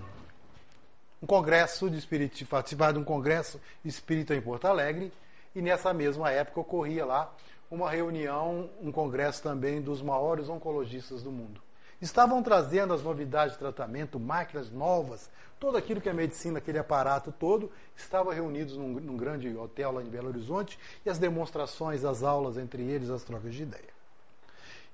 um 1.25 1.27
congresso 1.27 1.89
de 1.89 1.97
espírito, 1.97 2.45
participar 2.45 2.93
de 2.93 2.99
um 2.99 3.03
congresso 3.03 3.59
espírita 3.83 4.35
em 4.35 4.41
Porto 4.41 4.65
Alegre, 4.65 5.11
e 5.55 5.61
nessa 5.61 5.91
mesma 5.91 6.29
época 6.29 6.59
ocorria 6.59 7.03
lá 7.03 7.33
uma 7.71 7.89
reunião, 7.89 8.69
um 8.79 8.91
congresso 8.91 9.41
também 9.41 9.81
dos 9.81 10.03
maiores 10.03 10.49
oncologistas 10.49 11.23
do 11.23 11.31
mundo. 11.31 11.59
Estavam 11.99 12.43
trazendo 12.43 12.93
as 12.93 13.01
novidades 13.01 13.53
de 13.53 13.59
tratamento, 13.59 14.19
máquinas 14.19 14.69
novas, 14.69 15.27
Todo 15.57 15.77
aquilo 15.77 16.01
que 16.01 16.09
é 16.09 16.13
medicina, 16.13 16.57
aquele 16.59 16.77
aparato 16.77 17.31
todo, 17.31 17.71
estava 17.95 18.33
reunidos 18.33 18.75
num, 18.75 18.99
num 18.99 19.17
grande 19.17 19.55
hotel 19.55 19.93
lá 19.93 20.03
em 20.03 20.09
Belo 20.09 20.27
Horizonte 20.27 20.77
e 21.05 21.09
as 21.09 21.17
demonstrações, 21.17 22.03
as 22.03 22.23
aulas 22.23 22.57
entre 22.57 22.83
eles, 22.83 23.09
as 23.09 23.23
trocas 23.23 23.55
de 23.55 23.63
ideia. 23.63 23.95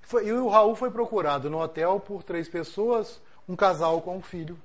Foi, 0.02 0.28
e 0.28 0.32
o 0.32 0.48
Raul 0.48 0.76
foi 0.76 0.92
procurado 0.92 1.50
no 1.50 1.60
hotel 1.60 2.00
por 2.00 2.22
três 2.22 2.48
pessoas, 2.48 3.20
um 3.50 3.56
casal 3.56 4.02
com 4.02 4.18
um 4.18 4.22
filho. 4.22 4.58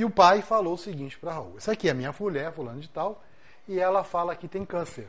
E 0.00 0.04
o 0.04 0.08
pai 0.08 0.40
falou 0.40 0.72
o 0.72 0.78
seguinte 0.78 1.18
para 1.18 1.34
Raul: 1.34 1.56
Essa 1.58 1.72
aqui 1.72 1.86
é 1.86 1.92
minha 1.92 2.14
mulher, 2.18 2.50
fulano 2.54 2.80
de 2.80 2.88
tal, 2.88 3.22
e 3.68 3.78
ela 3.78 4.02
fala 4.02 4.34
que 4.34 4.48
tem 4.48 4.64
câncer. 4.64 5.06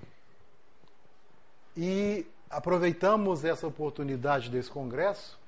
E 1.77 2.27
aproveitamos 2.49 3.45
essa 3.45 3.65
oportunidade 3.65 4.49
desse 4.49 4.69
congresso 4.69 5.39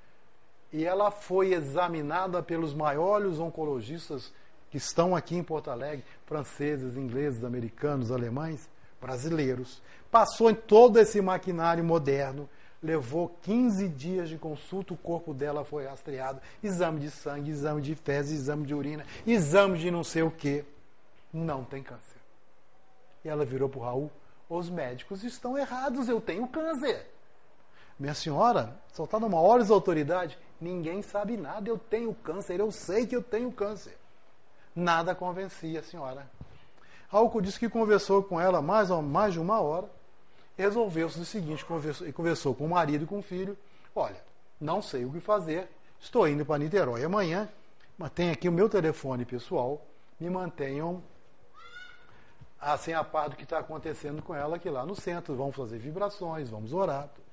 e 0.71 0.85
ela 0.85 1.11
foi 1.11 1.51
examinada 1.53 2.41
pelos 2.41 2.73
maiores 2.73 3.37
oncologistas 3.37 4.31
que 4.71 4.77
estão 4.77 5.13
aqui 5.13 5.35
em 5.35 5.43
Porto 5.43 5.69
Alegre, 5.69 6.05
franceses, 6.25 6.95
ingleses, 6.95 7.43
americanos, 7.43 8.13
alemães, 8.13 8.69
brasileiros. 9.01 9.81
Passou 10.09 10.49
em 10.49 10.55
todo 10.55 11.01
esse 11.01 11.19
maquinário 11.19 11.83
moderno, 11.83 12.49
levou 12.83 13.29
15 13.43 13.87
dias 13.87 14.27
de 14.27 14.37
consulta, 14.37 14.93
o 14.93 14.97
corpo 14.97 15.33
dela 15.33 15.63
foi 15.63 15.85
rastreado, 15.85 16.41
exame 16.61 16.99
de 16.99 17.09
sangue, 17.09 17.49
exame 17.49 17.81
de 17.81 17.95
fezes, 17.95 18.41
exame 18.41 18.65
de 18.65 18.75
urina, 18.75 19.05
exame 19.25 19.79
de 19.79 19.89
não 19.89 20.03
sei 20.03 20.21
o 20.21 20.29
que. 20.29 20.65
Não 21.31 21.63
tem 21.63 21.81
câncer. 21.81 22.17
E 23.23 23.29
ela 23.29 23.45
virou 23.45 23.69
para 23.69 23.79
o 23.79 23.83
Raul, 23.83 24.11
os 24.49 24.69
médicos 24.69 25.23
estão 25.23 25.57
errados, 25.57 26.09
eu 26.09 26.19
tenho 26.19 26.45
câncer. 26.47 27.09
Minha 27.97 28.13
senhora, 28.13 28.77
só 28.91 29.05
está 29.05 29.17
hora 29.17 29.63
de 29.63 29.71
autoridade, 29.71 30.37
ninguém 30.59 31.01
sabe 31.01 31.37
nada, 31.37 31.69
eu 31.69 31.77
tenho 31.77 32.13
câncer, 32.13 32.59
eu 32.59 32.71
sei 32.71 33.07
que 33.07 33.15
eu 33.15 33.23
tenho 33.23 33.51
câncer. 33.51 33.97
Nada 34.75 35.15
convencia 35.15 35.79
a 35.79 35.83
senhora. 35.83 36.29
Raul 37.07 37.41
disse 37.41 37.59
que 37.59 37.69
conversou 37.69 38.23
com 38.23 38.41
ela 38.41 38.61
mais, 38.61 38.89
mais 38.89 39.33
de 39.33 39.39
uma 39.39 39.61
hora, 39.61 39.87
resolveu-se 40.57 41.19
o 41.19 41.25
seguinte, 41.25 41.65
conversou, 41.65 42.11
conversou 42.13 42.55
com 42.55 42.65
o 42.65 42.69
marido 42.69 43.03
e 43.03 43.07
com 43.07 43.19
o 43.19 43.23
filho, 43.23 43.57
olha, 43.95 44.21
não 44.59 44.81
sei 44.81 45.05
o 45.05 45.11
que 45.11 45.19
fazer, 45.19 45.69
estou 45.99 46.27
indo 46.27 46.45
para 46.45 46.59
Niterói 46.59 47.03
amanhã, 47.03 47.49
mas 47.97 48.11
tem 48.11 48.31
aqui 48.31 48.47
o 48.47 48.51
meu 48.51 48.69
telefone 48.69 49.25
pessoal, 49.25 49.85
me 50.19 50.29
mantenham 50.29 51.03
assim 52.59 52.93
a 52.93 53.03
par 53.03 53.29
do 53.29 53.35
que 53.35 53.43
está 53.43 53.59
acontecendo 53.59 54.21
com 54.21 54.33
ela 54.33 54.55
aqui 54.55 54.69
lá 54.69 54.85
no 54.85 54.95
centro. 54.95 55.35
Vamos 55.35 55.55
fazer 55.55 55.77
vibrações, 55.77 56.49
vamos 56.49 56.73
orar. 56.73 57.09
Tudo. 57.09 57.23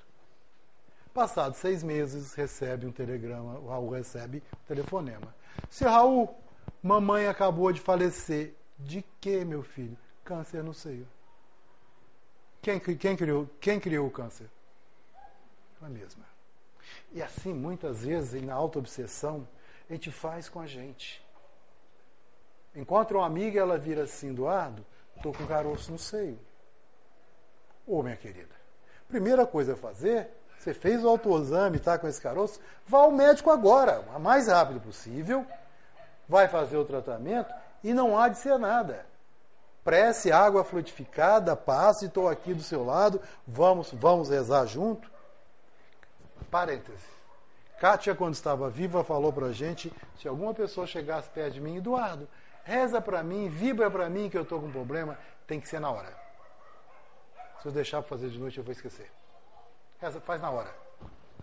Passados 1.15 1.59
seis 1.59 1.83
meses, 1.83 2.35
recebe 2.35 2.87
um 2.87 2.93
telegrama, 2.93 3.59
o 3.59 3.69
Raul 3.69 3.91
recebe 3.91 4.43
telefonema. 4.67 5.35
Se 5.69 5.85
Raul, 5.85 6.35
mamãe 6.83 7.27
acabou 7.27 7.73
de 7.73 7.81
falecer. 7.81 8.55
De 8.79 9.05
que, 9.21 9.45
meu 9.45 9.63
filho? 9.63 9.97
Câncer 10.25 10.65
no 10.65 10.73
seio. 10.73 11.07
Quem, 12.63 12.79
quem, 12.79 13.17
criou, 13.17 13.49
quem 13.61 13.81
criou 13.81 14.07
o 14.07 14.11
câncer? 14.11 14.49
A 15.81 15.89
mesma. 15.89 16.25
E 17.13 17.23
assim, 17.23 17.55
muitas 17.55 18.05
vezes, 18.05 18.43
na 18.43 18.55
auto-obsessão, 18.55 19.49
a 19.89 19.93
gente 19.93 20.11
faz 20.11 20.49
com 20.49 20.61
a 20.61 20.67
gente. 20.67 21.25
Encontra 22.75 23.17
uma 23.17 23.27
amiga, 23.27 23.59
ela 23.61 23.79
vira 23.79 24.05
assim, 24.05 24.31
Eduardo, 24.31 24.85
Estou 25.21 25.35
com 25.35 25.47
caroço 25.47 25.93
no 25.93 25.99
seio. 25.99 26.39
Ô, 27.87 28.03
minha 28.03 28.17
querida, 28.17 28.55
primeira 29.07 29.47
coisa 29.47 29.75
a 29.75 29.77
fazer, 29.77 30.31
você 30.59 30.73
fez 30.73 31.05
o 31.05 31.09
autoexame, 31.11 31.77
está 31.77 31.99
com 31.99 32.09
esse 32.09 32.19
caroço, 32.19 32.59
vá 32.87 33.01
ao 33.01 33.13
médico 33.13 33.51
agora, 33.51 34.01
o 34.01 34.19
mais 34.19 34.49
rápido 34.49 34.81
possível, 34.81 35.45
vai 36.27 36.49
fazer 36.49 36.79
o 36.79 36.87
tratamento 36.87 37.53
e 37.85 37.93
não 37.93 38.19
há 38.19 38.31
de 38.31 38.39
ser 38.39 38.59
nada. 38.59 39.05
Prece 39.83 40.31
água 40.31 40.63
frutificada, 40.63 41.57
passe, 41.57 42.07
estou 42.07 42.29
aqui 42.29 42.53
do 42.53 42.63
seu 42.63 42.85
lado, 42.85 43.21
vamos, 43.47 43.91
vamos 43.93 44.29
rezar 44.29 44.67
junto. 44.67 45.11
Parêntese. 46.51 47.09
Kátia, 47.81 48.15
quando 48.15 48.35
estava 48.35 48.69
viva, 48.69 49.03
falou 49.03 49.33
para 49.33 49.47
a 49.47 49.53
gente: 49.53 49.91
se 50.19 50.29
alguma 50.29 50.53
pessoa 50.53 50.87
chegasse 50.87 51.31
perto 51.31 51.55
de 51.55 51.61
mim, 51.61 51.79
Eduardo, 51.79 52.29
reza 52.63 53.01
para 53.01 53.23
mim, 53.23 53.49
vibra 53.49 53.91
para 53.91 54.11
mim 54.11 54.29
que 54.29 54.37
eu 54.37 54.43
estou 54.43 54.61
com 54.61 54.67
um 54.67 54.73
problema, 54.73 55.19
tem 55.47 55.59
que 55.59 55.67
ser 55.67 55.81
na 55.81 55.91
hora. 55.91 56.15
Se 57.63 57.69
eu 57.69 57.73
deixar 57.73 58.03
para 58.03 58.09
fazer 58.09 58.29
de 58.29 58.39
noite, 58.39 58.59
eu 58.59 58.65
vou 58.65 58.73
esquecer. 58.73 59.11
Reza, 59.99 60.21
faz 60.21 60.43
na 60.43 60.51
hora. 60.51 60.75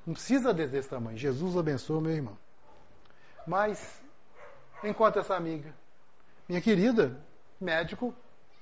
Não 0.06 0.14
precisa 0.14 0.54
desse 0.54 0.90
tamanho. 0.90 1.18
Jesus 1.18 1.58
abençoe 1.58 2.02
meu 2.02 2.12
irmão. 2.12 2.38
Mas, 3.46 4.02
enquanto 4.84 5.20
essa 5.20 5.36
amiga, 5.36 5.74
minha 6.48 6.62
querida, 6.62 7.18
médico, 7.60 8.14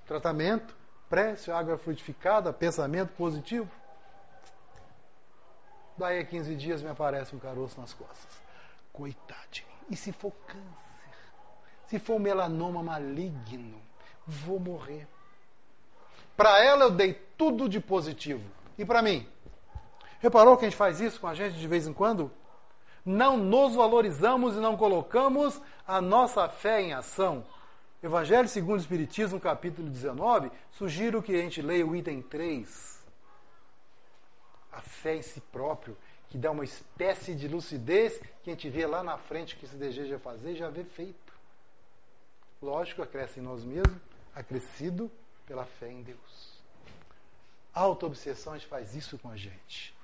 tratamento, 0.05 0.75
prece, 1.09 1.51
água 1.51 1.77
frutificada, 1.77 2.53
pensamento 2.53 3.13
positivo. 3.13 3.69
Daí 5.97 6.19
a 6.19 6.25
15 6.25 6.55
dias 6.55 6.81
me 6.81 6.89
aparece 6.89 7.35
um 7.35 7.39
caroço 7.39 7.79
nas 7.79 7.93
costas. 7.93 8.41
Coitadinho. 8.91 9.67
E 9.89 9.95
se 9.95 10.11
for 10.11 10.31
câncer? 10.47 10.85
Se 11.87 11.99
for 11.99 12.19
melanoma 12.19 12.81
maligno, 12.81 13.79
vou 14.25 14.59
morrer. 14.59 15.07
Para 16.35 16.63
ela 16.63 16.85
eu 16.85 16.91
dei 16.91 17.13
tudo 17.37 17.69
de 17.69 17.79
positivo. 17.79 18.43
E 18.77 18.83
para 18.83 19.01
mim? 19.01 19.27
Reparou 20.19 20.57
que 20.57 20.65
a 20.65 20.69
gente 20.69 20.77
faz 20.77 20.99
isso 20.99 21.19
com 21.19 21.27
a 21.27 21.33
gente 21.33 21.57
de 21.57 21.67
vez 21.67 21.87
em 21.87 21.93
quando? 21.93 22.31
Não 23.05 23.37
nos 23.37 23.75
valorizamos 23.75 24.55
e 24.55 24.59
não 24.59 24.75
colocamos 24.75 25.61
a 25.87 26.01
nossa 26.01 26.49
fé 26.49 26.81
em 26.81 26.93
ação. 26.93 27.45
Evangelho 28.05 28.47
segundo 28.47 28.77
o 28.77 28.81
Espiritismo, 28.81 29.39
capítulo 29.39 29.89
19, 29.89 30.51
sugiro 30.71 31.23
que 31.23 31.33
a 31.33 31.41
gente 31.41 31.59
leia 31.59 31.83
o 31.83 31.95
item 31.95 32.21
3. 32.21 33.03
A 34.71 34.79
fé 34.79 35.15
em 35.15 35.23
si 35.23 35.41
próprio, 35.41 35.97
que 36.29 36.37
dá 36.37 36.51
uma 36.51 36.63
espécie 36.63 37.33
de 37.33 37.47
lucidez 37.47 38.21
que 38.43 38.51
a 38.51 38.53
gente 38.53 38.69
vê 38.69 38.85
lá 38.85 39.01
na 39.01 39.17
frente 39.17 39.55
que 39.55 39.65
se 39.65 39.75
deseja 39.75 40.19
fazer 40.19 40.51
e 40.51 40.55
já 40.55 40.69
vê 40.69 40.83
feito. 40.83 41.33
Lógico, 42.61 43.01
acresce 43.01 43.39
em 43.39 43.43
nós 43.43 43.63
mesmos, 43.63 43.97
acrescido 44.35 45.11
pela 45.47 45.65
fé 45.65 45.91
em 45.91 46.03
Deus. 46.03 46.59
A 47.73 47.79
auto-obsessão 47.79 48.53
a 48.53 48.57
gente 48.59 48.67
faz 48.67 48.95
isso 48.95 49.17
com 49.17 49.31
a 49.31 49.35
gente. 49.35 49.95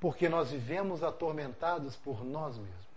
Porque 0.00 0.26
nós 0.26 0.52
vivemos 0.52 1.02
atormentados 1.02 1.96
por 1.96 2.24
nós 2.24 2.56
mesmos. 2.56 2.89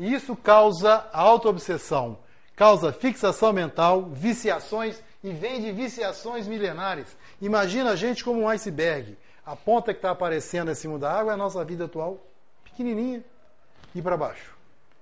E 0.00 0.14
isso 0.14 0.34
causa 0.34 1.10
auto-obsessão, 1.12 2.16
causa 2.56 2.90
fixação 2.90 3.52
mental, 3.52 4.04
viciações 4.06 4.98
e 5.22 5.30
vem 5.30 5.60
de 5.60 5.70
viciações 5.72 6.48
milenares. 6.48 7.14
Imagina 7.38 7.90
a 7.90 7.96
gente 7.96 8.24
como 8.24 8.40
um 8.40 8.48
iceberg. 8.48 9.18
A 9.44 9.54
ponta 9.54 9.92
que 9.92 9.98
está 9.98 10.10
aparecendo 10.10 10.70
acima 10.70 10.98
da 10.98 11.12
água 11.12 11.32
é 11.32 11.34
a 11.34 11.36
nossa 11.36 11.62
vida 11.66 11.84
atual, 11.84 12.18
pequenininha, 12.64 13.22
e 13.94 14.00
para 14.00 14.16
baixo, 14.16 14.56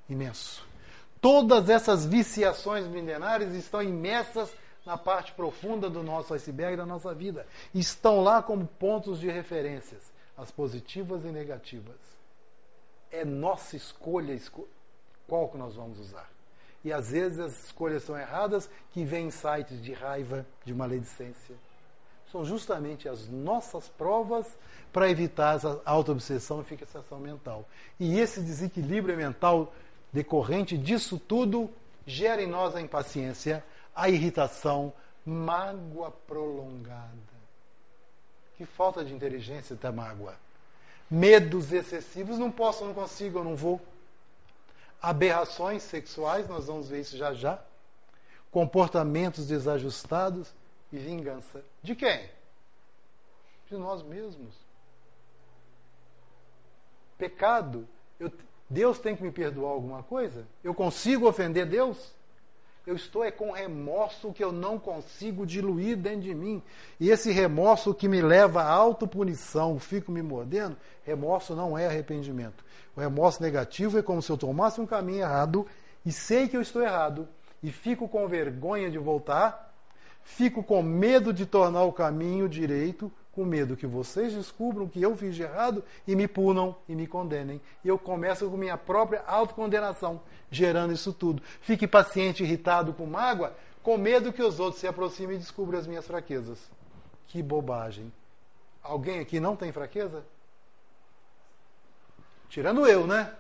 imenso. 0.09 0.67
Todas 1.21 1.71
essas 1.71 2.05
viciações 2.05 2.85
milenares 2.89 3.55
estão 3.55 3.81
imersas 3.81 4.53
na 4.85 4.99
parte 4.99 5.31
profunda 5.31 5.89
do 5.89 6.03
nosso 6.03 6.35
iceberg 6.35 6.77
da 6.77 6.85
nossa 6.85 7.15
vida. 7.15 7.47
Estão 7.73 8.21
lá 8.21 8.43
como 8.43 8.67
pontos 8.67 9.21
de 9.21 9.31
referências, 9.31 10.11
as 10.37 10.51
positivas 10.51 11.25
e 11.25 11.29
negativas. 11.29 12.01
É 13.13 13.25
nossa 13.25 13.77
escolha 13.77 14.33
esco 14.33 14.67
qual 15.29 15.49
que 15.49 15.59
nós 15.59 15.77
vamos 15.77 16.01
usar. 16.01 16.29
E 16.85 16.93
às 16.93 17.11
vezes 17.11 17.39
as 17.39 17.65
escolhas 17.67 18.03
são 18.03 18.19
erradas, 18.19 18.69
que 18.93 19.05
vêm 19.05 19.27
insights 19.27 19.83
de 19.83 19.93
raiva, 19.93 20.47
de 20.65 20.75
maledicência. 20.75 21.55
São 22.33 22.45
justamente 22.45 23.09
as 23.09 23.29
nossas 23.29 23.89
provas 23.89 24.47
para 24.93 25.11
evitar 25.11 25.57
essa 25.57 25.81
auto-obsessão 25.85 26.61
e 26.61 26.65
fixação 26.65 27.19
mental. 27.19 27.65
E 27.99 28.19
esse 28.19 28.41
desequilíbrio 28.41 29.17
mental 29.17 29.73
decorrente 30.13 30.77
disso 30.77 31.19
tudo 31.19 31.71
gera 32.07 32.43
em 32.43 32.47
nós 32.47 32.75
a 32.75 32.81
impaciência, 32.81 33.65
a 33.95 34.09
irritação, 34.09 34.93
mágoa 35.25 36.11
prolongada. 36.27 37.39
Que 38.57 38.65
falta 38.65 39.05
de 39.05 39.15
inteligência 39.15 39.77
da 39.77 39.93
mágoa. 39.93 40.35
Medos 41.11 41.73
excessivos, 41.73 42.39
não 42.39 42.51
posso, 42.51 42.85
não 42.85 42.95
consigo, 42.95 43.43
não 43.43 43.57
vou. 43.57 43.81
Aberrações 45.01 45.83
sexuais, 45.83 46.49
nós 46.49 46.67
vamos 46.67 46.89
ver 46.89 47.01
isso 47.01 47.17
já 47.17 47.33
já. 47.33 47.63
Comportamentos 48.51 49.47
desajustados 49.47 50.53
e 50.93 50.99
vingança. 50.99 51.63
De 51.83 51.95
quem? 51.95 52.29
De 53.69 53.77
nós 53.77 54.03
mesmos. 54.03 54.55
Pecado. 57.17 57.87
Eu, 58.19 58.33
Deus 58.69 58.99
tem 58.99 59.15
que 59.15 59.23
me 59.23 59.31
perdoar 59.31 59.71
alguma 59.71 60.03
coisa? 60.03 60.47
Eu 60.65 60.75
consigo 60.75 61.29
ofender 61.29 61.67
Deus? 61.67 62.13
Eu 62.89 62.97
estou 62.97 63.23
é 63.23 63.31
com 63.31 63.51
remorso 63.51 64.33
que 64.33 64.43
eu 64.43 64.51
não 64.51 64.79
consigo 64.79 65.45
diluir 65.45 65.95
dentro 65.95 66.23
de 66.23 66.35
mim. 66.35 66.63
E 66.99 67.11
esse 67.11 67.31
remorso 67.31 67.93
que 67.93 68.09
me 68.09 68.23
leva 68.23 68.63
à 68.63 68.73
autopunição, 68.73 69.79
fico 69.79 70.11
me 70.11 70.23
mordendo, 70.23 70.75
remorso 71.05 71.55
não 71.55 71.77
é 71.77 71.87
arrependimento. 71.87 72.65
O 72.97 73.01
remorso 73.01 73.43
negativo 73.43 73.99
é 73.99 74.03
como 74.03 74.23
se 74.23 74.33
eu 74.33 74.39
tomasse 74.39 74.81
um 74.81 74.87
caminho 74.87 75.21
errado 75.21 75.67
e 76.03 76.11
sei 76.11 76.49
que 76.49 76.57
eu 76.57 76.63
estou 76.63 76.81
errado 76.81 77.29
e 77.63 77.71
fico 77.71 78.09
com 78.09 78.27
vergonha 78.27 78.91
de 78.91 78.97
voltar, 78.97 79.71
fico 80.23 80.63
com 80.63 80.83
medo 80.83 81.31
de 81.31 81.45
tornar 81.45 81.83
o 81.83 81.93
caminho 81.93 82.49
direito 82.49 83.13
com 83.39 83.45
medo 83.45 83.77
que 83.77 83.87
vocês 83.87 84.33
descubram 84.33 84.89
que 84.89 85.01
eu 85.01 85.17
fiz 85.17 85.37
de 85.37 85.45
errado 85.45 85.85
e 86.09 86.17
me 86.17 86.27
punam 86.27 86.75
e 86.89 86.95
me 86.97 87.07
condenem. 87.07 87.61
E 87.85 87.89
eu 87.89 87.97
começo 87.97 88.51
com 88.51 88.57
minha 88.57 88.77
própria 88.77 89.23
autocondenação, 89.29 90.21
gerando 90.51 90.93
isso 90.93 91.13
tudo. 91.13 91.41
Fique 91.61 91.87
paciente, 91.87 92.43
irritado, 92.43 92.93
com 92.93 93.07
mágoa, 93.07 93.57
com 93.81 93.97
medo 93.97 94.33
que 94.33 94.43
os 94.43 94.59
outros 94.59 94.81
se 94.81 94.89
aproximem 94.89 95.37
e 95.37 95.39
descubram 95.39 95.79
as 95.79 95.87
minhas 95.87 96.05
fraquezas. 96.05 96.69
Que 97.29 97.41
bobagem. 97.41 98.13
Alguém 98.83 99.21
aqui 99.21 99.39
não 99.39 99.55
tem 99.55 99.71
fraqueza? 99.71 100.25
Tirando 102.49 102.89
eu, 102.89 103.07
né? 103.07 103.33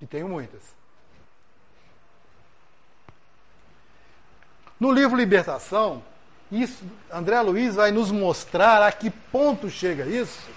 E 0.00 0.06
tenho 0.06 0.30
muitas. 0.30 0.74
No 4.80 4.90
livro 4.90 5.14
Libertação, 5.14 6.02
isso, 6.50 6.84
André 7.12 7.40
Luiz 7.40 7.74
vai 7.74 7.90
nos 7.90 8.10
mostrar 8.10 8.82
a 8.82 8.92
que 8.92 9.10
ponto 9.10 9.68
chega 9.68 10.06
isso. 10.06 10.48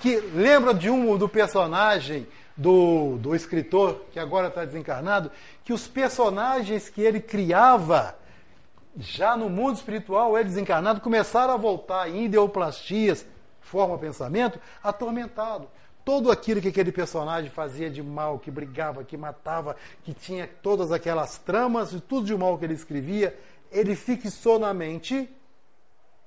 Que 0.00 0.20
lembra 0.20 0.72
de 0.72 0.88
um 0.88 1.16
do 1.16 1.28
personagem 1.28 2.26
do, 2.56 3.16
do 3.18 3.34
escritor 3.34 4.04
que 4.12 4.18
agora 4.18 4.48
está 4.48 4.64
desencarnado, 4.64 5.30
que 5.64 5.72
os 5.72 5.86
personagens 5.86 6.88
que 6.88 7.02
ele 7.02 7.20
criava 7.20 8.16
já 8.98 9.36
no 9.36 9.50
mundo 9.50 9.76
espiritual, 9.76 10.38
ele 10.38 10.48
desencarnado, 10.48 11.00
começaram 11.00 11.52
a 11.52 11.58
voltar 11.58 12.08
em 12.08 12.24
ideoplastias, 12.24 13.26
forma 13.60 13.98
pensamento, 13.98 14.58
atormentado. 14.82 15.68
Todo 16.02 16.30
aquilo 16.30 16.60
que 16.60 16.68
aquele 16.68 16.92
personagem 16.92 17.50
fazia 17.50 17.90
de 17.90 18.02
mal, 18.02 18.38
que 18.38 18.50
brigava, 18.50 19.04
que 19.04 19.16
matava, 19.16 19.76
que 20.04 20.14
tinha 20.14 20.48
todas 20.62 20.92
aquelas 20.92 21.36
tramas 21.36 21.92
e 21.92 22.00
tudo 22.00 22.26
de 22.26 22.36
mal 22.36 22.56
que 22.56 22.64
ele 22.64 22.74
escrevia, 22.74 23.36
ele 23.76 23.94
fixou 23.94 24.58
na 24.58 24.72
mente, 24.72 25.28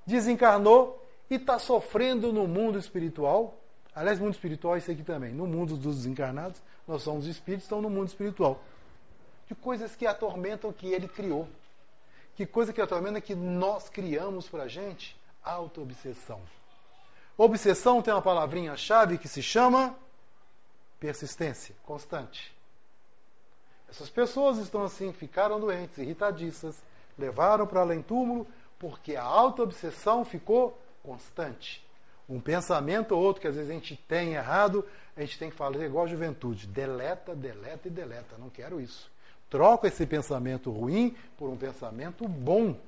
desencarnou 0.06 1.04
e 1.30 1.36
está 1.36 1.58
sofrendo 1.58 2.32
no 2.32 2.48
mundo 2.48 2.78
espiritual. 2.78 3.58
Aliás, 3.94 4.20
mundo 4.20 4.34
espiritual 4.34 4.76
é 4.76 4.78
isso 4.78 4.92
aqui 4.92 5.04
também. 5.04 5.34
No 5.34 5.48
mundo 5.48 5.76
dos 5.76 5.98
desencarnados, 5.98 6.62
nós 6.88 7.02
somos 7.02 7.26
espíritos, 7.26 7.66
estão 7.66 7.82
no 7.82 7.90
mundo 7.90 8.08
espiritual. 8.08 8.62
De 9.48 9.56
coisas 9.56 9.96
que 9.96 10.06
atormentam 10.06 10.72
que 10.72 10.94
ele 10.94 11.08
criou. 11.08 11.48
Que 12.36 12.46
coisa 12.46 12.72
que 12.72 12.80
atormenta 12.80 13.20
que 13.20 13.36
nós 13.36 13.90
criamos 13.90 14.48
para 14.48 14.64
a 14.64 14.68
gente? 14.68 15.20
Auto-obsessão. 15.44 16.40
Obsessão 17.38 18.02
tem 18.02 18.14
uma 18.14 18.22
palavrinha-chave 18.22 19.18
que 19.18 19.28
se 19.28 19.42
chama 19.42 19.96
persistência, 21.00 21.76
constante. 21.84 22.56
Essas 23.90 24.10
pessoas 24.10 24.58
estão 24.60 24.84
assim, 24.84 25.12
ficaram 25.12 25.60
doentes, 25.60 25.98
irritadiças, 25.98 26.82
levaram 27.20 27.68
para 27.68 27.82
além 27.82 28.02
túmulo, 28.02 28.48
porque 28.80 29.16
a 29.16 29.24
auto-obsessão 29.24 30.24
ficou 30.24 30.80
constante. 31.04 31.86
Um 32.28 32.40
pensamento 32.40 33.14
ou 33.14 33.22
outro 33.22 33.42
que 33.42 33.48
às 33.48 33.56
vezes 33.56 33.70
a 33.70 33.74
gente 33.74 33.96
tem 34.08 34.34
errado, 34.34 34.86
a 35.18 35.22
gente 35.22 35.38
tem 35.38 35.50
que 35.50 35.56
fazer 35.56 35.86
igual 35.86 36.06
a 36.06 36.08
juventude: 36.08 36.68
deleta, 36.68 37.36
deleta 37.36 37.88
e 37.88 37.92
deleta. 37.92 38.38
Não 38.38 38.50
quero 38.50 38.80
isso. 38.80 39.12
Troca 39.50 39.88
esse 39.88 40.06
pensamento 40.06 40.72
ruim 40.72 41.16
por 41.38 41.50
um 41.50 41.58
pensamento 41.58 42.28
bom. 42.28 42.80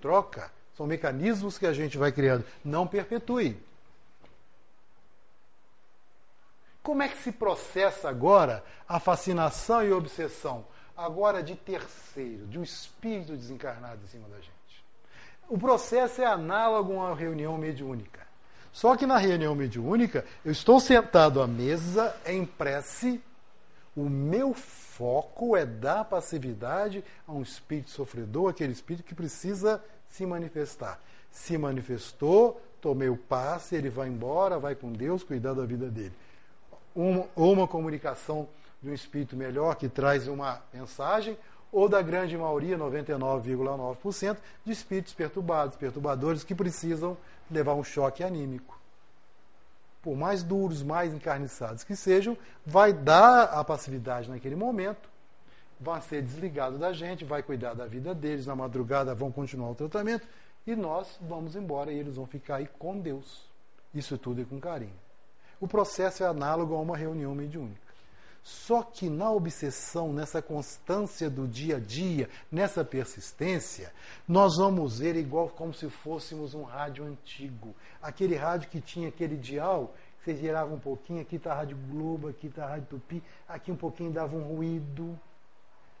Troca. 0.00 0.50
São 0.76 0.86
mecanismos 0.86 1.58
que 1.58 1.66
a 1.66 1.72
gente 1.72 1.98
vai 1.98 2.10
criando. 2.10 2.44
Não 2.64 2.86
perpetue. 2.86 3.60
Como 6.82 7.02
é 7.02 7.08
que 7.08 7.18
se 7.18 7.30
processa 7.30 8.08
agora 8.08 8.64
a 8.88 8.98
fascinação 8.98 9.84
e 9.84 9.92
obsessão? 9.92 10.64
Agora 10.96 11.42
de 11.42 11.54
terceiro, 11.54 12.46
de 12.46 12.58
um 12.58 12.62
espírito 12.62 13.36
desencarnado 13.36 14.00
em 14.04 14.06
cima 14.06 14.28
da 14.28 14.36
gente. 14.36 14.52
O 15.48 15.58
processo 15.58 16.22
é 16.22 16.26
análogo 16.26 16.92
a 16.94 17.08
uma 17.08 17.14
reunião 17.14 17.56
mediúnica. 17.58 18.20
Só 18.72 18.96
que 18.96 19.06
na 19.06 19.18
reunião 19.18 19.54
mediúnica, 19.54 20.24
eu 20.44 20.50
estou 20.50 20.80
sentado 20.80 21.42
à 21.42 21.46
mesa 21.46 22.16
em 22.24 22.46
prece, 22.46 23.20
o 23.94 24.08
meu 24.08 24.54
foco 24.54 25.54
é 25.54 25.66
dar 25.66 26.06
passividade 26.06 27.04
a 27.26 27.32
um 27.32 27.42
espírito 27.42 27.90
sofredor, 27.90 28.50
aquele 28.50 28.72
espírito 28.72 29.04
que 29.04 29.14
precisa 29.14 29.82
se 30.08 30.24
manifestar. 30.24 30.98
Se 31.30 31.58
manifestou, 31.58 32.60
tomei 32.80 33.10
o 33.10 33.16
passe, 33.16 33.74
ele 33.74 33.90
vai 33.90 34.08
embora, 34.08 34.58
vai 34.58 34.74
com 34.74 34.90
Deus, 34.90 35.22
cuidar 35.22 35.52
da 35.52 35.66
vida 35.66 35.90
dele. 35.90 36.14
Uma, 36.94 37.26
uma 37.36 37.68
comunicação 37.68 38.48
de 38.82 38.90
um 38.90 38.92
espírito 38.94 39.36
melhor 39.36 39.76
que 39.76 39.88
traz 39.88 40.26
uma 40.26 40.60
mensagem, 40.72 41.38
ou 41.70 41.88
da 41.88 42.02
grande 42.02 42.36
maioria, 42.36 42.76
99,9%, 42.76 44.36
de 44.64 44.72
espíritos 44.72 45.14
perturbados, 45.14 45.76
perturbadores 45.76 46.44
que 46.44 46.54
precisam 46.54 47.16
levar 47.50 47.74
um 47.74 47.84
choque 47.84 48.22
anímico. 48.22 48.78
Por 50.02 50.16
mais 50.16 50.42
duros, 50.42 50.82
mais 50.82 51.14
encarniçados 51.14 51.84
que 51.84 51.96
sejam, 51.96 52.36
vai 52.66 52.92
dar 52.92 53.44
a 53.44 53.64
passividade 53.64 54.28
naquele 54.28 54.56
momento, 54.56 55.08
vai 55.80 56.00
ser 56.02 56.22
desligado 56.22 56.76
da 56.76 56.92
gente, 56.92 57.24
vai 57.24 57.42
cuidar 57.42 57.74
da 57.74 57.86
vida 57.86 58.14
deles, 58.14 58.46
na 58.46 58.54
madrugada 58.54 59.14
vão 59.14 59.32
continuar 59.32 59.70
o 59.70 59.74
tratamento, 59.74 60.26
e 60.66 60.76
nós 60.76 61.18
vamos 61.20 61.56
embora 61.56 61.90
e 61.90 61.98
eles 61.98 62.16
vão 62.16 62.26
ficar 62.26 62.56
aí 62.56 62.68
com 62.78 62.98
Deus. 62.98 63.46
Isso 63.94 64.18
tudo 64.18 64.42
é 64.42 64.44
com 64.44 64.60
carinho. 64.60 64.94
O 65.60 65.68
processo 65.68 66.22
é 66.22 66.26
análogo 66.26 66.74
a 66.74 66.80
uma 66.80 66.96
reunião 66.96 67.34
mediúnica. 67.34 67.91
Só 68.42 68.82
que 68.82 69.08
na 69.08 69.30
obsessão, 69.30 70.12
nessa 70.12 70.42
constância 70.42 71.30
do 71.30 71.46
dia 71.46 71.76
a 71.76 71.80
dia, 71.80 72.28
nessa 72.50 72.84
persistência, 72.84 73.92
nós 74.26 74.56
vamos 74.56 74.98
ver 74.98 75.14
igual 75.14 75.48
como 75.48 75.72
se 75.72 75.88
fôssemos 75.88 76.52
um 76.52 76.64
rádio 76.64 77.04
antigo. 77.04 77.74
Aquele 78.02 78.34
rádio 78.34 78.68
que 78.68 78.80
tinha 78.80 79.08
aquele 79.08 79.36
dial, 79.36 79.94
você 80.18 80.34
girava 80.34 80.74
um 80.74 80.78
pouquinho, 80.78 81.20
aqui 81.20 81.36
está 81.36 81.52
a 81.52 81.56
Rádio 81.56 81.76
Globo, 81.88 82.28
aqui 82.28 82.48
está 82.48 82.64
a 82.64 82.68
Rádio 82.68 82.86
Tupi, 82.90 83.22
aqui 83.48 83.70
um 83.70 83.76
pouquinho 83.76 84.10
dava 84.10 84.34
um 84.36 84.42
ruído. 84.42 85.18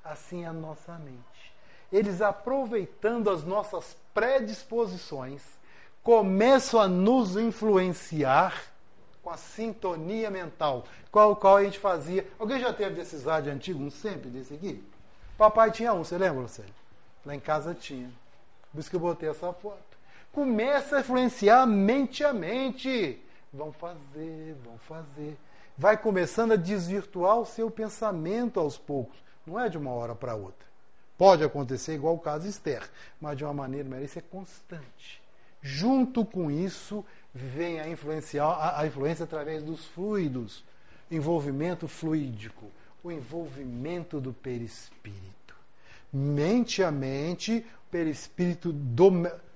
Assim 0.02 0.42
é 0.42 0.48
a 0.48 0.52
nossa 0.52 0.98
mente. 0.98 1.54
Eles 1.92 2.20
aproveitando 2.20 3.30
as 3.30 3.44
nossas 3.44 3.96
predisposições, 4.12 5.42
começam 6.02 6.80
a 6.80 6.88
nos 6.88 7.36
influenciar 7.36 8.71
com 9.22 9.30
a 9.30 9.36
sintonia 9.36 10.30
mental, 10.30 10.84
qual 11.10 11.36
qual 11.36 11.56
a 11.56 11.64
gente 11.64 11.78
fazia. 11.78 12.26
Alguém 12.38 12.58
já 12.60 12.72
teve 12.72 12.96
desses 12.96 13.24
rádios 13.24 13.54
antigos, 13.54 13.80
um 13.80 13.90
sempre 13.90 14.28
desse 14.28 14.54
aqui? 14.54 14.82
Papai 15.38 15.70
tinha 15.70 15.92
um, 15.94 16.04
você 16.04 16.18
lembra, 16.18 16.42
Lucélio? 16.42 16.74
Lá 17.24 17.34
em 17.34 17.40
casa 17.40 17.74
tinha. 17.74 18.10
Por 18.72 18.80
isso 18.80 18.90
que 18.90 18.96
eu 18.96 19.00
botei 19.00 19.28
essa 19.28 19.52
foto. 19.52 19.92
Começa 20.32 20.96
a 20.96 21.00
influenciar 21.00 21.66
mente 21.66 22.24
a 22.24 22.32
mente. 22.32 23.22
Vão 23.52 23.72
fazer, 23.72 24.56
vão 24.64 24.78
fazer. 24.78 25.36
Vai 25.76 25.96
começando 25.96 26.52
a 26.52 26.56
desvirtuar 26.56 27.38
o 27.38 27.46
seu 27.46 27.70
pensamento 27.70 28.58
aos 28.58 28.76
poucos. 28.76 29.18
Não 29.46 29.58
é 29.58 29.68
de 29.68 29.78
uma 29.78 29.90
hora 29.90 30.14
para 30.14 30.34
outra. 30.34 30.66
Pode 31.16 31.44
acontecer 31.44 31.94
igual 31.94 32.14
o 32.14 32.18
caso 32.18 32.48
Esther, 32.48 32.88
mas 33.20 33.36
de 33.36 33.44
uma 33.44 33.52
maneira, 33.52 33.88
mas 33.88 34.04
isso 34.04 34.18
é 34.18 34.22
constante. 34.22 35.21
Junto 35.62 36.24
com 36.24 36.50
isso, 36.50 37.04
vem 37.32 37.80
a 37.80 37.88
influenciar 37.88 38.76
a, 38.76 38.86
influência 38.86 39.24
através 39.24 39.62
dos 39.62 39.84
fluidos, 39.86 40.64
envolvimento 41.10 41.86
fluídico, 41.86 42.66
o 43.02 43.12
envolvimento 43.12 44.20
do 44.20 44.32
perispírito. 44.32 45.54
Mente 46.12 46.82
a 46.82 46.90
mente, 46.90 47.64
o 47.86 47.90
perispírito 47.90 48.72
do, 48.72 49.10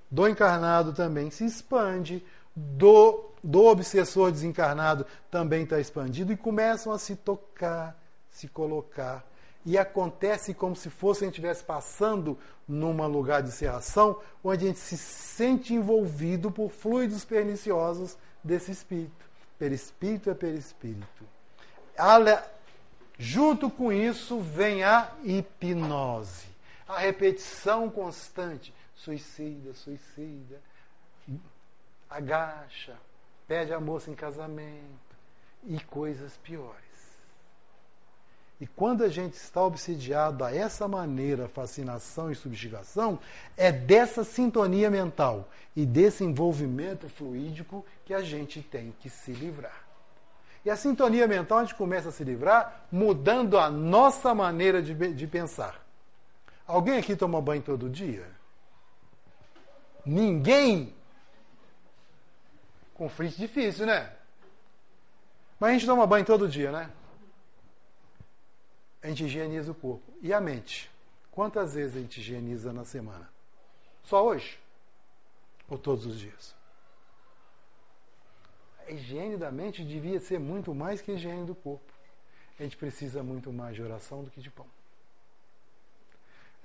do 0.09 0.27
encarnado 0.27 0.93
também 0.93 1.29
se 1.29 1.45
expande, 1.45 2.23
do, 2.55 3.25
do 3.43 3.65
obsessor 3.65 4.31
desencarnado 4.31 5.05
também 5.29 5.63
está 5.63 5.79
expandido 5.79 6.31
e 6.31 6.37
começam 6.37 6.91
a 6.91 6.97
se 6.97 7.15
tocar, 7.15 7.95
se 8.31 8.47
colocar 8.47 9.23
e 9.67 9.77
acontece 9.77 10.53
como 10.53 10.77
se 10.77 10.89
fosse 10.89 11.25
a 11.25 11.27
gente 11.27 11.33
estivesse 11.33 11.61
passando 11.61 12.39
num 12.65 13.05
lugar 13.05 13.43
de 13.43 13.51
serração, 13.51 14.17
onde 14.41 14.63
a 14.63 14.67
gente 14.69 14.79
se 14.79 14.97
sente 14.97 15.73
envolvido 15.73 16.49
por 16.49 16.71
fluidos 16.71 17.25
perniciosos 17.25 18.17
desse 18.41 18.71
espírito. 18.71 19.25
Perispírito 19.59 20.29
é 20.29 20.33
perispírito. 20.33 21.25
Junto 23.19 23.69
com 23.69 23.91
isso 23.91 24.39
vem 24.39 24.85
a 24.85 25.11
hipnose, 25.21 26.47
a 26.87 26.99
repetição 26.99 27.89
constante. 27.89 28.73
Suicida, 28.95 29.73
suicida, 29.73 30.61
agacha, 32.09 32.95
pede 33.45 33.73
a 33.73 33.81
moça 33.81 34.09
em 34.09 34.15
casamento 34.15 35.17
e 35.65 35.77
coisas 35.77 36.37
piores. 36.37 36.86
E 38.59 38.65
quando 38.65 39.03
a 39.03 39.09
gente 39.09 39.33
está 39.33 39.61
obsidiado 39.61 40.43
a 40.43 40.53
essa 40.53 40.87
maneira, 40.87 41.47
fascinação 41.47 42.31
e 42.31 42.35
subjugação, 42.35 43.19
é 43.55 43.71
dessa 43.71 44.23
sintonia 44.23 44.89
mental 44.89 45.47
e 45.75 45.85
desse 45.85 46.23
envolvimento 46.23 47.07
fluídico 47.07 47.85
que 48.03 48.15
a 48.15 48.21
gente 48.21 48.61
tem 48.61 48.95
que 48.99 49.09
se 49.09 49.31
livrar. 49.31 49.85
E 50.65 50.71
a 50.71 50.75
sintonia 50.75 51.27
mental 51.27 51.59
a 51.59 51.63
gente 51.63 51.75
começa 51.75 52.09
a 52.09 52.11
se 52.11 52.23
livrar 52.23 52.87
mudando 52.91 53.59
a 53.59 53.69
nossa 53.69 54.33
maneira 54.33 54.81
de, 54.81 54.93
de 55.13 55.27
pensar. 55.27 55.79
Alguém 56.65 56.97
aqui 56.97 57.15
toma 57.15 57.39
banho 57.39 57.61
todo 57.61 57.89
dia? 57.89 58.27
Ninguém? 60.03 60.95
Com 62.95 63.07
frizz 63.07 63.37
difícil, 63.37 63.85
né? 63.85 64.11
Mas 65.59 65.69
a 65.69 65.73
gente 65.73 65.85
toma 65.85 66.07
banho 66.07 66.25
todo 66.25 66.49
dia, 66.49 66.71
né? 66.71 66.89
A 69.01 69.07
gente 69.07 69.25
higieniza 69.25 69.71
o 69.71 69.75
corpo. 69.75 70.11
E 70.21 70.33
a 70.33 70.41
mente? 70.41 70.89
Quantas 71.31 71.75
vezes 71.75 71.95
a 71.95 71.99
gente 71.99 72.19
higieniza 72.19 72.73
na 72.73 72.83
semana? 72.83 73.29
Só 74.03 74.25
hoje? 74.25 74.59
Ou 75.69 75.77
todos 75.77 76.05
os 76.05 76.19
dias? 76.19 76.55
A 78.87 78.91
higiene 78.91 79.37
da 79.37 79.51
mente 79.51 79.83
devia 79.83 80.19
ser 80.19 80.39
muito 80.39 80.73
mais 80.73 81.01
que 81.01 81.11
a 81.11 81.13
higiene 81.13 81.45
do 81.45 81.53
corpo. 81.53 81.93
A 82.59 82.63
gente 82.63 82.77
precisa 82.77 83.21
muito 83.21 83.53
mais 83.53 83.75
de 83.75 83.83
oração 83.83 84.23
do 84.23 84.31
que 84.31 84.41
de 84.41 84.49
pão. 84.49 84.65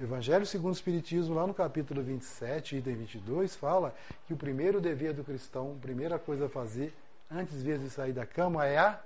Evangelho 0.01 0.47
segundo 0.47 0.73
o 0.73 0.77
Espiritismo, 0.77 1.35
lá 1.35 1.47
no 1.47 1.53
capítulo 1.53 2.03
27, 2.03 2.77
item 2.77 2.97
22, 2.97 3.55
fala 3.55 3.95
que 4.27 4.33
o 4.33 4.37
primeiro 4.37 4.81
dever 4.81 5.13
do 5.13 5.23
cristão, 5.23 5.77
a 5.79 5.81
primeira 5.81 6.19
coisa 6.19 6.47
a 6.47 6.49
fazer, 6.49 6.95
antes 7.31 7.63
de 7.63 7.91
sair 7.91 8.13
da 8.13 8.27
cama, 8.27 8.67
é 8.67 8.79
a 8.79 9.01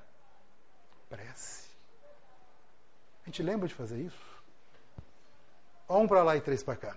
prece. 1.10 1.65
A 3.26 3.28
gente 3.28 3.42
lembra 3.42 3.66
de 3.66 3.74
fazer 3.74 4.00
isso? 4.00 4.16
Um 5.90 6.06
para 6.06 6.22
lá 6.22 6.36
e 6.36 6.40
três 6.40 6.62
para 6.62 6.76
cá. 6.76 6.96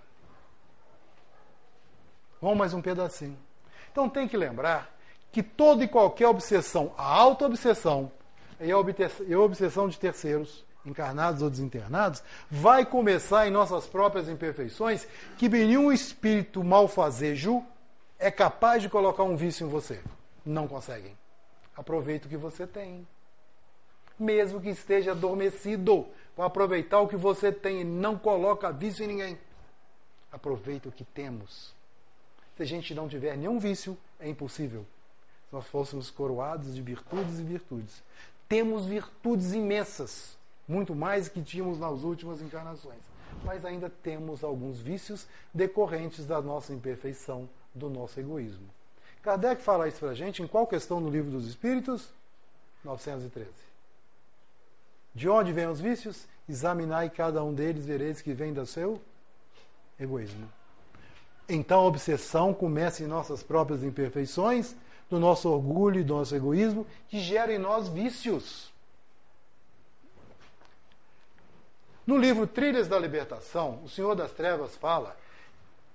Vamos 2.39 2.57
mais 2.57 2.71
um 2.71 2.83
pedacinho. 2.83 3.37
Então 3.91 4.07
tem 4.07 4.27
que 4.27 4.37
lembrar 4.37 4.95
que 5.31 5.41
toda 5.41 5.83
e 5.83 5.87
qualquer 5.87 6.27
obsessão, 6.27 6.93
a 6.95 7.03
auto-obsessão 7.03 8.11
e 8.59 8.71
a 8.71 9.39
obsessão 9.39 9.89
de 9.89 9.97
terceiros, 9.97 10.63
encarnados 10.85 11.41
ou 11.41 11.49
desenternados, 11.49 12.21
vai 12.49 12.85
começar 12.85 13.47
em 13.47 13.51
nossas 13.51 13.87
próprias 13.87 14.29
imperfeições, 14.29 15.07
que 15.35 15.49
nenhum 15.49 15.91
espírito 15.91 16.63
malfazejo 16.63 17.63
é 18.19 18.29
capaz 18.29 18.83
de 18.83 18.89
colocar 18.89 19.23
um 19.23 19.35
vício 19.35 19.65
em 19.65 19.69
você. 19.69 19.99
Não 20.45 20.67
conseguem. 20.67 21.17
Aproveita 21.75 22.27
o 22.27 22.29
que 22.29 22.37
você 22.37 22.67
tem. 22.67 23.07
Mesmo 24.19 24.59
que 24.59 24.69
esteja 24.69 25.11
adormecido, 25.11 26.05
vai 26.35 26.45
aproveitar 26.45 26.99
o 26.99 27.07
que 27.07 27.15
você 27.15 27.51
tem 27.51 27.81
e 27.81 27.83
não 27.83 28.17
coloca 28.17 28.71
vício 28.71 29.03
em 29.03 29.07
ninguém. 29.07 29.37
Aproveita 30.31 30.89
o 30.89 30.91
que 30.91 31.03
temos. 31.03 31.73
Se 32.57 32.63
a 32.63 32.65
gente 32.65 32.93
não 32.93 33.07
tiver 33.07 33.37
nenhum 33.37 33.57
vício, 33.57 33.97
é 34.19 34.27
impossível. 34.27 34.85
Se 35.47 35.55
nós 35.55 35.65
fôssemos 35.67 36.11
coroados 36.11 36.75
de 36.75 36.81
virtudes 36.81 37.39
e 37.39 37.43
virtudes. 37.43 38.03
Temos 38.47 38.85
virtudes 38.85 39.53
imensas 39.53 40.37
muito 40.69 40.93
mais 40.93 41.27
que 41.27 41.41
tínhamos 41.41 41.79
nas 41.79 42.03
últimas 42.03 42.41
encarnações. 42.41 43.01
Mas 43.43 43.65
ainda 43.65 43.89
temos 43.89 44.43
alguns 44.43 44.79
vícios 44.79 45.27
decorrentes 45.53 46.27
da 46.27 46.41
nossa 46.41 46.73
imperfeição, 46.73 47.49
do 47.73 47.89
nosso 47.89 48.19
egoísmo. 48.19 48.67
Kardec 49.23 49.61
fala 49.61 49.87
isso 49.87 49.99
para 49.99 50.09
a 50.09 50.13
gente 50.13 50.43
em 50.43 50.47
qual 50.47 50.67
questão 50.67 50.99
no 50.99 51.09
Livro 51.09 51.31
dos 51.31 51.47
Espíritos? 51.47 52.09
913. 52.83 53.68
De 55.13 55.27
onde 55.27 55.51
vêm 55.51 55.67
os 55.67 55.79
vícios? 55.79 56.27
Examinai 56.47 57.09
cada 57.09 57.43
um 57.43 57.53
deles, 57.53 57.85
vereis 57.85 58.21
que 58.21 58.33
vem 58.33 58.53
do 58.53 58.65
seu 58.65 59.01
egoísmo. 59.99 60.49
Então 61.47 61.79
a 61.81 61.85
obsessão 61.87 62.53
começa 62.53 63.03
em 63.03 63.07
nossas 63.07 63.41
próprias 63.41 63.83
imperfeições, 63.83 64.75
do 65.09 65.19
nosso 65.19 65.49
orgulho 65.49 65.99
e 65.99 66.03
do 66.03 66.13
nosso 66.13 66.35
egoísmo, 66.35 66.85
que 67.07 67.19
gera 67.19 67.51
em 67.51 67.57
nós 67.57 67.87
vícios. 67.87 68.71
No 72.05 72.17
livro 72.17 72.45
Trilhas 72.47 72.87
da 72.87 72.97
Libertação, 72.97 73.81
o 73.83 73.89
Senhor 73.89 74.15
das 74.15 74.31
Trevas 74.31 74.75
fala, 74.75 75.17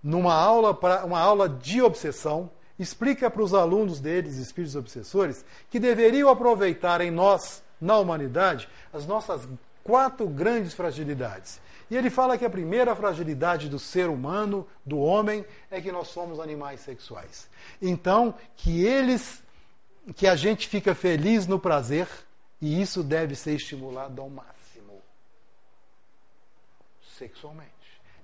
numa 0.03 0.35
aula, 0.35 0.75
pra, 0.75 1.05
uma 1.05 1.21
aula 1.21 1.49
de 1.49 1.81
obsessão, 1.81 2.51
explica 2.79 3.31
para 3.31 3.43
os 3.43 3.55
alunos 3.55 4.01
deles, 4.01 4.37
espíritos 4.37 4.77
obsessores, 4.77 5.45
que 5.71 5.79
deveriam 5.79 6.29
aproveitar 6.29 7.01
em 7.01 7.11
nós, 7.11 7.63
na 7.81 7.99
humanidade, 7.99 8.69
as 8.93 9.07
nossas 9.07 9.49
quatro 9.83 10.27
grandes 10.27 10.75
fragilidades. 10.75 11.61
E 11.91 11.97
ele 11.97 12.11
fala 12.11 12.39
que 12.39 12.45
a 12.45 12.51
primeira 12.51 12.97
fragilidade 12.97 13.69
do 13.69 13.79
ser 13.79 14.09
humano, 14.09 14.67
do 14.85 14.99
homem, 14.99 15.45
é 15.71 15.81
que 15.81 15.93
nós 15.93 16.09
somos 16.09 16.41
animais 16.41 16.81
sexuais. 16.81 17.49
Então, 17.81 18.35
que 18.57 18.85
eles, 18.85 19.43
que 20.17 20.27
a 20.27 20.35
gente 20.35 20.67
fica 20.69 20.95
feliz 20.95 21.47
no 21.47 21.59
prazer, 21.59 22.09
e 22.61 22.81
isso 22.81 23.03
deve 23.03 23.35
ser 23.35 23.57
estimulado 23.57 24.23
ao 24.23 24.31
máximo 24.31 24.55
sexualmente. 27.17 27.71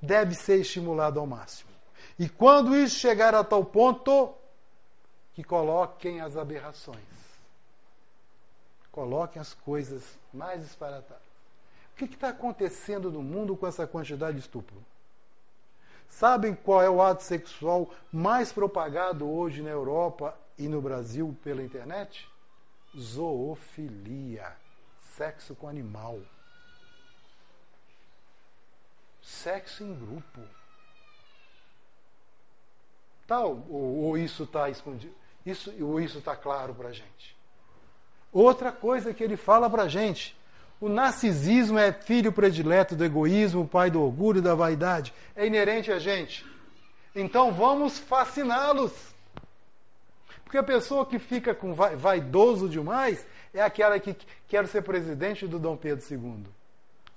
Deve 0.02 0.34
ser 0.34 0.60
estimulado 0.60 1.20
ao 1.20 1.26
máximo. 1.26 1.70
E 2.18 2.28
quando 2.28 2.76
isso 2.76 2.98
chegar 2.98 3.34
a 3.34 3.44
tal 3.44 3.64
ponto, 3.64 4.34
que 5.34 5.42
coloquem 5.44 6.20
as 6.20 6.36
aberrações. 6.36 7.19
Coloquem 9.10 9.42
as 9.42 9.54
coisas 9.54 10.16
mais 10.32 10.62
disparatadas. 10.62 11.24
O 11.92 11.96
que 11.96 12.04
está 12.04 12.28
acontecendo 12.28 13.10
no 13.10 13.24
mundo 13.24 13.56
com 13.56 13.66
essa 13.66 13.84
quantidade 13.84 14.36
de 14.36 14.42
estupro? 14.44 14.76
Sabem 16.08 16.54
qual 16.54 16.80
é 16.80 16.88
o 16.88 17.02
ato 17.02 17.24
sexual 17.24 17.92
mais 18.12 18.52
propagado 18.52 19.28
hoje 19.28 19.62
na 19.62 19.70
Europa 19.70 20.38
e 20.56 20.68
no 20.68 20.80
Brasil 20.80 21.36
pela 21.42 21.60
internet? 21.60 22.30
Zoofilia. 22.96 24.56
Sexo 25.16 25.56
com 25.56 25.66
animal 25.66 26.20
sexo 29.20 29.84
em 29.84 29.94
grupo. 29.94 30.40
Tá, 33.26 33.40
ou, 33.44 34.04
ou 34.04 34.18
isso 34.18 34.44
está 34.44 34.70
escondido? 34.70 35.14
Isso, 35.44 35.72
ou 35.84 36.00
isso 36.00 36.18
está 36.18 36.36
claro 36.36 36.74
para 36.74 36.88
a 36.88 36.92
gente? 36.92 37.39
Outra 38.32 38.70
coisa 38.70 39.12
que 39.12 39.22
ele 39.22 39.36
fala 39.36 39.68
para 39.68 39.84
a 39.84 39.88
gente: 39.88 40.36
o 40.80 40.88
narcisismo 40.88 41.78
é 41.78 41.92
filho 41.92 42.32
predileto 42.32 42.96
do 42.96 43.04
egoísmo, 43.04 43.68
pai 43.68 43.90
do 43.90 44.02
orgulho 44.02 44.38
e 44.38 44.42
da 44.42 44.54
vaidade. 44.54 45.12
É 45.36 45.46
inerente 45.46 45.92
a 45.92 45.98
gente. 45.98 46.46
Então 47.14 47.52
vamos 47.52 47.98
fasciná-los. 47.98 48.92
Porque 50.44 50.58
a 50.58 50.62
pessoa 50.62 51.06
que 51.06 51.18
fica 51.18 51.54
com 51.54 51.74
vaidoso 51.74 52.68
demais 52.68 53.24
é 53.54 53.62
aquela 53.62 54.00
que 54.00 54.16
quer 54.48 54.66
ser 54.66 54.82
presidente 54.82 55.46
do 55.46 55.58
Dom 55.58 55.76
Pedro 55.76 56.04
II 56.10 56.44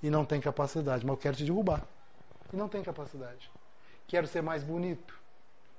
e 0.02 0.10
não 0.10 0.24
tem 0.24 0.40
capacidade, 0.40 1.04
mas 1.04 1.14
eu 1.14 1.20
quero 1.20 1.36
te 1.36 1.44
derrubar 1.44 1.82
e 2.52 2.56
não 2.56 2.68
tem 2.68 2.82
capacidade. 2.82 3.50
Quero 4.06 4.26
ser 4.26 4.42
mais 4.42 4.62
bonito, 4.62 5.18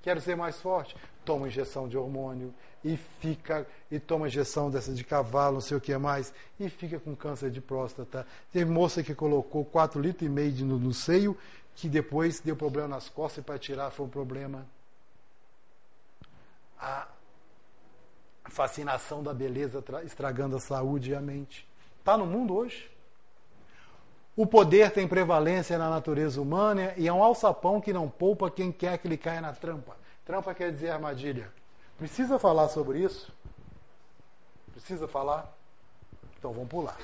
quero 0.01 0.19
ser 0.19 0.35
mais 0.35 0.59
forte. 0.59 0.95
Toma 1.25 1.47
injeção 1.47 1.87
de 1.87 1.97
hormônio 1.97 2.53
e 2.83 2.95
fica 3.19 3.65
e 3.89 3.99
toma 3.99 4.27
injeção 4.27 4.69
dessa 4.69 4.93
de 4.93 5.03
cavalo, 5.03 5.55
não 5.55 5.61
sei 5.61 5.75
o 5.75 5.81
que 5.81 5.97
mais, 5.97 6.31
e 6.59 6.69
fica 6.69 6.99
com 6.99 7.15
câncer 7.15 7.49
de 7.49 7.59
próstata. 7.59 8.27
Tem 8.53 8.63
moça 8.63 9.01
que 9.01 9.15
colocou 9.15 9.65
4 9.65 9.99
litros 9.99 10.27
e 10.27 10.29
meio 10.29 10.51
de, 10.51 10.63
no, 10.63 10.77
no 10.77 10.93
seio, 10.93 11.35
que 11.75 11.89
depois 11.89 12.39
deu 12.39 12.55
problema 12.55 12.87
nas 12.87 13.09
costas 13.09 13.43
e 13.43 13.45
para 13.45 13.57
tirar 13.57 13.89
foi 13.89 14.05
um 14.05 14.09
problema. 14.09 14.65
A 16.79 17.07
fascinação 18.49 19.23
da 19.23 19.33
beleza 19.33 19.83
estragando 20.03 20.55
a 20.55 20.59
saúde 20.59 21.11
e 21.11 21.15
a 21.15 21.21
mente. 21.21 21.67
Está 21.99 22.15
no 22.15 22.27
mundo 22.27 22.55
hoje. 22.55 22.89
O 24.37 24.45
poder 24.45 24.91
tem 24.91 25.07
prevalência 25.07 25.77
na 25.77 25.89
natureza 25.89 26.41
humana 26.41 26.93
e 26.97 27.07
é 27.07 27.13
um 27.13 27.23
alçapão 27.23 27.81
que 27.81 27.91
não 27.91 28.09
poupa 28.09 28.51
quem 28.51 28.71
quer 28.71 28.97
que 28.97 29.07
ele 29.07 29.17
caia 29.17 29.41
na 29.41 29.53
trampa. 29.53 29.97
Trampa 30.25 30.53
quer 30.53 30.71
dizer 30.71 30.89
armadilha. 30.89 31.51
Precisa 31.97 32.39
falar 32.39 32.67
sobre 32.69 32.99
isso? 32.99 33.31
Precisa 34.71 35.07
falar? 35.07 35.53
Então 36.37 36.51
vamos 36.51 36.69
pular. 36.69 36.97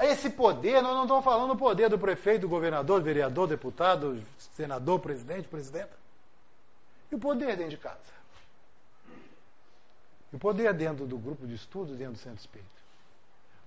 Esse 0.00 0.30
poder, 0.30 0.80
nós 0.82 0.94
não 0.94 1.02
estamos 1.02 1.24
falando 1.24 1.54
do 1.54 1.56
poder 1.56 1.88
do 1.88 1.98
prefeito, 1.98 2.42
do 2.42 2.48
governador, 2.48 3.00
do 3.00 3.04
vereador, 3.04 3.48
deputado, 3.48 4.22
senador, 4.54 5.00
presidente, 5.00 5.48
presidenta. 5.48 5.96
E 7.10 7.14
o 7.14 7.18
poder 7.18 7.56
dentro 7.56 7.70
de 7.70 7.78
casa? 7.78 8.18
E 10.32 10.36
o 10.36 10.38
poder 10.38 10.72
dentro 10.74 11.06
do 11.06 11.18
grupo 11.18 11.46
de 11.46 11.54
estudo, 11.54 11.94
dentro 11.94 12.12
do 12.12 12.18
centro 12.18 12.38
espírita? 12.38 12.78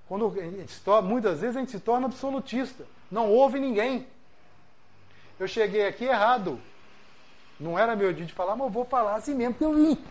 Quando 0.07 0.33
torna, 0.83 1.07
muitas 1.07 1.39
vezes 1.39 1.55
a 1.55 1.59
gente 1.59 1.71
se 1.71 1.79
torna 1.79 2.05
absolutista. 2.05 2.85
Não 3.09 3.29
ouve 3.29 3.59
ninguém. 3.59 4.07
Eu 5.39 5.47
cheguei 5.47 5.87
aqui 5.87 6.05
errado. 6.05 6.61
Não 7.61 7.77
era 7.77 7.95
meu 7.95 8.11
dia 8.11 8.25
de 8.25 8.33
falar, 8.33 8.55
mas 8.55 8.65
eu 8.65 8.71
vou 8.71 8.83
falar 8.83 9.15
assim 9.15 9.35
mesmo 9.35 9.53
que 9.53 9.63
eu 9.63 9.75
vim. 9.75 10.03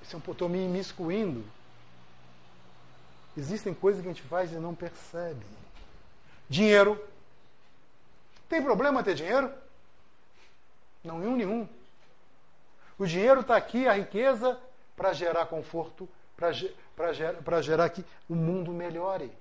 Estou 0.00 0.48
me 0.48 0.64
imiscuindo. 0.64 1.44
Existem 3.36 3.74
coisas 3.74 4.00
que 4.00 4.08
a 4.08 4.12
gente 4.12 4.22
faz 4.22 4.52
e 4.52 4.56
não 4.56 4.76
percebe. 4.76 5.44
Dinheiro. 6.48 7.04
Tem 8.48 8.62
problema 8.62 9.02
ter 9.02 9.14
dinheiro? 9.14 9.52
Não, 11.02 11.18
nenhum. 11.18 11.68
O 12.96 13.04
dinheiro 13.04 13.40
está 13.40 13.56
aqui, 13.56 13.88
a 13.88 13.94
riqueza, 13.94 14.56
para 14.94 15.12
gerar 15.12 15.46
conforto, 15.46 16.08
para 16.36 16.52
gerar, 17.12 17.62
gerar 17.62 17.88
que 17.88 18.04
o 18.28 18.36
mundo 18.36 18.70
melhore. 18.70 19.32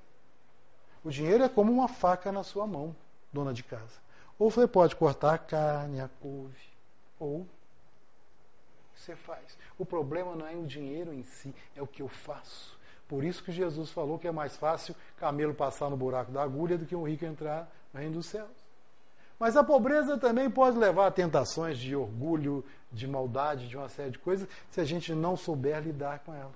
O 1.04 1.12
dinheiro 1.12 1.44
é 1.44 1.50
como 1.50 1.72
uma 1.72 1.88
faca 1.88 2.32
na 2.32 2.44
sua 2.44 2.66
mão, 2.66 2.96
dona 3.32 3.54
de 3.54 3.62
casa. 3.62 4.09
Ou 4.40 4.50
você 4.50 4.66
pode 4.66 4.96
cortar 4.96 5.34
a 5.34 5.38
carne, 5.38 6.00
a 6.00 6.10
couve, 6.22 6.56
ou 7.20 7.46
você 8.96 9.14
faz. 9.16 9.58
O 9.78 9.86
problema 9.86 10.34
não 10.34 10.48
é 10.48 10.56
o 10.56 10.66
dinheiro 10.66 11.14
em 11.14 11.24
si, 11.24 11.54
é 11.76 11.82
o 11.82 11.88
que 11.88 12.02
eu 12.02 12.08
faço. 12.08 12.80
Por 13.08 13.24
isso 13.24 13.44
que 13.44 13.52
Jesus 13.52 13.90
falou 13.92 14.18
que 14.18 14.28
é 14.28 14.32
mais 14.32 14.56
fácil 14.56 14.96
camelo 15.18 15.54
passar 15.54 15.90
no 15.90 15.98
buraco 15.98 16.32
da 16.32 16.42
agulha 16.42 16.78
do 16.78 16.86
que 16.86 16.96
um 16.96 17.08
rico 17.08 17.26
entrar 17.26 17.70
no 17.94 18.00
reino 18.00 18.16
dos 18.16 18.28
céus. 18.28 18.48
Mas 19.38 19.58
a 19.58 19.64
pobreza 19.64 20.18
também 20.18 20.50
pode 20.50 20.78
levar 20.78 21.08
a 21.08 21.12
tentações 21.12 21.78
de 21.78 21.96
orgulho, 21.96 22.64
de 22.92 23.08
maldade, 23.08 23.68
de 23.68 23.76
uma 23.76 23.90
série 23.90 24.12
de 24.12 24.20
coisas, 24.20 24.48
se 24.70 24.80
a 24.80 24.86
gente 24.86 25.14
não 25.14 25.36
souber 25.36 25.82
lidar 25.82 26.20
com 26.20 26.34
ela. 26.34 26.52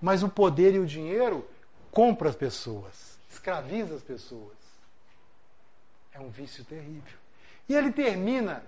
Mas 0.00 0.22
o 0.22 0.28
poder 0.28 0.74
e 0.74 0.78
o 0.78 0.86
dinheiro 0.86 1.48
compra 1.90 2.28
as 2.28 2.36
pessoas, 2.36 3.18
escraviza 3.30 3.94
as 3.94 4.02
pessoas. 4.02 4.65
É 6.16 6.20
um 6.20 6.30
vício 6.30 6.64
terrível. 6.64 7.18
E 7.68 7.74
ele 7.74 7.92
termina 7.92 8.62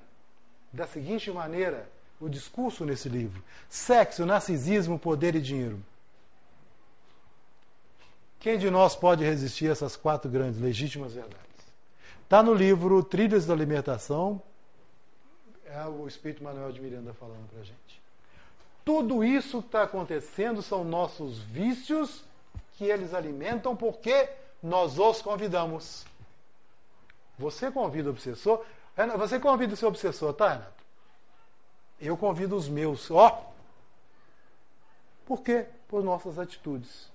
da 0.71 0.87
seguinte 0.87 1.31
maneira 1.31 1.89
o 2.21 2.29
discurso 2.29 2.85
nesse 2.85 3.09
livro: 3.09 3.43
sexo, 3.69 4.27
narcisismo, 4.27 4.99
poder 4.99 5.35
e 5.35 5.41
dinheiro. 5.41 5.83
Quem 8.39 8.59
de 8.59 8.71
nós 8.71 8.95
pode 8.95 9.25
resistir 9.25 9.69
a 9.69 9.73
essas 9.73 9.97
quatro 9.97 10.31
grandes 10.31 10.61
legítimas 10.61 11.15
verdades? 11.15 11.47
Está 12.23 12.43
no 12.43 12.53
livro 12.53 13.03
Trilhas 13.03 13.47
da 13.47 13.55
Libertação, 13.55 14.41
é 15.65 15.85
o 15.87 16.07
Espírito 16.07 16.45
Manuel 16.45 16.71
de 16.71 16.81
Miranda 16.81 17.15
falando 17.15 17.49
para 17.49 17.61
a 17.61 17.65
gente. 17.65 18.03
Tudo 18.85 19.25
isso 19.25 19.61
que 19.61 19.69
está 19.69 19.83
acontecendo 19.83 20.63
são 20.63 20.85
nossos 20.85 21.39
vícios 21.39 22.25
que 22.75 22.85
eles 22.85 23.13
alimentam 23.13 23.75
porque 23.75 24.29
nós 24.63 24.99
os 24.99 25.21
convidamos. 25.21 26.07
Você 27.39 27.71
convida 27.71 28.09
o 28.09 28.13
obsessor, 28.13 28.65
você 29.17 29.39
convida 29.39 29.75
o 29.75 29.77
seu 29.77 29.89
obsessor, 29.89 30.33
tá, 30.35 30.49
Renato? 30.55 30.85
Eu 32.01 32.17
convido 32.17 32.57
os 32.57 32.69
meus. 32.69 33.11
Ó! 33.11 33.53
Por 35.27 35.43
quê? 35.43 35.67
Por 35.89 36.03
nossas 36.03 36.39
atitudes. 36.39 37.11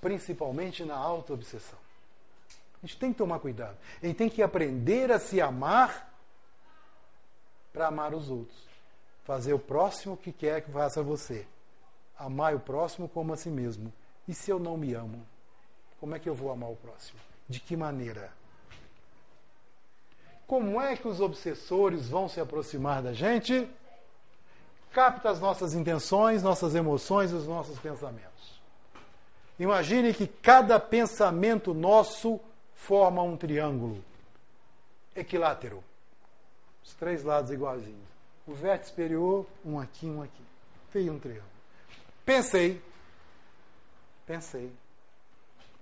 Principalmente 0.00 0.84
na 0.84 0.96
auto-obsessão. 0.96 1.78
A 2.82 2.86
gente 2.86 2.98
tem 2.98 3.12
que 3.12 3.18
tomar 3.18 3.38
cuidado. 3.38 3.76
A 4.02 4.06
gente 4.06 4.16
tem 4.16 4.28
que 4.28 4.42
aprender 4.42 5.10
a 5.10 5.18
se 5.18 5.40
amar 5.40 6.12
para 7.72 7.88
amar 7.88 8.14
os 8.14 8.30
outros. 8.30 8.58
Fazer 9.24 9.52
o 9.52 9.58
próximo 9.58 10.16
que 10.16 10.32
quer 10.32 10.62
que 10.62 10.70
faça 10.70 11.02
você. 11.02 11.46
Amar 12.18 12.54
o 12.54 12.60
próximo 12.60 13.08
como 13.08 13.32
a 13.32 13.36
si 13.36 13.50
mesmo. 13.50 13.92
E 14.26 14.34
se 14.34 14.50
eu 14.50 14.58
não 14.58 14.76
me 14.76 14.94
amo? 14.94 15.26
Como 16.00 16.14
é 16.14 16.18
que 16.18 16.28
eu 16.28 16.34
vou 16.34 16.50
amar 16.50 16.70
o 16.70 16.76
próximo? 16.76 17.18
De 17.48 17.60
que 17.60 17.76
maneira? 17.76 18.32
Como 20.48 20.80
é 20.80 20.96
que 20.96 21.06
os 21.06 21.20
obsessores 21.20 22.08
vão 22.08 22.26
se 22.26 22.40
aproximar 22.40 23.02
da 23.02 23.12
gente? 23.12 23.68
Capta 24.90 25.28
as 25.28 25.38
nossas 25.38 25.74
intenções, 25.74 26.42
nossas 26.42 26.74
emoções 26.74 27.30
e 27.30 27.34
os 27.34 27.46
nossos 27.46 27.78
pensamentos. 27.78 28.58
Imagine 29.58 30.14
que 30.14 30.26
cada 30.26 30.80
pensamento 30.80 31.74
nosso 31.74 32.40
forma 32.74 33.22
um 33.22 33.36
triângulo 33.36 34.02
equilátero. 35.14 35.84
Os 36.82 36.94
três 36.94 37.22
lados 37.22 37.50
iguaizinhos. 37.50 38.08
O 38.46 38.54
vértice 38.54 38.88
superior, 38.88 39.44
um 39.62 39.78
aqui, 39.78 40.06
um 40.06 40.22
aqui. 40.22 40.42
Fez 40.90 41.06
um 41.10 41.18
triângulo. 41.18 41.44
Pensei. 42.24 42.80
Pensei. 44.24 44.72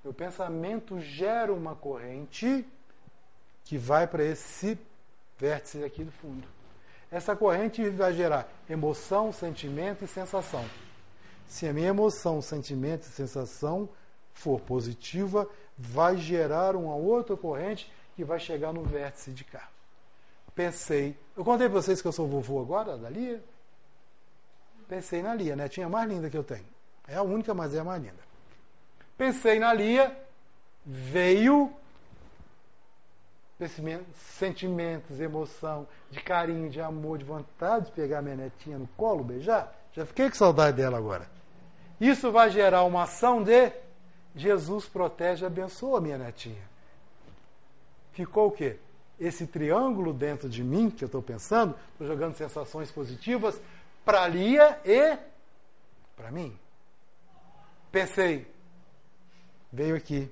Meu 0.02 0.12
pensamento 0.12 0.98
gera 0.98 1.52
uma 1.52 1.76
corrente 1.76 2.66
que 3.66 3.76
vai 3.76 4.06
para 4.06 4.24
esse 4.24 4.78
vértice 5.38 5.84
aqui 5.84 6.02
do 6.02 6.12
fundo. 6.12 6.46
Essa 7.10 7.36
corrente 7.36 7.86
vai 7.90 8.14
gerar 8.14 8.48
emoção, 8.70 9.32
sentimento 9.32 10.04
e 10.04 10.08
sensação. 10.08 10.64
Se 11.46 11.66
a 11.68 11.72
minha 11.72 11.88
emoção, 11.88 12.40
sentimento 12.40 13.02
e 13.02 13.10
sensação 13.10 13.88
for 14.32 14.60
positiva, 14.60 15.48
vai 15.76 16.16
gerar 16.16 16.74
uma 16.76 16.94
outra 16.94 17.36
corrente 17.36 17.92
que 18.14 18.24
vai 18.24 18.38
chegar 18.38 18.72
no 18.72 18.82
vértice 18.82 19.32
de 19.32 19.44
cá. 19.44 19.68
Pensei. 20.54 21.16
Eu 21.36 21.44
contei 21.44 21.68
para 21.68 21.82
vocês 21.82 22.00
que 22.00 22.08
eu 22.08 22.12
sou 22.12 22.26
vovô 22.26 22.60
agora, 22.60 22.96
da 22.96 23.10
Lia? 23.10 23.42
Pensei 24.88 25.22
na 25.22 25.34
Lia, 25.34 25.54
né? 25.54 25.68
Tinha 25.68 25.86
a 25.86 25.90
mais 25.90 26.08
linda 26.08 26.30
que 26.30 26.36
eu 26.36 26.44
tenho. 26.44 26.66
É 27.06 27.16
a 27.16 27.22
única, 27.22 27.52
mas 27.52 27.74
é 27.74 27.80
a 27.80 27.84
mais 27.84 28.02
linda. 28.02 28.24
Pensei 29.18 29.58
na 29.58 29.72
Lia, 29.72 30.16
veio 30.84 31.72
sentimentos, 34.14 35.18
emoção, 35.18 35.86
de 36.10 36.20
carinho, 36.20 36.68
de 36.68 36.80
amor, 36.80 37.18
de 37.18 37.24
vontade 37.24 37.86
de 37.86 37.92
pegar 37.92 38.20
minha 38.20 38.36
netinha 38.36 38.78
no 38.78 38.86
colo, 38.88 39.24
beijar. 39.24 39.74
Já 39.92 40.04
fiquei 40.04 40.28
com 40.28 40.36
saudade 40.36 40.76
dela 40.76 40.98
agora. 40.98 41.26
Isso 42.00 42.30
vai 42.30 42.50
gerar 42.50 42.84
uma 42.84 43.04
ação 43.04 43.42
de 43.42 43.72
Jesus 44.34 44.84
protege 44.86 45.44
e 45.44 45.46
abençoa 45.46 46.00
minha 46.00 46.18
netinha. 46.18 46.62
Ficou 48.12 48.48
o 48.48 48.52
quê? 48.52 48.76
Esse 49.18 49.46
triângulo 49.46 50.12
dentro 50.12 50.48
de 50.48 50.62
mim, 50.62 50.90
que 50.90 51.02
eu 51.02 51.06
estou 51.06 51.22
pensando, 51.22 51.74
estou 51.92 52.06
jogando 52.06 52.36
sensações 52.36 52.90
positivas 52.90 53.58
para 54.04 54.28
Lia 54.28 54.78
e 54.84 55.16
para 56.14 56.30
mim. 56.30 56.58
Pensei, 57.90 58.46
veio 59.72 59.96
aqui, 59.96 60.30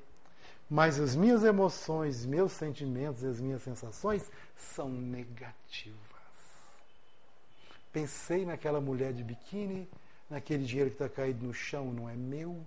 mas 0.75 0.99
as 0.99 1.15
minhas 1.15 1.45
emoções, 1.45 2.27
meus 2.27 2.51
sentimentos 2.51 3.23
e 3.23 3.29
as 3.29 3.41
minhas 3.41 3.63
sensações 3.63 4.29
são 4.57 4.89
negativas. 4.89 5.95
Pensei 7.93 8.45
naquela 8.45 8.81
mulher 8.81 9.13
de 9.13 9.23
biquíni, 9.23 9.89
naquele 10.29 10.65
dinheiro 10.65 10.91
que 10.91 10.97
está 10.97 11.09
caído 11.09 11.47
no 11.47 11.55
chão, 11.55 11.93
não 11.93 12.11
é 12.11 12.17
meu. 12.17 12.61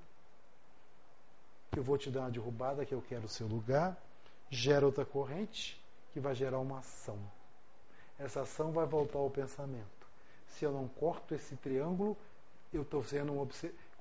Eu 1.76 1.84
vou 1.84 1.97
te 1.97 2.10
dar 2.10 2.22
uma 2.22 2.32
derrubada, 2.32 2.86
que 2.86 2.93
eu 2.93 3.01
quero 3.01 3.26
o 3.26 3.30
seu 3.30 3.45
lugar. 3.45 3.97
Gera 4.49 4.86
outra 4.86 5.03
corrente, 5.03 5.78
que 6.14 6.22
vai 6.22 6.34
gerar 6.34 6.60
uma 6.60 6.80
ação. 6.80 7.20
Essa 8.18 8.43
ação 8.43 8.72
vai 8.72 8.86
voltar 8.86 9.20
ao 9.20 9.30
pensamento. 9.30 10.08
Se 10.47 10.64
eu 10.64 10.72
não 10.72 10.88
corto 10.88 11.36
esse 11.36 11.58
triângulo, 11.58 12.16
eu 12.72 12.84
estou 12.84 13.03
sendo 13.03 13.34
um 13.34 13.45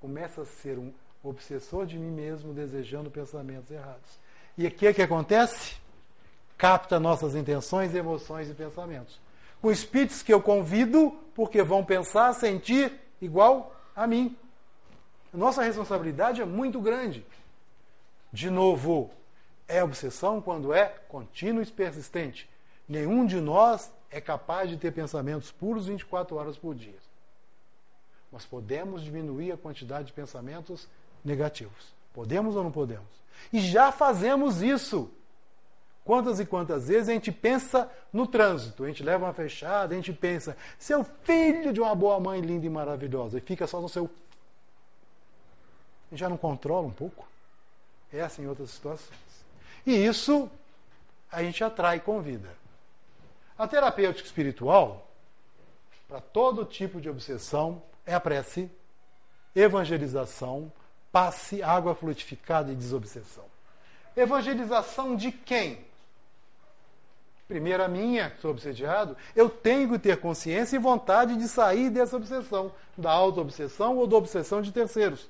começa 0.01 0.43
a 0.43 0.47
ser 0.47 0.79
um 0.79 0.95
obsessor 1.23 1.87
de 1.87 1.99
mim 1.99 2.11
mesmo, 2.11 2.53
desejando 2.53 3.11
pensamentos 3.11 3.71
errados. 3.71 4.19
E 4.57 4.67
aqui 4.67 4.87
é 4.87 4.93
que 4.93 5.03
acontece? 5.03 5.77
Capta 6.57 6.99
nossas 6.99 7.35
intenções, 7.35 7.95
emoções 7.95 8.49
e 8.49 8.55
pensamentos. 8.55 9.21
Com 9.61 9.71
espíritos 9.71 10.23
que 10.23 10.33
eu 10.33 10.41
convido, 10.41 11.17
porque 11.35 11.63
vão 11.63 11.85
pensar, 11.85 12.33
sentir 12.33 12.93
igual 13.21 13.75
a 13.95 14.07
mim. 14.07 14.37
Nossa 15.33 15.63
responsabilidade 15.63 16.41
é 16.41 16.45
muito 16.45 16.81
grande. 16.81 17.27
De 18.33 18.49
novo, 18.49 19.11
é 19.69 19.83
obsessão 19.83 20.41
quando 20.41 20.73
é 20.73 20.87
contínua 21.09 21.63
e 21.63 21.67
persistente. 21.67 22.49
Nenhum 22.89 23.27
de 23.27 23.41
nós 23.41 23.93
é 24.11 24.21
capaz 24.21 24.71
de 24.71 24.77
ter 24.77 24.93
pensamentos 24.93 25.51
puros 25.51 25.87
24 25.87 26.37
horas 26.37 26.57
por 26.57 26.75
dia. 26.75 26.99
Nós 28.31 28.45
podemos 28.45 29.03
diminuir 29.03 29.53
a 29.53 29.57
quantidade 29.57 30.07
de 30.09 30.13
pensamentos 30.13 30.89
negativos. 31.27 31.95
Podemos 32.15 32.57
ou 32.57 32.65
não 32.65 32.73
podemos? 32.73 33.05
E 33.53 33.61
já 33.61 33.93
fazemos 33.93 34.63
isso. 34.63 35.11
Quantas 36.05 36.39
e 36.39 36.47
quantas 36.47 36.87
vezes 36.87 37.09
a 37.09 37.13
gente 37.13 37.33
pensa 37.33 37.91
no 38.13 38.29
trânsito, 38.29 38.85
a 38.85 38.87
gente 38.87 39.03
leva 39.03 39.25
uma 39.25 39.33
fechada, 39.33 39.93
a 39.93 39.97
gente 39.97 40.13
pensa, 40.13 40.57
seu 40.79 41.03
filho 41.03 41.73
de 41.73 41.81
uma 41.81 41.95
boa 41.97 42.21
mãe 42.21 42.41
linda 42.41 42.65
e 42.65 42.71
maravilhosa, 42.71 43.39
e 43.39 43.41
fica 43.41 43.67
só 43.67 43.81
no 43.81 43.89
seu. 43.89 44.09
Já 46.13 46.29
não 46.29 46.37
controla 46.37 46.87
um 46.87 46.93
pouco? 46.93 47.27
É 48.13 48.21
assim 48.21 48.43
em 48.43 48.47
outras 48.47 48.71
situações. 48.71 49.19
E 49.85 49.93
isso 49.93 50.49
a 51.31 51.43
gente 51.43 51.63
atrai 51.65 51.99
com 51.99 52.23
vida. 52.23 52.49
A 53.59 53.67
terapêutica 53.67 54.27
espiritual, 54.27 55.11
para 56.07 56.21
todo 56.21 56.65
tipo 56.65 57.01
de 57.01 57.11
obsessão, 57.11 57.83
é 58.05 58.15
a 58.15 58.21
prece, 58.21 58.71
evangelização, 59.57 60.71
passe, 61.17 61.63
água 61.63 61.95
fluidificada 61.95 62.71
e 62.71 62.75
desobsessão. 62.75 63.45
Evangelização 64.15 65.17
de 65.17 65.33
quem? 65.33 65.79
Primeiro 67.49 67.89
minha, 67.89 68.29
que 68.29 68.43
sou 68.43 68.51
obsediado, 68.51 69.17
eu 69.35 69.49
tenho 69.49 69.89
que 69.93 69.99
ter 69.99 70.19
consciência 70.19 70.77
e 70.77 70.79
vontade 70.79 71.35
de 71.37 71.49
sair 71.49 71.89
dessa 71.89 72.19
obsessão, 72.19 72.71
da 72.99 73.11
auto-obsessão 73.11 73.97
ou 73.97 74.07
da 74.07 74.15
obsessão 74.15 74.61
de 74.61 74.71
terceiros. 74.71 75.27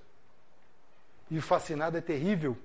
E 1.31 1.39
o 1.39 1.43
fascinado 1.43 1.97
é 1.97 2.01
terrível, 2.01 2.59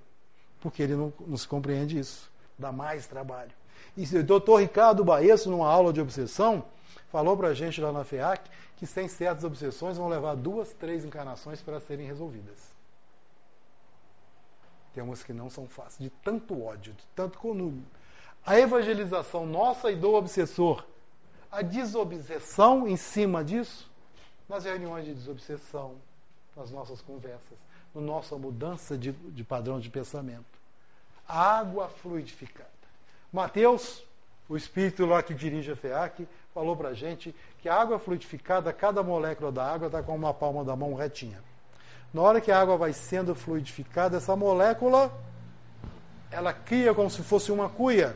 porque 0.59 0.81
ele 0.81 0.95
não, 0.95 1.13
não 1.27 1.37
se 1.37 1.47
compreende 1.47 1.99
isso. 1.99 2.27
Dá 2.57 2.71
mais 2.71 3.05
trabalho. 3.05 3.51
E 3.95 4.03
o 4.17 4.23
doutor 4.23 4.61
Ricardo 4.61 5.05
Baesso, 5.05 5.47
numa 5.47 5.69
aula 5.69 5.93
de 5.93 6.01
obsessão, 6.01 6.65
falou 7.11 7.37
para 7.37 7.49
a 7.49 7.53
gente 7.53 7.79
lá 7.79 7.91
na 7.91 8.03
FEAC 8.03 8.49
que 8.77 8.87
sem 8.87 9.07
certas 9.07 9.43
obsessões 9.43 9.95
vão 9.95 10.09
levar 10.09 10.33
duas, 10.33 10.73
três 10.73 11.05
encarnações 11.05 11.61
para 11.61 11.79
serem 11.79 12.07
resolvidas. 12.07 12.70
Tem 14.93 15.03
umas 15.03 15.23
que 15.23 15.33
não 15.33 15.49
são 15.49 15.67
fáceis, 15.67 15.99
de 15.99 16.09
tanto 16.09 16.61
ódio, 16.61 16.93
de 16.93 17.05
tanto 17.15 17.37
conúbio. 17.39 17.83
A 18.45 18.59
evangelização 18.59 19.45
nossa 19.45 19.91
e 19.91 19.95
do 19.95 20.13
obsessor, 20.13 20.83
a 21.51 21.61
desobsessão 21.61 22.87
em 22.87 22.97
cima 22.97 23.43
disso, 23.43 23.89
nas 24.49 24.65
reuniões 24.65 25.05
de 25.05 25.13
desobsessão, 25.13 25.95
nas 26.55 26.71
nossas 26.71 27.01
conversas, 27.01 27.57
na 27.93 28.01
nossa 28.01 28.35
mudança 28.35 28.97
de, 28.97 29.11
de 29.11 29.43
padrão 29.43 29.79
de 29.79 29.89
pensamento. 29.89 30.59
Água 31.27 31.87
fluidificada. 31.87 32.69
Mateus, 33.31 34.03
o 34.49 34.57
espírito 34.57 35.05
lá 35.05 35.23
que 35.23 35.33
dirige 35.33 35.71
a 35.71 35.75
FEAC, 35.75 36.27
falou 36.53 36.75
para 36.75 36.89
a 36.89 36.93
gente 36.93 37.33
que 37.59 37.69
a 37.69 37.75
água 37.75 37.97
fluidificada, 37.97 38.73
cada 38.73 39.01
molécula 39.01 39.51
da 39.51 39.65
água 39.65 39.87
está 39.87 40.03
com 40.03 40.15
uma 40.15 40.33
palma 40.33 40.65
da 40.65 40.75
mão 40.75 40.93
retinha. 40.93 41.41
Na 42.13 42.21
hora 42.21 42.41
que 42.41 42.51
a 42.51 42.59
água 42.59 42.77
vai 42.77 42.93
sendo 42.93 43.33
fluidificada, 43.33 44.17
essa 44.17 44.35
molécula 44.35 45.11
ela 46.31 46.53
cria 46.53 46.93
como 46.93 47.09
se 47.09 47.21
fosse 47.21 47.51
uma 47.51 47.69
cuia. 47.69 48.15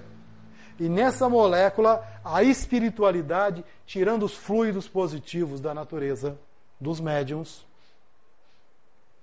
E 0.80 0.90
nessa 0.90 1.30
molécula, 1.30 2.06
a 2.24 2.44
espiritualidade, 2.44 3.64
tirando 3.86 4.24
os 4.24 4.36
fluidos 4.36 4.88
positivos 4.88 5.62
da 5.62 5.74
natureza, 5.74 6.38
dos 6.80 7.00
médiums, 7.00 7.66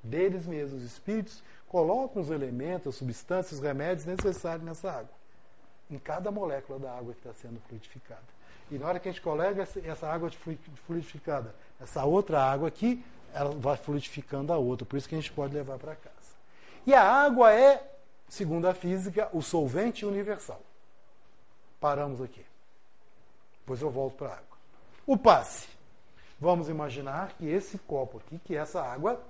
deles 0.03 0.47
mesmos, 0.47 0.83
os 0.83 0.93
espíritos, 0.93 1.43
colocam 1.69 2.23
os 2.23 2.31
elementos, 2.31 2.97
substâncias, 2.97 3.61
remédios 3.61 4.07
necessários 4.07 4.65
nessa 4.65 4.91
água. 4.91 5.23
Em 5.91 5.99
cada 5.99 6.31
molécula 6.31 6.79
da 6.79 6.93
água 6.93 7.13
que 7.13 7.21
está 7.27 7.33
sendo 7.35 7.61
fluidificada. 7.69 8.23
E 8.71 8.79
na 8.79 8.87
hora 8.87 8.99
que 8.99 9.09
a 9.09 9.13
gente 9.13 9.21
colega 9.21 9.69
essa 9.85 10.09
água 10.09 10.31
fluidificada, 10.87 11.55
essa 11.81 12.05
outra 12.05 12.43
água 12.43 12.69
aqui, 12.69 13.05
ela 13.35 13.51
vai 13.51 13.77
fluidificando 13.77 14.53
a 14.53 14.59
outra. 14.59 14.87
Por 14.87 14.97
isso 14.97 15.09
que 15.09 15.15
a 15.15 15.21
gente 15.21 15.33
pode 15.33 15.55
levar 15.55 15.79
para 15.79 15.97
casa. 15.97 16.13
E 16.87 16.95
a 16.95 17.03
água 17.03 17.53
é, 17.53 17.93
segundo 18.29 18.67
a 18.67 18.75
física, 18.75 19.29
o 19.33 19.43
solvente 19.43 20.05
universal. 20.05 20.61
Paramos 21.81 22.21
aqui. 22.21 22.45
Depois 23.61 23.81
eu 23.81 23.91
volto 23.91 24.17
para 24.17 24.29
a 24.29 24.33
água. 24.33 24.59
O 25.07 25.17
passe. 25.17 25.69
Vamos 26.41 26.69
imaginar 26.69 27.35
que 27.35 27.49
esse 27.49 27.79
copo 27.79 28.19
aqui, 28.19 28.39
que 28.39 28.57
essa 28.57 28.83
água, 28.83 29.23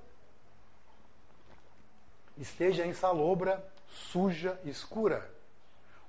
esteja 2.38 2.86
insalobra, 2.86 3.62
suja, 3.88 4.58
escura. 4.64 5.30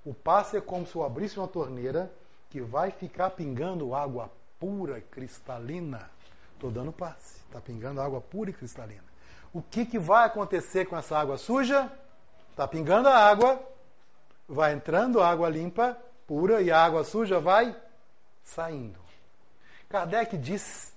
O 0.06 0.14
passe 0.14 0.58
é 0.58 0.62
como 0.62 0.88
se 0.88 0.96
eu 0.96 1.04
abrisse 1.04 1.38
uma 1.38 1.48
torneira 1.48 2.12
que 2.50 2.62
vai 2.62 2.92
ficar 2.92 3.32
pingando 3.32 3.94
água 3.94 4.32
pura, 4.60 5.02
cristalina. 5.02 6.10
Estou 6.54 6.72
dando 6.72 6.94
passe. 6.94 7.43
Está 7.54 7.62
pingando 7.62 8.02
água 8.02 8.20
pura 8.20 8.50
e 8.50 8.54
cristalina. 8.54 9.04
O 9.54 9.62
que, 9.62 9.86
que 9.86 10.00
vai 10.00 10.26
acontecer 10.26 10.86
com 10.86 10.98
essa 10.98 11.16
água 11.16 11.38
suja? 11.38 11.88
Está 12.50 12.68
pingando 12.68 13.08
a 13.08 13.16
água, 13.16 13.62
vai 14.50 14.74
entrando 14.74 15.22
água 15.22 15.50
limpa, 15.50 15.96
pura, 16.26 16.64
e 16.64 16.72
a 16.72 16.84
água 16.84 17.04
suja 17.04 17.40
vai 17.40 17.76
saindo. 18.44 19.00
Kardec 19.88 20.36
diz 20.36 20.94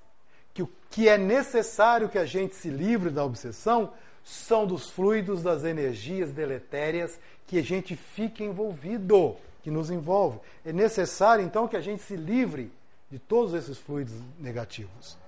que 0.54 0.62
o 0.62 0.70
que 0.88 1.10
é 1.10 1.18
necessário 1.18 2.08
que 2.08 2.16
a 2.16 2.24
gente 2.24 2.56
se 2.56 2.70
livre 2.70 3.10
da 3.10 3.22
obsessão 3.22 3.92
são 4.24 4.66
dos 4.66 4.88
fluidos 4.88 5.42
das 5.42 5.62
energias 5.62 6.32
deletérias 6.32 7.20
que 7.46 7.58
a 7.58 7.62
gente 7.62 7.94
fica 7.94 8.42
envolvido, 8.42 9.36
que 9.62 9.70
nos 9.70 9.90
envolve. 9.90 10.40
É 10.64 10.72
necessário, 10.72 11.44
então, 11.44 11.68
que 11.68 11.76
a 11.76 11.82
gente 11.82 12.02
se 12.02 12.16
livre 12.16 12.72
de 13.10 13.18
todos 13.18 13.52
esses 13.52 13.76
fluidos 13.76 14.14
negativos. 14.38 15.18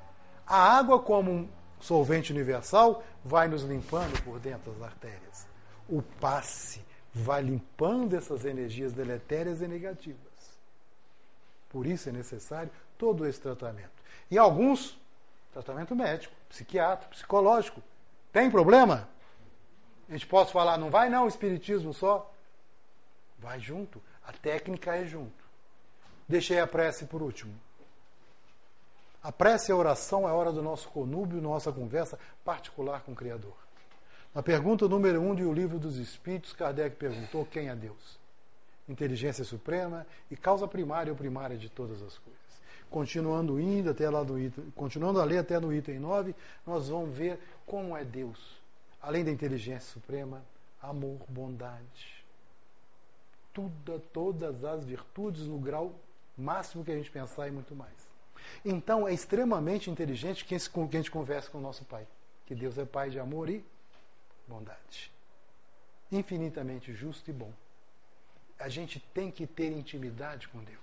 A 0.49 0.79
água, 0.79 0.99
como 0.99 1.31
um 1.31 1.49
solvente 1.79 2.33
universal, 2.33 3.05
vai 3.23 3.49
nos 3.49 3.63
limpando 3.63 4.23
por 4.23 4.41
dentro 4.41 4.73
das 4.73 4.83
artérias. 4.83 5.47
O 5.87 6.01
passe 6.01 6.83
vai 7.13 7.43
limpando 7.43 8.15
essas 8.15 8.45
energias 8.45 8.93
deletérias 8.93 9.61
e 9.61 9.69
negativas. 9.69 10.19
Por 11.69 11.87
isso 11.87 12.09
é 12.09 12.13
necessário 12.13 12.71
todo 12.97 13.27
esse 13.27 13.41
tratamento. 13.41 13.91
E 14.31 14.39
alguns, 14.39 14.99
tratamento 15.53 15.95
médico, 15.95 16.35
psiquiátrico, 16.49 17.15
psicológico, 17.15 17.83
tem 18.33 18.51
problema? 18.51 19.09
A 20.09 20.13
gente 20.13 20.27
pode 20.27 20.51
falar, 20.51 20.79
não 20.79 20.91
vai 20.91 21.11
não, 21.11 21.29
espiritismo 21.29 21.93
só. 21.93 22.33
Vai 23.39 23.61
junto. 23.61 24.03
A 24.27 24.33
técnica 24.33 24.97
é 24.97 25.05
junto. 25.05 25.45
Deixei 26.27 26.59
a 26.59 26.67
prece 26.67 27.05
por 27.05 27.23
último. 27.23 27.55
A 29.29 29.33
prece 29.33 29.71
e 29.71 29.73
a 29.75 29.77
oração 29.77 30.27
é 30.27 30.31
a 30.31 30.35
hora 30.35 30.51
do 30.51 30.63
nosso 30.63 30.89
conúbio, 30.89 31.39
nossa 31.43 31.71
conversa 31.71 32.19
particular 32.43 33.03
com 33.03 33.13
o 33.13 33.15
Criador. 33.15 33.55
Na 34.35 34.43
pergunta 34.43 34.89
número 34.89 35.21
um 35.21 35.35
do 35.35 35.53
Livro 35.53 35.79
dos 35.79 35.99
Espíritos, 35.99 36.55
Kardec 36.55 36.97
perguntou 36.97 37.45
quem 37.45 37.69
é 37.69 37.77
Deus. 37.77 38.19
Inteligência 38.89 39.45
suprema 39.45 40.07
e 40.31 40.37
causa 40.37 40.67
primária 40.67 41.13
ou 41.13 41.19
primária 41.19 41.59
de 41.59 41.69
todas 41.69 42.03
as 42.03 42.17
coisas. 42.17 42.41
Continuando 42.89 43.61
indo 43.61 43.91
até 43.91 44.09
lá 44.09 44.23
do 44.23 44.39
item, 44.39 44.73
continuando 44.75 45.21
a 45.21 45.25
ler 45.25 45.37
até 45.37 45.61
no 45.61 45.75
item 45.75 45.99
9, 45.99 46.35
nós 46.67 46.89
vamos 46.89 47.15
ver 47.15 47.39
como 47.67 47.95
é 47.95 48.07
Deus. 48.07 48.59
Além 48.99 49.27
da 49.27 49.31
inteligência 49.31 49.93
suprema, 49.93 50.43
amor, 50.81 51.21
bondade. 51.29 52.25
Tudo, 53.53 54.01
todas 54.11 54.65
as 54.65 54.87
virtudes 54.87 55.43
no 55.43 55.59
grau 55.59 55.95
máximo 56.35 56.83
que 56.83 56.93
a 56.93 56.97
gente 56.97 57.11
pensar 57.11 57.47
e 57.47 57.51
muito 57.51 57.77
mais. 57.77 58.08
Então 58.65 59.07
é 59.07 59.13
extremamente 59.13 59.91
inteligente 59.91 60.45
quem, 60.45 60.59
a 60.59 60.97
gente 60.97 61.11
conversa 61.11 61.51
com 61.51 61.59
o 61.59 61.61
nosso 61.61 61.85
Pai. 61.85 62.07
Que 62.47 62.55
Deus 62.55 62.79
é 62.79 62.85
Pai 62.85 63.11
de 63.11 63.19
amor 63.19 63.49
e 63.49 63.65
bondade. 64.47 65.13
Infinitamente 66.11 66.93
justo 66.95 67.31
e 67.31 67.33
bom. 67.33 67.53
A 68.59 68.69
gente 68.69 68.99
tem 69.15 69.31
que 69.31 69.47
ter 69.47 69.71
intimidade 69.71 70.49
com 70.49 70.59
Deus. 70.59 70.79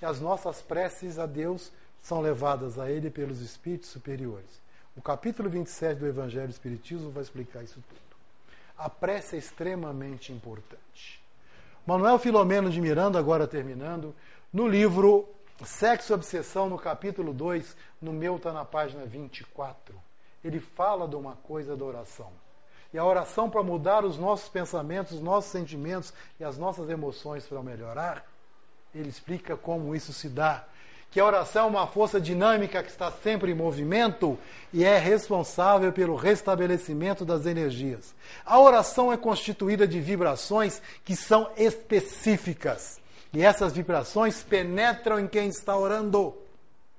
E 0.00 0.04
as 0.04 0.20
nossas 0.20 0.62
preces 0.62 1.18
a 1.18 1.26
Deus 1.26 1.72
são 2.00 2.20
levadas 2.20 2.78
a 2.78 2.90
Ele 2.90 3.10
pelos 3.10 3.40
espíritos 3.40 3.90
superiores. 3.90 4.60
O 4.96 5.02
capítulo 5.02 5.48
27 5.48 5.98
do 5.98 6.06
Evangelho 6.06 6.48
do 6.48 6.52
Espiritismo 6.52 7.10
vai 7.10 7.22
explicar 7.22 7.62
isso 7.62 7.82
tudo. 7.88 8.00
A 8.76 8.88
prece 8.88 9.36
é 9.36 9.38
extremamente 9.38 10.32
importante. 10.32 11.22
Manuel 11.86 12.18
Filomeno 12.18 12.70
de 12.70 12.80
Miranda, 12.80 13.18
agora 13.18 13.46
terminando, 13.46 14.14
no 14.52 14.66
livro 14.66 15.28
Sexo 15.66 16.12
e 16.12 16.14
Obsessão, 16.14 16.68
no 16.68 16.78
capítulo 16.78 17.32
2, 17.32 17.76
no 18.00 18.12
meu 18.12 18.36
está 18.36 18.52
na 18.52 18.64
página 18.64 19.04
24, 19.04 19.94
ele 20.42 20.60
fala 20.60 21.06
de 21.06 21.16
uma 21.16 21.36
coisa 21.36 21.76
da 21.76 21.84
oração. 21.84 22.32
E 22.92 22.98
a 22.98 23.04
oração 23.04 23.48
para 23.48 23.62
mudar 23.62 24.04
os 24.04 24.18
nossos 24.18 24.48
pensamentos, 24.48 25.12
os 25.12 25.20
nossos 25.20 25.50
sentimentos 25.50 26.12
e 26.38 26.44
as 26.44 26.58
nossas 26.58 26.88
emoções 26.90 27.46
para 27.46 27.62
melhorar 27.62 28.24
ele 28.94 29.08
explica 29.08 29.56
como 29.56 29.94
isso 29.94 30.12
se 30.12 30.28
dá. 30.28 30.64
Que 31.10 31.18
a 31.18 31.24
oração 31.24 31.64
é 31.64 31.68
uma 31.68 31.86
força 31.88 32.20
dinâmica 32.20 32.82
que 32.84 32.90
está 32.90 33.10
sempre 33.10 33.50
em 33.50 33.54
movimento 33.54 34.38
e 34.72 34.84
é 34.84 34.96
responsável 34.96 35.92
pelo 35.92 36.14
restabelecimento 36.14 37.24
das 37.24 37.46
energias. 37.46 38.14
A 38.46 38.60
oração 38.60 39.12
é 39.12 39.16
constituída 39.16 39.88
de 39.88 40.00
vibrações 40.00 40.80
que 41.04 41.16
são 41.16 41.50
específicas. 41.56 42.99
E 43.32 43.42
essas 43.42 43.72
vibrações 43.72 44.42
penetram 44.42 45.20
em 45.20 45.28
quem 45.28 45.48
está 45.48 45.76
orando, 45.76 46.36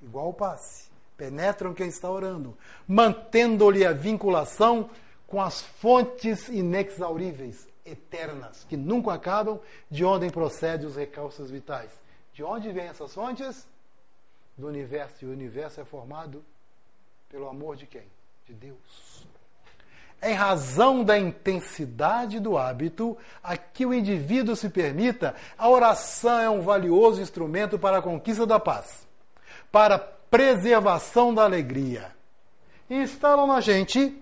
igual 0.01 0.29
o 0.29 0.33
passe. 0.33 0.89
Penetram 1.17 1.71
em 1.71 1.73
quem 1.73 1.87
está 1.87 2.09
orando, 2.09 2.57
mantendo-lhe 2.87 3.85
a 3.85 3.91
vinculação 3.91 4.89
com 5.27 5.41
as 5.41 5.61
fontes 5.61 6.47
inexauríveis 6.47 7.67
eternas, 7.85 8.65
que 8.67 8.77
nunca 8.77 9.13
acabam, 9.13 9.59
de 9.89 10.03
onde 10.03 10.29
procedem 10.29 10.87
os 10.87 10.95
recalços 10.95 11.51
vitais. 11.51 11.91
De 12.33 12.43
onde 12.43 12.71
vêm 12.71 12.85
essas 12.85 13.13
fontes? 13.13 13.67
Do 14.57 14.67
universo. 14.67 15.25
E 15.25 15.27
o 15.27 15.31
universo 15.31 15.81
é 15.81 15.85
formado 15.85 16.43
pelo 17.29 17.47
amor 17.47 17.75
de 17.75 17.85
quem? 17.85 18.05
De 18.45 18.53
Deus. 18.53 19.27
Em 20.21 20.33
razão 20.33 21.03
da 21.03 21.17
intensidade 21.17 22.39
do 22.39 22.55
hábito 22.55 23.17
a 23.41 23.57
que 23.57 23.87
o 23.87 23.93
indivíduo 23.93 24.55
se 24.55 24.69
permita, 24.69 25.33
a 25.57 25.67
oração 25.67 26.39
é 26.39 26.49
um 26.49 26.61
valioso 26.61 27.21
instrumento 27.21 27.79
para 27.79 27.97
a 27.97 28.01
conquista 28.01 28.45
da 28.45 28.59
paz, 28.59 29.07
para 29.71 29.95
a 29.95 29.99
preservação 29.99 31.33
da 31.33 31.43
alegria. 31.43 32.15
Instalam 32.87 33.47
na 33.47 33.61
gente 33.61 34.15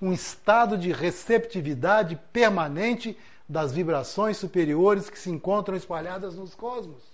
um 0.00 0.12
estado 0.12 0.76
de 0.76 0.90
receptividade 0.90 2.18
permanente 2.32 3.16
das 3.48 3.72
vibrações 3.72 4.36
superiores 4.36 5.08
que 5.08 5.18
se 5.18 5.30
encontram 5.30 5.76
espalhadas 5.76 6.34
nos 6.34 6.56
cosmos. 6.56 7.04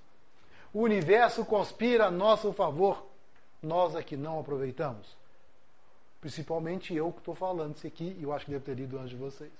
O 0.72 0.80
universo 0.80 1.44
conspira 1.44 2.06
a 2.06 2.10
nosso 2.10 2.50
favor, 2.50 3.04
nós 3.62 3.94
é 3.94 4.02
que 4.02 4.16
não 4.16 4.40
aproveitamos. 4.40 5.17
Principalmente 6.20 6.94
eu 6.94 7.12
que 7.12 7.18
estou 7.18 7.34
falando 7.34 7.76
isso 7.76 7.86
aqui, 7.86 8.16
e 8.18 8.22
eu 8.22 8.32
acho 8.32 8.44
que 8.44 8.50
devo 8.50 8.64
ter 8.64 8.74
lido 8.74 8.98
antes 8.98 9.10
de 9.10 9.16
vocês. 9.16 9.52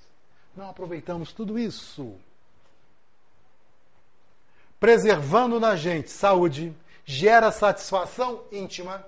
Não 0.56 0.68
aproveitamos 0.68 1.32
tudo 1.32 1.59
isso. 1.59 2.14
Preservando 4.80 5.61
na 5.61 5.76
gente 5.76 6.11
saúde, 6.11 6.74
gera 7.04 7.50
satisfação 7.50 8.42
íntima 8.50 9.04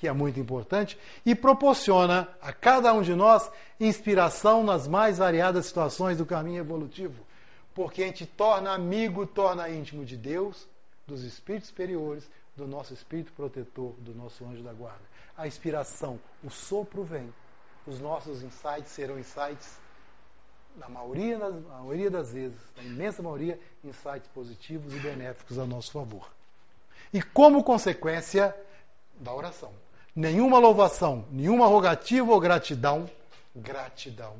que 0.00 0.08
é 0.08 0.12
muito 0.12 0.40
importante, 0.40 0.98
e 1.26 1.34
proporciona 1.34 2.26
a 2.40 2.54
cada 2.54 2.90
um 2.94 3.02
de 3.02 3.14
nós 3.14 3.50
inspiração 3.78 4.64
nas 4.64 4.88
mais 4.88 5.18
variadas 5.18 5.66
situações 5.66 6.16
do 6.16 6.24
caminho 6.24 6.60
evolutivo, 6.60 7.22
porque 7.74 8.02
a 8.02 8.06
gente 8.06 8.24
torna 8.24 8.72
amigo, 8.72 9.26
torna 9.26 9.68
íntimo 9.68 10.02
de 10.06 10.16
Deus, 10.16 10.66
dos 11.06 11.22
espíritos 11.22 11.68
superiores, 11.68 12.30
do 12.56 12.66
nosso 12.66 12.94
espírito 12.94 13.30
protetor, 13.32 13.92
do 13.98 14.14
nosso 14.14 14.42
anjo 14.46 14.62
da 14.62 14.72
guarda. 14.72 15.09
A 15.40 15.46
inspiração, 15.46 16.20
o 16.44 16.50
sopro 16.50 17.02
vem. 17.02 17.32
Os 17.86 17.98
nossos 17.98 18.42
insights 18.42 18.92
serão 18.92 19.18
insights, 19.18 19.78
na 20.76 20.86
maioria, 20.86 21.38
na 21.38 21.50
maioria 21.50 22.10
das 22.10 22.30
vezes, 22.34 22.60
na 22.76 22.82
imensa 22.82 23.22
maioria, 23.22 23.58
insights 23.82 24.28
positivos 24.34 24.92
e 24.92 24.98
benéficos 24.98 25.58
a 25.58 25.64
nosso 25.64 25.92
favor. 25.92 26.30
E 27.10 27.22
como 27.22 27.64
consequência 27.64 28.54
da 29.18 29.32
oração. 29.32 29.72
Nenhuma 30.14 30.58
louvação, 30.58 31.24
nenhuma 31.30 31.66
rogativa 31.66 32.30
ou 32.30 32.38
gratidão, 32.38 33.08
gratidão, 33.56 34.36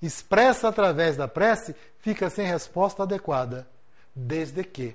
expressa 0.00 0.68
através 0.68 1.16
da 1.16 1.26
prece, 1.26 1.74
fica 1.98 2.30
sem 2.30 2.46
resposta 2.46 3.02
adequada, 3.02 3.68
desde 4.14 4.62
que 4.62 4.94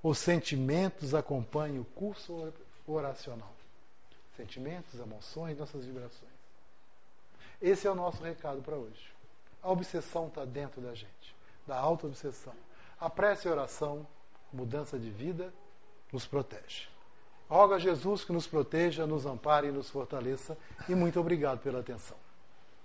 os 0.00 0.18
sentimentos 0.18 1.12
acompanhem 1.12 1.80
o 1.80 1.84
curso 1.84 2.52
oracional. 2.86 3.52
Sentimentos, 4.42 4.98
emoções, 4.98 5.56
nossas 5.56 5.84
vibrações. 5.84 6.32
Esse 7.60 7.86
é 7.86 7.90
o 7.90 7.94
nosso 7.94 8.20
recado 8.24 8.60
para 8.60 8.74
hoje. 8.74 9.12
A 9.62 9.70
obsessão 9.70 10.26
está 10.26 10.44
dentro 10.44 10.80
da 10.80 10.92
gente, 10.94 11.36
da 11.64 11.78
auto-obsessão. 11.78 12.52
A 12.98 13.08
prece 13.08 13.46
e 13.46 13.48
a 13.48 13.52
oração, 13.52 14.04
mudança 14.52 14.98
de 14.98 15.10
vida, 15.10 15.54
nos 16.12 16.26
protege. 16.26 16.88
Roga 17.48 17.76
a 17.76 17.78
Jesus 17.78 18.24
que 18.24 18.32
nos 18.32 18.48
proteja, 18.48 19.06
nos 19.06 19.26
ampare 19.26 19.68
e 19.68 19.70
nos 19.70 19.88
fortaleça. 19.88 20.58
E 20.88 20.94
muito 20.96 21.20
obrigado 21.20 21.60
pela 21.60 21.78
atenção. 21.78 22.16